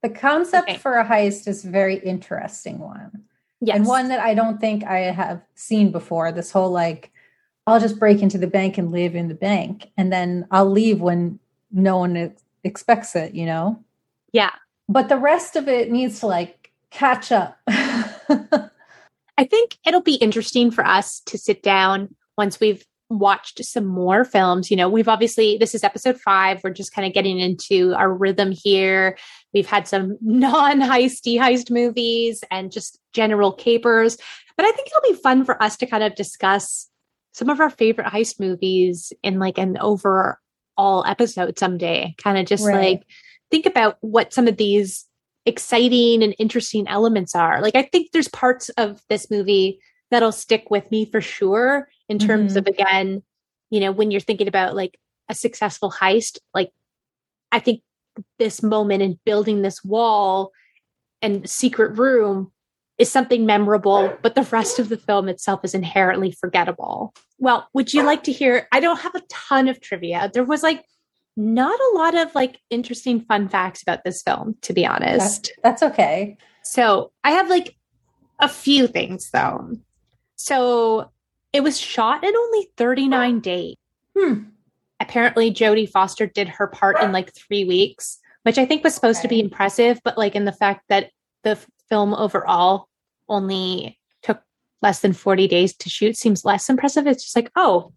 The 0.04 0.10
concept 0.10 0.70
Okay. 0.70 0.78
for 0.78 0.98
a 0.98 1.06
heist 1.06 1.48
is 1.48 1.64
a 1.64 1.70
very 1.70 1.96
interesting 1.98 2.78
one. 2.80 3.24
Yes. 3.62 3.78
And 3.78 3.86
one 3.88 4.10
that 4.10 4.20
I 4.20 4.34
don't 4.34 4.60
think 4.60 4.84
I 4.84 5.00
have 5.00 5.42
seen 5.56 5.92
before. 5.92 6.32
This 6.34 6.52
whole 6.52 6.70
like, 6.70 7.12
I'll 7.66 7.80
just 7.80 7.98
break 7.98 8.22
into 8.22 8.38
the 8.38 8.48
bank 8.48 8.78
and 8.78 8.92
live 8.92 9.16
in 9.16 9.30
the 9.30 9.36
bank, 9.36 9.90
and 9.98 10.12
then 10.12 10.46
I'll 10.52 10.70
leave 10.70 11.00
when 11.00 11.40
no 11.72 11.98
one 11.98 12.18
ex- 12.18 12.44
expects 12.66 13.16
it, 13.16 13.34
you 13.34 13.46
know? 13.46 13.82
Yeah. 14.34 14.52
But 14.90 15.08
the 15.08 15.18
rest 15.18 15.56
of 15.56 15.70
it 15.70 15.90
needs 15.90 16.20
to 16.20 16.28
like 16.28 16.74
catch 16.92 17.32
up. 17.32 17.58
I 17.68 19.46
think 19.46 19.78
it'll 19.86 20.02
be 20.02 20.16
interesting 20.16 20.70
for 20.70 20.86
us 20.86 21.22
to 21.22 21.38
sit 21.38 21.64
down 21.64 22.14
once 22.38 22.60
we've 22.60 22.86
watched 23.20 23.64
some 23.64 23.86
more 23.86 24.24
films. 24.26 24.70
You 24.72 24.78
know, 24.78 24.90
we've 24.90 25.08
obviously, 25.08 25.58
this 25.58 25.74
is 25.76 25.84
episode 25.84 26.20
five. 26.20 26.62
We're 26.64 26.72
just 26.72 26.94
kind 26.94 27.08
of 27.08 27.14
getting 27.14 27.40
into 27.40 27.94
our 27.94 28.14
rhythm 28.14 28.52
here. 28.52 29.18
We've 29.54 29.68
had 29.68 29.88
some 29.88 30.18
non 30.22 30.80
heisty 30.82 31.38
heist 31.38 31.72
movies 31.72 32.44
and 32.52 32.72
just 32.72 33.00
general 33.14 33.52
capers. 33.54 34.18
But 34.58 34.66
I 34.66 34.72
think 34.72 34.88
it'll 34.88 35.14
be 35.16 35.22
fun 35.22 35.46
for 35.46 35.62
us 35.62 35.78
to 35.78 35.86
kind 35.86 36.04
of 36.04 36.16
discuss 36.16 36.90
some 37.34 37.50
of 37.50 37.60
our 37.60 37.70
favorite 37.70 38.08
heist 38.08 38.40
movies 38.40 39.12
in 39.24 39.40
like 39.40 39.58
an 39.58 39.78
overall 39.80 40.36
episode 40.78 41.58
someday. 41.58 42.14
Kind 42.18 42.38
of 42.38 42.46
just 42.46 42.66
Right. 42.66 42.76
like 42.98 43.02
think 43.50 43.66
about 43.66 43.98
what 44.02 44.34
some 44.34 44.48
of 44.48 44.58
these 44.58 45.06
exciting 45.46 46.24
and 46.24 46.36
interesting 46.40 46.88
elements 46.88 47.36
are. 47.36 47.62
Like, 47.62 47.76
I 47.76 47.84
think 47.84 48.12
there's 48.12 48.30
parts 48.30 48.70
of 48.70 49.02
this 49.10 49.30
movie 49.30 49.80
that'll 50.14 50.32
stick 50.32 50.70
with 50.70 50.90
me 50.92 51.06
for 51.06 51.22
sure 51.22 51.90
in 52.08 52.20
terms 52.20 52.54
Mhm. 52.54 52.58
of, 52.58 52.68
again, 52.68 53.24
you 53.70 53.80
know, 53.80 53.92
when 53.92 54.12
you're 54.12 54.22
thinking 54.22 54.48
about 54.48 54.76
like 54.76 55.00
a 55.30 55.36
successful 55.36 55.92
heist, 55.92 56.38
like, 56.54 56.72
I 57.52 57.60
think 57.60 57.82
this 58.38 58.62
moment 58.62 59.02
in 59.02 59.20
building 59.26 59.62
this 59.62 59.84
wall 59.84 60.52
and 61.22 61.50
secret 61.50 61.98
room 61.98 62.52
is 63.00 63.12
something 63.12 63.46
memorable, 63.46 64.16
but 64.22 64.36
the 64.36 64.44
rest 64.44 64.78
of 64.78 64.90
the 64.90 64.98
film 64.98 65.28
itself 65.28 65.62
is 65.64 65.74
inherently 65.74 66.32
forgettable. 66.32 67.14
Well, 67.40 67.68
would 67.74 67.92
you 67.94 68.04
like 68.04 68.24
to 68.24 68.32
hear? 68.32 68.68
I 68.72 68.80
don't 68.80 69.00
have 69.00 69.16
a 69.16 69.22
ton 69.30 69.68
of 69.68 69.82
trivia. 69.82 70.30
There 70.32 70.44
was 70.44 70.62
like 70.62 70.86
not 71.36 71.80
a 71.80 71.98
lot 71.98 72.14
of 72.14 72.36
like 72.36 72.60
interesting 72.70 73.22
fun 73.22 73.50
facts 73.50 73.82
about 73.82 74.04
this 74.04 74.22
film, 74.22 74.56
to 74.62 74.74
be 74.74 74.86
honest. 74.86 75.52
That's 75.64 75.82
okay. 75.82 76.38
So 76.64 77.12
I 77.24 77.32
have 77.32 77.50
like 77.50 77.76
a 78.40 78.48
few 78.48 78.86
things 78.86 79.32
though. 79.32 79.72
So 80.36 81.12
it 81.52 81.62
was 81.64 81.80
shot 81.80 82.24
in 82.24 82.36
only 82.36 82.70
39 82.78 83.40
days. 83.40 83.76
Hmm. 84.18 84.44
Apparently, 85.00 85.52
Jodie 85.52 85.90
Foster 85.90 86.26
did 86.28 86.48
her 86.48 86.68
part 86.68 87.02
in 87.02 87.12
like 87.12 87.34
three 87.36 87.66
weeks, 87.66 88.20
which 88.44 88.58
I 88.58 88.66
think 88.66 88.84
was 88.84 88.96
supposed 88.96 89.22
to 89.22 89.28
be 89.28 89.40
impressive, 89.40 90.00
but 90.04 90.18
like 90.18 90.36
in 90.36 90.46
the 90.46 90.52
fact 90.52 90.86
that 90.90 91.12
the 91.44 91.58
film 91.90 92.14
overall 92.14 92.88
only 93.28 94.00
took 94.22 94.42
less 94.82 95.02
than 95.02 95.14
40 95.14 95.48
days 95.48 95.76
to 95.78 95.90
shoot 95.90 96.16
seems 96.18 96.46
less 96.46 96.70
impressive. 96.70 97.06
It's 97.06 97.24
just 97.24 97.36
like, 97.36 97.52
oh, 97.56 97.94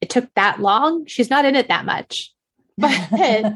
it 0.00 0.10
took 0.10 0.32
that 0.34 0.60
long. 0.60 1.06
She's 1.06 1.30
not 1.30 1.44
in 1.44 1.56
it 1.56 1.68
that 1.68 1.84
much. 1.84 2.32
But 2.78 3.54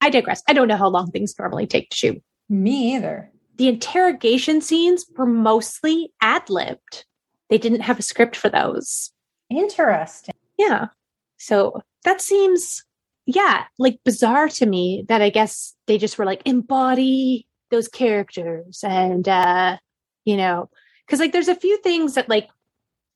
I 0.00 0.10
digress. 0.10 0.42
I 0.48 0.52
don't 0.52 0.68
know 0.68 0.76
how 0.76 0.88
long 0.88 1.10
things 1.10 1.34
normally 1.38 1.66
take 1.66 1.90
to 1.90 1.96
shoot 1.96 2.22
Me 2.48 2.94
either. 2.96 3.30
the 3.56 3.68
interrogation 3.68 4.60
scenes 4.60 5.06
were 5.16 5.26
mostly 5.26 6.12
ad 6.20 6.48
libbed. 6.50 7.04
They 7.52 7.58
didn't 7.58 7.82
have 7.82 7.98
a 7.98 8.02
script 8.02 8.34
for 8.34 8.48
those. 8.48 9.10
Interesting. 9.50 10.34
Yeah. 10.56 10.86
So 11.36 11.82
that 12.02 12.22
seems, 12.22 12.82
yeah, 13.26 13.64
like 13.78 13.98
bizarre 14.06 14.48
to 14.48 14.64
me 14.64 15.04
that 15.08 15.20
I 15.20 15.28
guess 15.28 15.74
they 15.86 15.98
just 15.98 16.16
were 16.16 16.24
like 16.24 16.40
embody 16.46 17.46
those 17.70 17.88
characters 17.88 18.80
and, 18.82 19.28
uh, 19.28 19.76
you 20.24 20.38
know, 20.38 20.70
because 21.06 21.20
like 21.20 21.32
there's 21.32 21.48
a 21.48 21.54
few 21.54 21.76
things 21.82 22.14
that 22.14 22.30
like, 22.30 22.48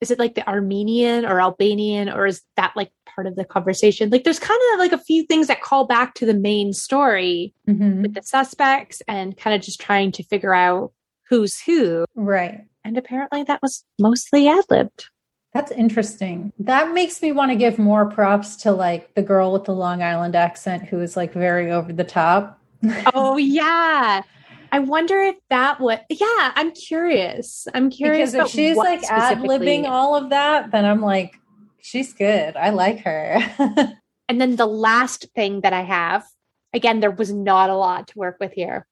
is 0.02 0.10
it 0.10 0.18
like 0.18 0.34
the 0.34 0.46
Armenian 0.46 1.24
or 1.24 1.40
Albanian 1.40 2.10
or 2.10 2.26
is 2.26 2.42
that 2.56 2.74
like 2.76 2.90
part 3.06 3.26
of 3.26 3.36
the 3.36 3.44
conversation? 3.46 4.10
Like 4.10 4.24
there's 4.24 4.38
kind 4.38 4.60
of 4.74 4.78
like 4.78 4.92
a 4.92 4.98
few 5.02 5.22
things 5.24 5.46
that 5.46 5.62
call 5.62 5.86
back 5.86 6.12
to 6.16 6.26
the 6.26 6.34
main 6.34 6.74
story 6.74 7.54
Mhm. 7.66 8.02
with 8.02 8.12
the 8.12 8.22
suspects 8.22 9.00
and 9.08 9.34
kind 9.34 9.56
of 9.56 9.62
just 9.62 9.80
trying 9.80 10.12
to 10.12 10.22
figure 10.22 10.52
out 10.52 10.92
who's 11.30 11.58
who. 11.58 12.04
Right. 12.14 12.66
And 12.86 12.96
apparently 12.96 13.42
that 13.42 13.60
was 13.62 13.84
mostly 13.98 14.48
ad 14.48 14.64
libbed. 14.70 15.06
That's 15.52 15.72
interesting. 15.72 16.52
That 16.60 16.92
makes 16.94 17.20
me 17.20 17.32
want 17.32 17.50
to 17.50 17.56
give 17.56 17.78
more 17.80 18.06
props 18.06 18.54
to 18.58 18.70
like 18.70 19.12
the 19.14 19.22
girl 19.22 19.52
with 19.52 19.64
the 19.64 19.72
Long 19.74 20.02
Island 20.02 20.36
accent 20.36 20.84
who 20.84 21.00
is 21.00 21.16
like 21.16 21.32
very 21.32 21.72
over 21.72 21.92
the 21.92 22.04
top. 22.04 22.60
Oh, 23.14 23.36
yeah. 23.36 24.22
I 24.70 24.78
wonder 24.78 25.16
if 25.20 25.36
that 25.50 25.80
would, 25.80 26.00
yeah, 26.10 26.52
I'm 26.54 26.70
curious. 26.72 27.66
I'm 27.74 27.90
curious. 27.90 28.32
because 28.32 28.50
if 28.50 28.54
she's 28.54 28.76
like 28.76 29.02
ad 29.10 29.38
libbing 29.38 29.86
all 29.88 30.14
of 30.14 30.30
that, 30.30 30.70
then 30.70 30.84
I'm 30.84 31.00
like, 31.00 31.34
she's 31.80 32.12
good. 32.12 32.56
I 32.56 32.70
like 32.70 33.00
her. 33.00 33.38
And 34.28 34.40
then 34.40 34.56
the 34.56 34.66
last 34.66 35.28
thing 35.34 35.60
that 35.60 35.72
I 35.72 35.82
have, 35.82 36.24
again, 36.72 37.00
there 37.00 37.12
was 37.12 37.32
not 37.32 37.70
a 37.70 37.76
lot 37.76 38.08
to 38.08 38.18
work 38.18 38.38
with 38.40 38.52
here. 38.52 38.86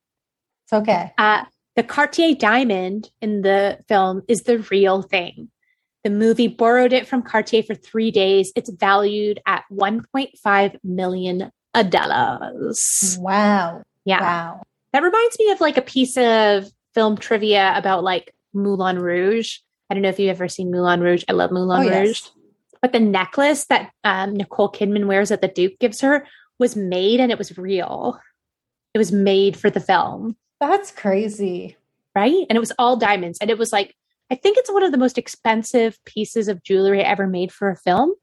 it's 0.65 0.73
okay. 0.73 1.13
Uh, 1.19 1.45
the 1.77 1.83
Cartier 1.83 2.35
diamond 2.35 3.11
in 3.21 3.43
the 3.43 3.79
film 3.89 4.23
is 4.29 4.43
the 4.43 4.59
real 4.71 5.03
thing. 5.03 5.51
The 6.05 6.11
movie 6.11 6.49
borrowed 6.49 6.93
it 6.93 7.09
from 7.09 7.23
Cartier 7.23 7.63
for 7.63 7.75
three 7.75 8.11
days. 8.11 8.53
It's 8.55 8.71
valued 8.71 9.41
at 9.47 9.65
1.5 9.73 10.77
million 10.85 11.51
dollars. 11.89 13.19
Wow. 13.21 13.83
Yeah. 14.05 14.21
Wow. 14.21 14.63
That 14.93 15.03
reminds 15.03 15.39
me 15.39 15.51
of 15.51 15.61
like 15.61 15.77
a 15.77 15.83
piece 15.83 16.17
of 16.17 16.71
film 16.95 17.17
trivia 17.17 17.73
about 17.77 18.05
like 18.05 18.33
Moulin 18.53 18.99
Rouge. 18.99 19.59
I 19.91 19.95
don't 19.95 20.03
know 20.03 20.09
if 20.09 20.19
you've 20.19 20.31
ever 20.31 20.49
seen 20.49 20.71
Moulin 20.71 21.01
Rouge. 21.01 21.25
I 21.29 21.33
love 21.33 21.51
Moulin 21.51 21.81
Oh, 21.81 21.85
yes. 21.91 22.07
Rouge. 22.07 22.21
But 22.81 22.93
the 22.93 23.01
necklace 23.01 23.65
that 23.67 23.91
um, 24.05 24.35
Nicole 24.35 24.71
Kidman 24.71 25.07
wears 25.07 25.31
that 25.31 25.41
the 25.41 25.49
Duke 25.49 25.79
gives 25.81 26.01
her 26.03 26.27
was 26.59 26.77
made 26.77 27.19
and 27.19 27.33
it 27.33 27.39
was 27.39 27.57
real. 27.59 28.21
It 28.93 28.99
was 28.99 29.11
made 29.11 29.57
for 29.57 29.71
the 29.71 29.81
film, 29.81 30.37
That's 30.61 30.91
crazy. 30.91 31.77
right? 32.17 32.47
And 32.49 32.57
it 32.57 32.61
was 32.61 32.73
all 32.79 32.97
diamonds. 32.97 33.39
And 33.41 33.51
it 33.51 33.59
was 33.59 33.73
like, 33.73 33.95
I 34.31 34.37
think 34.37 34.57
it's 34.57 34.73
one 34.73 34.83
of 34.85 34.93
the 34.93 34.99
most 34.99 35.19
expensive 35.19 35.99
pieces 36.05 36.47
of 36.49 36.63
jewelry 36.63 37.03
ever 37.03 37.27
made 37.27 37.51
for 37.53 37.71
a 37.71 37.77
film, 37.77 38.15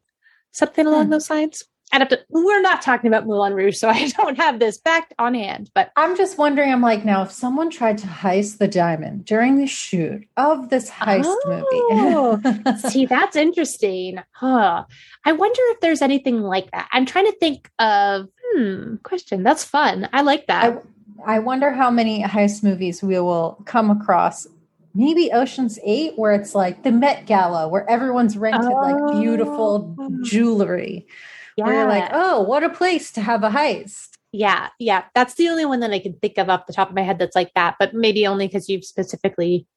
something 0.51 0.87
along 0.87 1.05
Hmm. 1.05 1.11
those 1.11 1.29
lines. 1.29 1.63
I'd 1.93 1.99
have 1.99 2.07
to, 2.07 2.21
we're 2.29 2.61
not 2.61 2.81
talking 2.81 3.09
about 3.09 3.27
Moulin 3.27 3.53
Rouge, 3.53 3.75
so 3.77 3.89
I 3.89 4.07
don't 4.07 4.37
have 4.37 4.59
this 4.59 4.79
back 4.79 5.13
on 5.19 5.33
hand, 5.35 5.69
but 5.75 5.91
I'm 5.97 6.15
just 6.15 6.37
wondering, 6.37 6.71
I'm 6.71 6.81
like, 6.81 7.03
now 7.03 7.21
if 7.23 7.31
someone 7.31 7.69
tried 7.69 7.97
to 7.97 8.07
heist 8.07 8.59
the 8.59 8.67
diamond 8.69 9.25
during 9.25 9.57
the 9.57 9.67
shoot 9.67 10.25
of 10.37 10.69
this 10.69 10.89
heist 10.89 11.25
Oh. 11.27 12.39
movie. 12.41 12.77
See, 12.89 13.05
that's 13.07 13.35
interesting. 13.35 14.19
Huh. 14.31 14.85
I 15.25 15.33
wonder 15.33 15.59
if 15.71 15.81
there's 15.81 16.01
anything 16.01 16.41
like 16.41 16.71
that. 16.71 16.87
I'm 16.93 17.05
trying 17.05 17.25
to 17.25 17.37
think 17.39 17.69
of 17.77 18.27
hmm, 18.55 18.95
question. 19.03 19.43
That's 19.43 19.65
fun. 19.65 20.07
I 20.13 20.21
like 20.21 20.47
that. 20.47 20.63
I 20.63 20.77
wonder 21.17 21.71
how 21.71 21.89
many 21.91 22.23
heist 22.23 22.63
movies 22.63 23.01
we 23.03 23.19
will 23.19 23.61
come 23.65 23.89
across. 23.89 24.47
Maybe 24.93 25.31
Ocean's 25.31 25.79
Eight, 25.83 26.17
where 26.17 26.33
it's 26.33 26.53
like 26.53 26.83
the 26.83 26.91
Met 26.91 27.25
Gala, 27.25 27.67
where 27.69 27.89
everyone's 27.89 28.37
rented 28.37 28.69
like 28.71 29.19
beautiful 29.21 29.95
Oh. 29.99 30.09
jewelry. 30.23 31.07
Where 31.55 31.73
you're 31.73 31.87
like, 31.87 32.09
oh, 32.13 32.41
what 32.41 32.63
a 32.63 32.69
place 32.69 33.11
to 33.13 33.21
have 33.21 33.43
a 33.43 33.49
heist. 33.49 34.09
yeah, 34.31 34.69
yeah. 34.79 35.03
That's 35.13 35.35
the 35.35 35.49
only 35.49 35.65
one 35.65 35.79
that 35.81 35.91
I 35.91 35.99
can 35.99 36.13
think 36.13 36.37
of 36.37 36.49
off 36.49 36.65
the 36.65 36.73
top 36.73 36.89
of 36.89 36.95
my 36.95 37.01
head 37.03 37.19
that's 37.19 37.35
like 37.35 37.53
that, 37.55 37.75
but 37.79 37.93
maybe 37.93 38.25
only 38.25 38.47
because 38.47 38.67
you've 38.69 38.85
specifically 38.85 39.67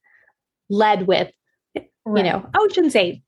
led 0.70 1.06
with, 1.06 1.30
you 1.74 1.82
know, 2.06 2.48
Ocean's 2.56 2.96
Eight. 2.96 3.22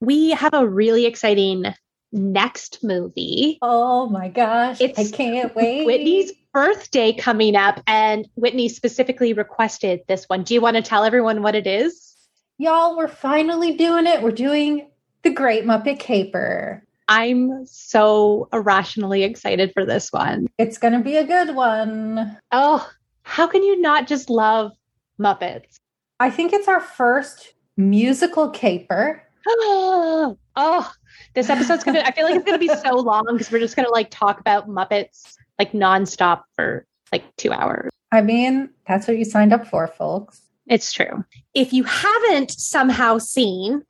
we 0.00 0.30
have 0.30 0.54
a 0.54 0.66
really 0.68 1.06
exciting 1.06 1.64
next 2.12 2.82
movie. 2.84 3.58
Oh 3.62 4.08
my 4.08 4.28
gosh. 4.28 4.80
It's 4.80 4.98
I 4.98 5.10
can't 5.10 5.54
wait. 5.56 5.84
Whitney's 5.86 6.32
birthday 6.52 7.12
coming 7.12 7.56
up, 7.56 7.80
and 7.86 8.26
Whitney 8.36 8.68
specifically 8.68 9.32
requested 9.32 10.00
this 10.08 10.24
one. 10.24 10.42
Do 10.42 10.54
you 10.54 10.60
want 10.60 10.76
to 10.76 10.82
tell 10.82 11.04
everyone 11.04 11.42
what 11.42 11.54
it 11.54 11.66
is? 11.66 12.16
Y'all, 12.58 12.96
we're 12.96 13.08
finally 13.08 13.76
doing 13.76 14.06
it. 14.06 14.22
We're 14.22 14.32
doing 14.32 14.90
The 15.22 15.30
Great 15.30 15.64
Muppet 15.64 15.98
Caper. 15.98 16.82
I'm 17.08 17.64
so 17.64 18.48
irrationally 18.52 19.22
excited 19.22 19.72
for 19.72 19.86
this 19.86 20.12
one. 20.12 20.48
It's 20.58 20.76
going 20.76 20.92
to 20.92 21.00
be 21.00 21.16
a 21.16 21.24
good 21.24 21.54
one. 21.54 22.36
Oh, 22.52 22.88
how 23.22 23.46
can 23.46 23.62
you 23.62 23.80
not 23.80 24.06
just 24.06 24.28
love 24.28 24.72
Muppets? 25.20 25.76
I 26.20 26.30
think 26.30 26.52
it's 26.52 26.68
our 26.68 26.80
first 26.80 27.54
musical 27.76 28.50
caper. 28.50 29.22
oh, 29.46 30.92
this 31.34 31.48
episode's 31.48 31.84
gonna. 31.84 32.00
I 32.00 32.10
feel 32.10 32.24
like 32.24 32.36
it's 32.36 32.44
gonna 32.44 32.58
be 32.58 32.68
so 32.68 32.96
long 32.96 33.24
because 33.30 33.50
we're 33.50 33.60
just 33.60 33.76
gonna 33.76 33.88
like 33.90 34.10
talk 34.10 34.40
about 34.40 34.68
Muppets 34.68 35.36
like 35.58 35.72
nonstop 35.72 36.42
for 36.54 36.86
like 37.12 37.24
two 37.36 37.52
hours. 37.52 37.90
I 38.12 38.22
mean, 38.22 38.70
that's 38.86 39.06
what 39.08 39.18
you 39.18 39.24
signed 39.24 39.52
up 39.52 39.66
for, 39.66 39.86
folks. 39.86 40.40
It's 40.66 40.92
true. 40.92 41.24
If 41.54 41.72
you 41.72 41.84
haven't 41.84 42.50
somehow 42.52 43.18
seen 43.18 43.82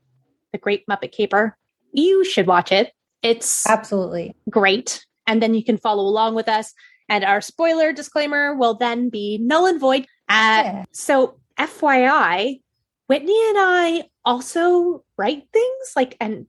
The 0.53 0.59
Great 0.59 0.87
Muppet 0.87 1.13
Caper, 1.13 1.57
you 1.93 2.25
should 2.25 2.47
watch 2.47 2.73
it. 2.73 2.93
It's 3.23 3.67
Absolutely. 3.69 4.35
great. 4.49 5.05
And 5.27 5.43
then 5.43 5.55
you 5.55 5.65
can 5.65 5.77
follow 5.79 6.05
along 6.05 6.35
with 6.35 6.49
us. 6.49 6.73
And 7.09 7.25
our 7.25 7.41
spoiler 7.41 7.93
disclaimer 7.93 8.55
will 8.55 8.75
then 8.75 9.09
be 9.09 9.39
null 9.41 9.67
and 9.67 9.81
void. 9.81 10.03
Uh, 10.29 10.63
Yeah. 10.65 10.85
So, 10.93 11.39
FYI, 11.59 12.61
Whitney 13.09 13.41
and 13.49 13.57
I 13.59 14.05
also 14.25 15.05
write 15.17 15.45
things 15.53 15.93
like 15.97 16.17
and 16.21 16.47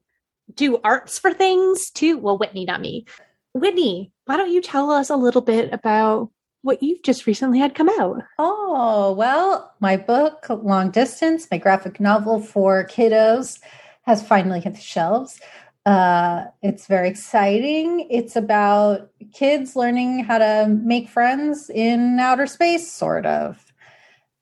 do 0.54 0.80
arts 0.84 1.18
for 1.18 1.34
things 1.34 1.90
too. 1.90 2.18
Well, 2.18 2.38
Whitney, 2.38 2.66
not 2.66 2.82
me. 2.82 3.06
Whitney, 3.54 4.12
why 4.30 4.38
don't 4.38 4.52
you 4.52 4.62
tell 4.62 4.92
us 4.92 5.10
a 5.10 5.16
little 5.16 5.42
bit 5.42 5.74
about 5.74 6.30
what 6.62 6.84
you've 6.84 7.02
just 7.02 7.26
recently 7.26 7.58
had 7.58 7.74
come 7.74 7.90
out? 8.00 8.22
Oh, 8.38 9.12
well, 9.14 9.74
my 9.80 9.98
book, 9.98 10.46
Long 10.52 10.92
Distance, 10.92 11.48
my 11.50 11.58
graphic 11.58 12.00
novel 12.00 12.40
for 12.40 12.86
kiddos, 12.86 13.60
has 14.04 14.22
finally 14.22 14.60
hit 14.60 14.76
the 14.76 14.82
shelves. 14.82 15.40
Uh, 15.84 16.44
it's 16.62 16.86
very 16.86 17.10
exciting. 17.10 18.08
It's 18.12 18.36
about 18.36 19.10
kids 19.34 19.76
learning 19.76 20.26
how 20.26 20.38
to 20.38 20.68
make 20.80 21.10
friends 21.10 21.72
in 21.72 22.20
outer 22.20 22.46
space, 22.46 22.92
sort 22.92 23.26
of. 23.26 23.66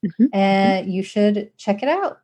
Mhm. 0.05 0.27
And 0.33 0.91
you 0.91 1.01
should 1.01 1.55
check 1.55 1.81
it 1.81 1.87
out. 1.87 2.19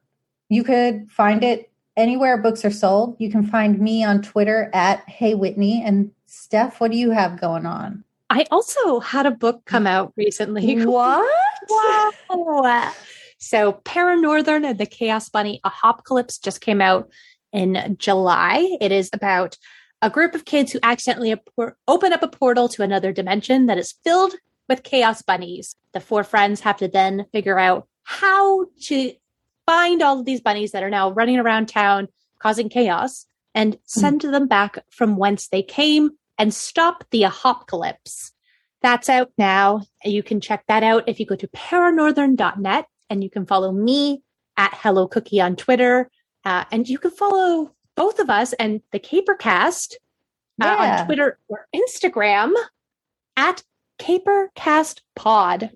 You 0.49 0.65
could 0.65 1.09
find 1.09 1.45
it 1.45 1.71
anywhere 1.95 2.37
books 2.37 2.65
are 2.65 2.71
sold. 2.71 3.15
You 3.19 3.29
can 3.29 3.43
find 3.43 3.79
me 3.79 4.03
on 4.03 4.21
Twitter 4.21 4.69
at 4.73 5.07
Hey 5.07 5.33
Whitney. 5.33 5.81
And 5.81 6.11
Steph, 6.35 6.81
what 6.81 6.89
do 6.89 6.97
you 6.97 7.11
have 7.11 7.39
going 7.39 7.67
on? 7.67 8.03
I 8.27 8.47
also 8.49 8.99
had 8.99 9.27
a 9.27 9.31
book 9.31 9.65
come 9.65 9.85
out 9.85 10.13
recently. 10.17 10.75
What? 10.85 11.31
Wow. 11.69 12.91
So 13.37 13.73
Paranorthern 13.85 14.65
and 14.65 14.79
the 14.79 14.87
Chaos 14.87 15.29
Bunny 15.29 15.61
a 15.63 15.67
Apocalypse 15.67 16.39
just 16.39 16.59
came 16.59 16.81
out 16.81 17.09
in 17.51 17.97
July. 17.99 18.77
It 18.81 18.91
is 18.91 19.11
about 19.13 19.57
a 20.01 20.09
group 20.09 20.33
of 20.33 20.45
kids 20.45 20.71
who 20.71 20.79
accidentally 20.81 21.39
open 21.87 22.11
up 22.11 22.23
a 22.23 22.27
portal 22.27 22.67
to 22.69 22.81
another 22.81 23.13
dimension 23.13 23.67
that 23.67 23.77
is 23.77 23.93
filled 24.03 24.33
with 24.67 24.81
chaos 24.81 25.21
bunnies. 25.21 25.75
The 25.93 25.99
four 25.99 26.23
friends 26.23 26.61
have 26.61 26.77
to 26.77 26.87
then 26.87 27.27
figure 27.31 27.59
out 27.59 27.87
how 28.03 28.65
to 28.85 29.13
find 29.67 30.01
all 30.01 30.19
of 30.19 30.25
these 30.25 30.41
bunnies 30.41 30.71
that 30.71 30.83
are 30.83 30.89
now 30.89 31.11
running 31.11 31.37
around 31.37 31.67
town 31.67 32.07
causing 32.39 32.69
chaos 32.69 33.27
and 33.53 33.75
hmm. 33.75 33.79
send 33.85 34.21
them 34.21 34.47
back 34.47 34.83
from 34.89 35.15
whence 35.15 35.47
they 35.47 35.61
came 35.61 36.11
and 36.37 36.53
stop 36.53 37.03
the 37.11 37.23
apocalypse. 37.23 38.31
That's 38.81 39.09
out 39.09 39.31
now. 39.37 39.83
You 40.03 40.23
can 40.23 40.41
check 40.41 40.65
that 40.67 40.83
out 40.83 41.07
if 41.07 41.19
you 41.19 41.25
go 41.25 41.35
to 41.35 41.47
paranorthern.net 41.47 42.85
and 43.09 43.23
you 43.23 43.29
can 43.29 43.45
follow 43.45 43.71
me 43.71 44.21
at 44.57 44.73
Hello 44.73 45.07
Cookie 45.07 45.39
on 45.41 45.55
Twitter. 45.55 46.09
Uh, 46.45 46.65
and 46.71 46.87
you 46.89 46.97
can 46.99 47.11
follow 47.11 47.73
both 47.95 48.19
of 48.19 48.29
us 48.29 48.51
and 48.53 48.81
the 48.91 48.99
Capercast 48.99 49.93
uh, 50.61 50.65
Yeah. 50.65 50.99
on 50.99 51.05
Twitter 51.05 51.39
or 51.47 51.67
Instagram 51.73 52.53
at 53.37 53.63
Capercast 53.99 54.99
Pod. 55.15 55.69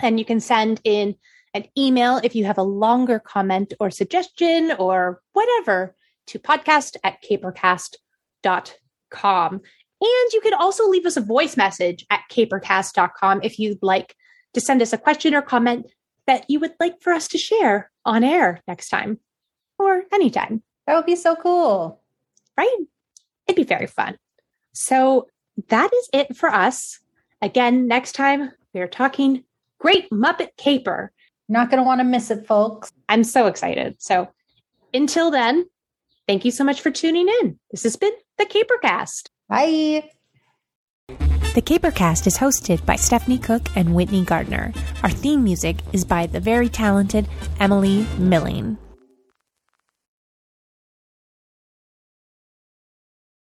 And 0.00 0.18
you 0.18 0.24
can 0.24 0.40
send 0.40 0.80
in 0.84 1.16
an 1.52 1.64
email 1.76 2.18
if 2.22 2.34
you 2.34 2.44
have 2.46 2.58
a 2.58 2.62
longer 2.62 3.18
comment 3.18 3.74
or 3.80 3.90
suggestion 3.90 4.72
or 4.78 5.20
whatever 5.32 5.94
to 6.28 6.38
podcast 6.38 6.96
at 7.04 7.22
capercast.com. 7.22 9.60
And 10.00 10.32
you 10.32 10.40
can 10.40 10.54
also 10.54 10.88
leave 10.88 11.04
us 11.06 11.16
a 11.16 11.20
voice 11.20 11.56
message 11.56 12.06
at 12.10 12.22
capercast.com 12.30 13.40
if 13.42 13.58
you'd 13.58 13.82
like 13.82 14.14
to 14.54 14.60
send 14.60 14.80
us 14.82 14.92
a 14.92 14.98
question 14.98 15.34
or 15.34 15.42
comment 15.42 15.86
that 16.26 16.44
you 16.48 16.60
would 16.60 16.72
like 16.80 17.00
for 17.02 17.12
us 17.12 17.28
to 17.28 17.38
share 17.38 17.90
on 18.04 18.24
air 18.24 18.62
next 18.66 18.88
time 18.88 19.18
or 19.78 20.04
anytime, 20.12 20.62
That 20.86 20.94
would 20.96 21.06
be 21.06 21.16
so 21.16 21.36
cool. 21.36 22.00
right? 22.56 22.76
It'd 23.46 23.56
be 23.56 23.64
very 23.64 23.86
fun. 23.86 24.16
So 24.72 25.28
that 25.68 25.90
is 25.92 26.08
it 26.12 26.36
for 26.36 26.48
us. 26.48 27.00
Again, 27.42 27.86
next 27.86 28.12
time 28.12 28.52
we 28.72 28.80
are 28.80 28.88
talking 28.88 29.44
Great 29.78 30.10
Muppet 30.10 30.56
Caper. 30.56 31.12
Not 31.48 31.70
going 31.70 31.82
to 31.82 31.86
want 31.86 32.00
to 32.00 32.04
miss 32.04 32.30
it, 32.30 32.46
folks. 32.46 32.92
I'm 33.08 33.24
so 33.24 33.46
excited. 33.46 33.96
So 33.98 34.28
until 34.94 35.30
then, 35.30 35.66
thank 36.28 36.44
you 36.44 36.50
so 36.50 36.62
much 36.64 36.80
for 36.80 36.90
tuning 36.90 37.28
in. 37.40 37.58
This 37.70 37.82
has 37.82 37.96
been 37.96 38.12
the 38.38 38.44
Capercast. 38.46 39.28
Bye. 39.50 40.08
The 41.08 41.60
Capercast 41.60 42.28
is 42.28 42.38
hosted 42.38 42.86
by 42.86 42.94
Stephanie 42.94 43.36
Cooke 43.36 43.68
and 43.76 43.96
Whitney 43.96 44.24
Gardner. 44.24 44.72
Our 45.02 45.10
theme 45.10 45.42
music 45.42 45.78
is 45.92 46.04
by 46.04 46.28
the 46.28 46.38
very 46.38 46.68
talented 46.68 47.26
Emily 47.58 48.06
Milling. 48.16 48.78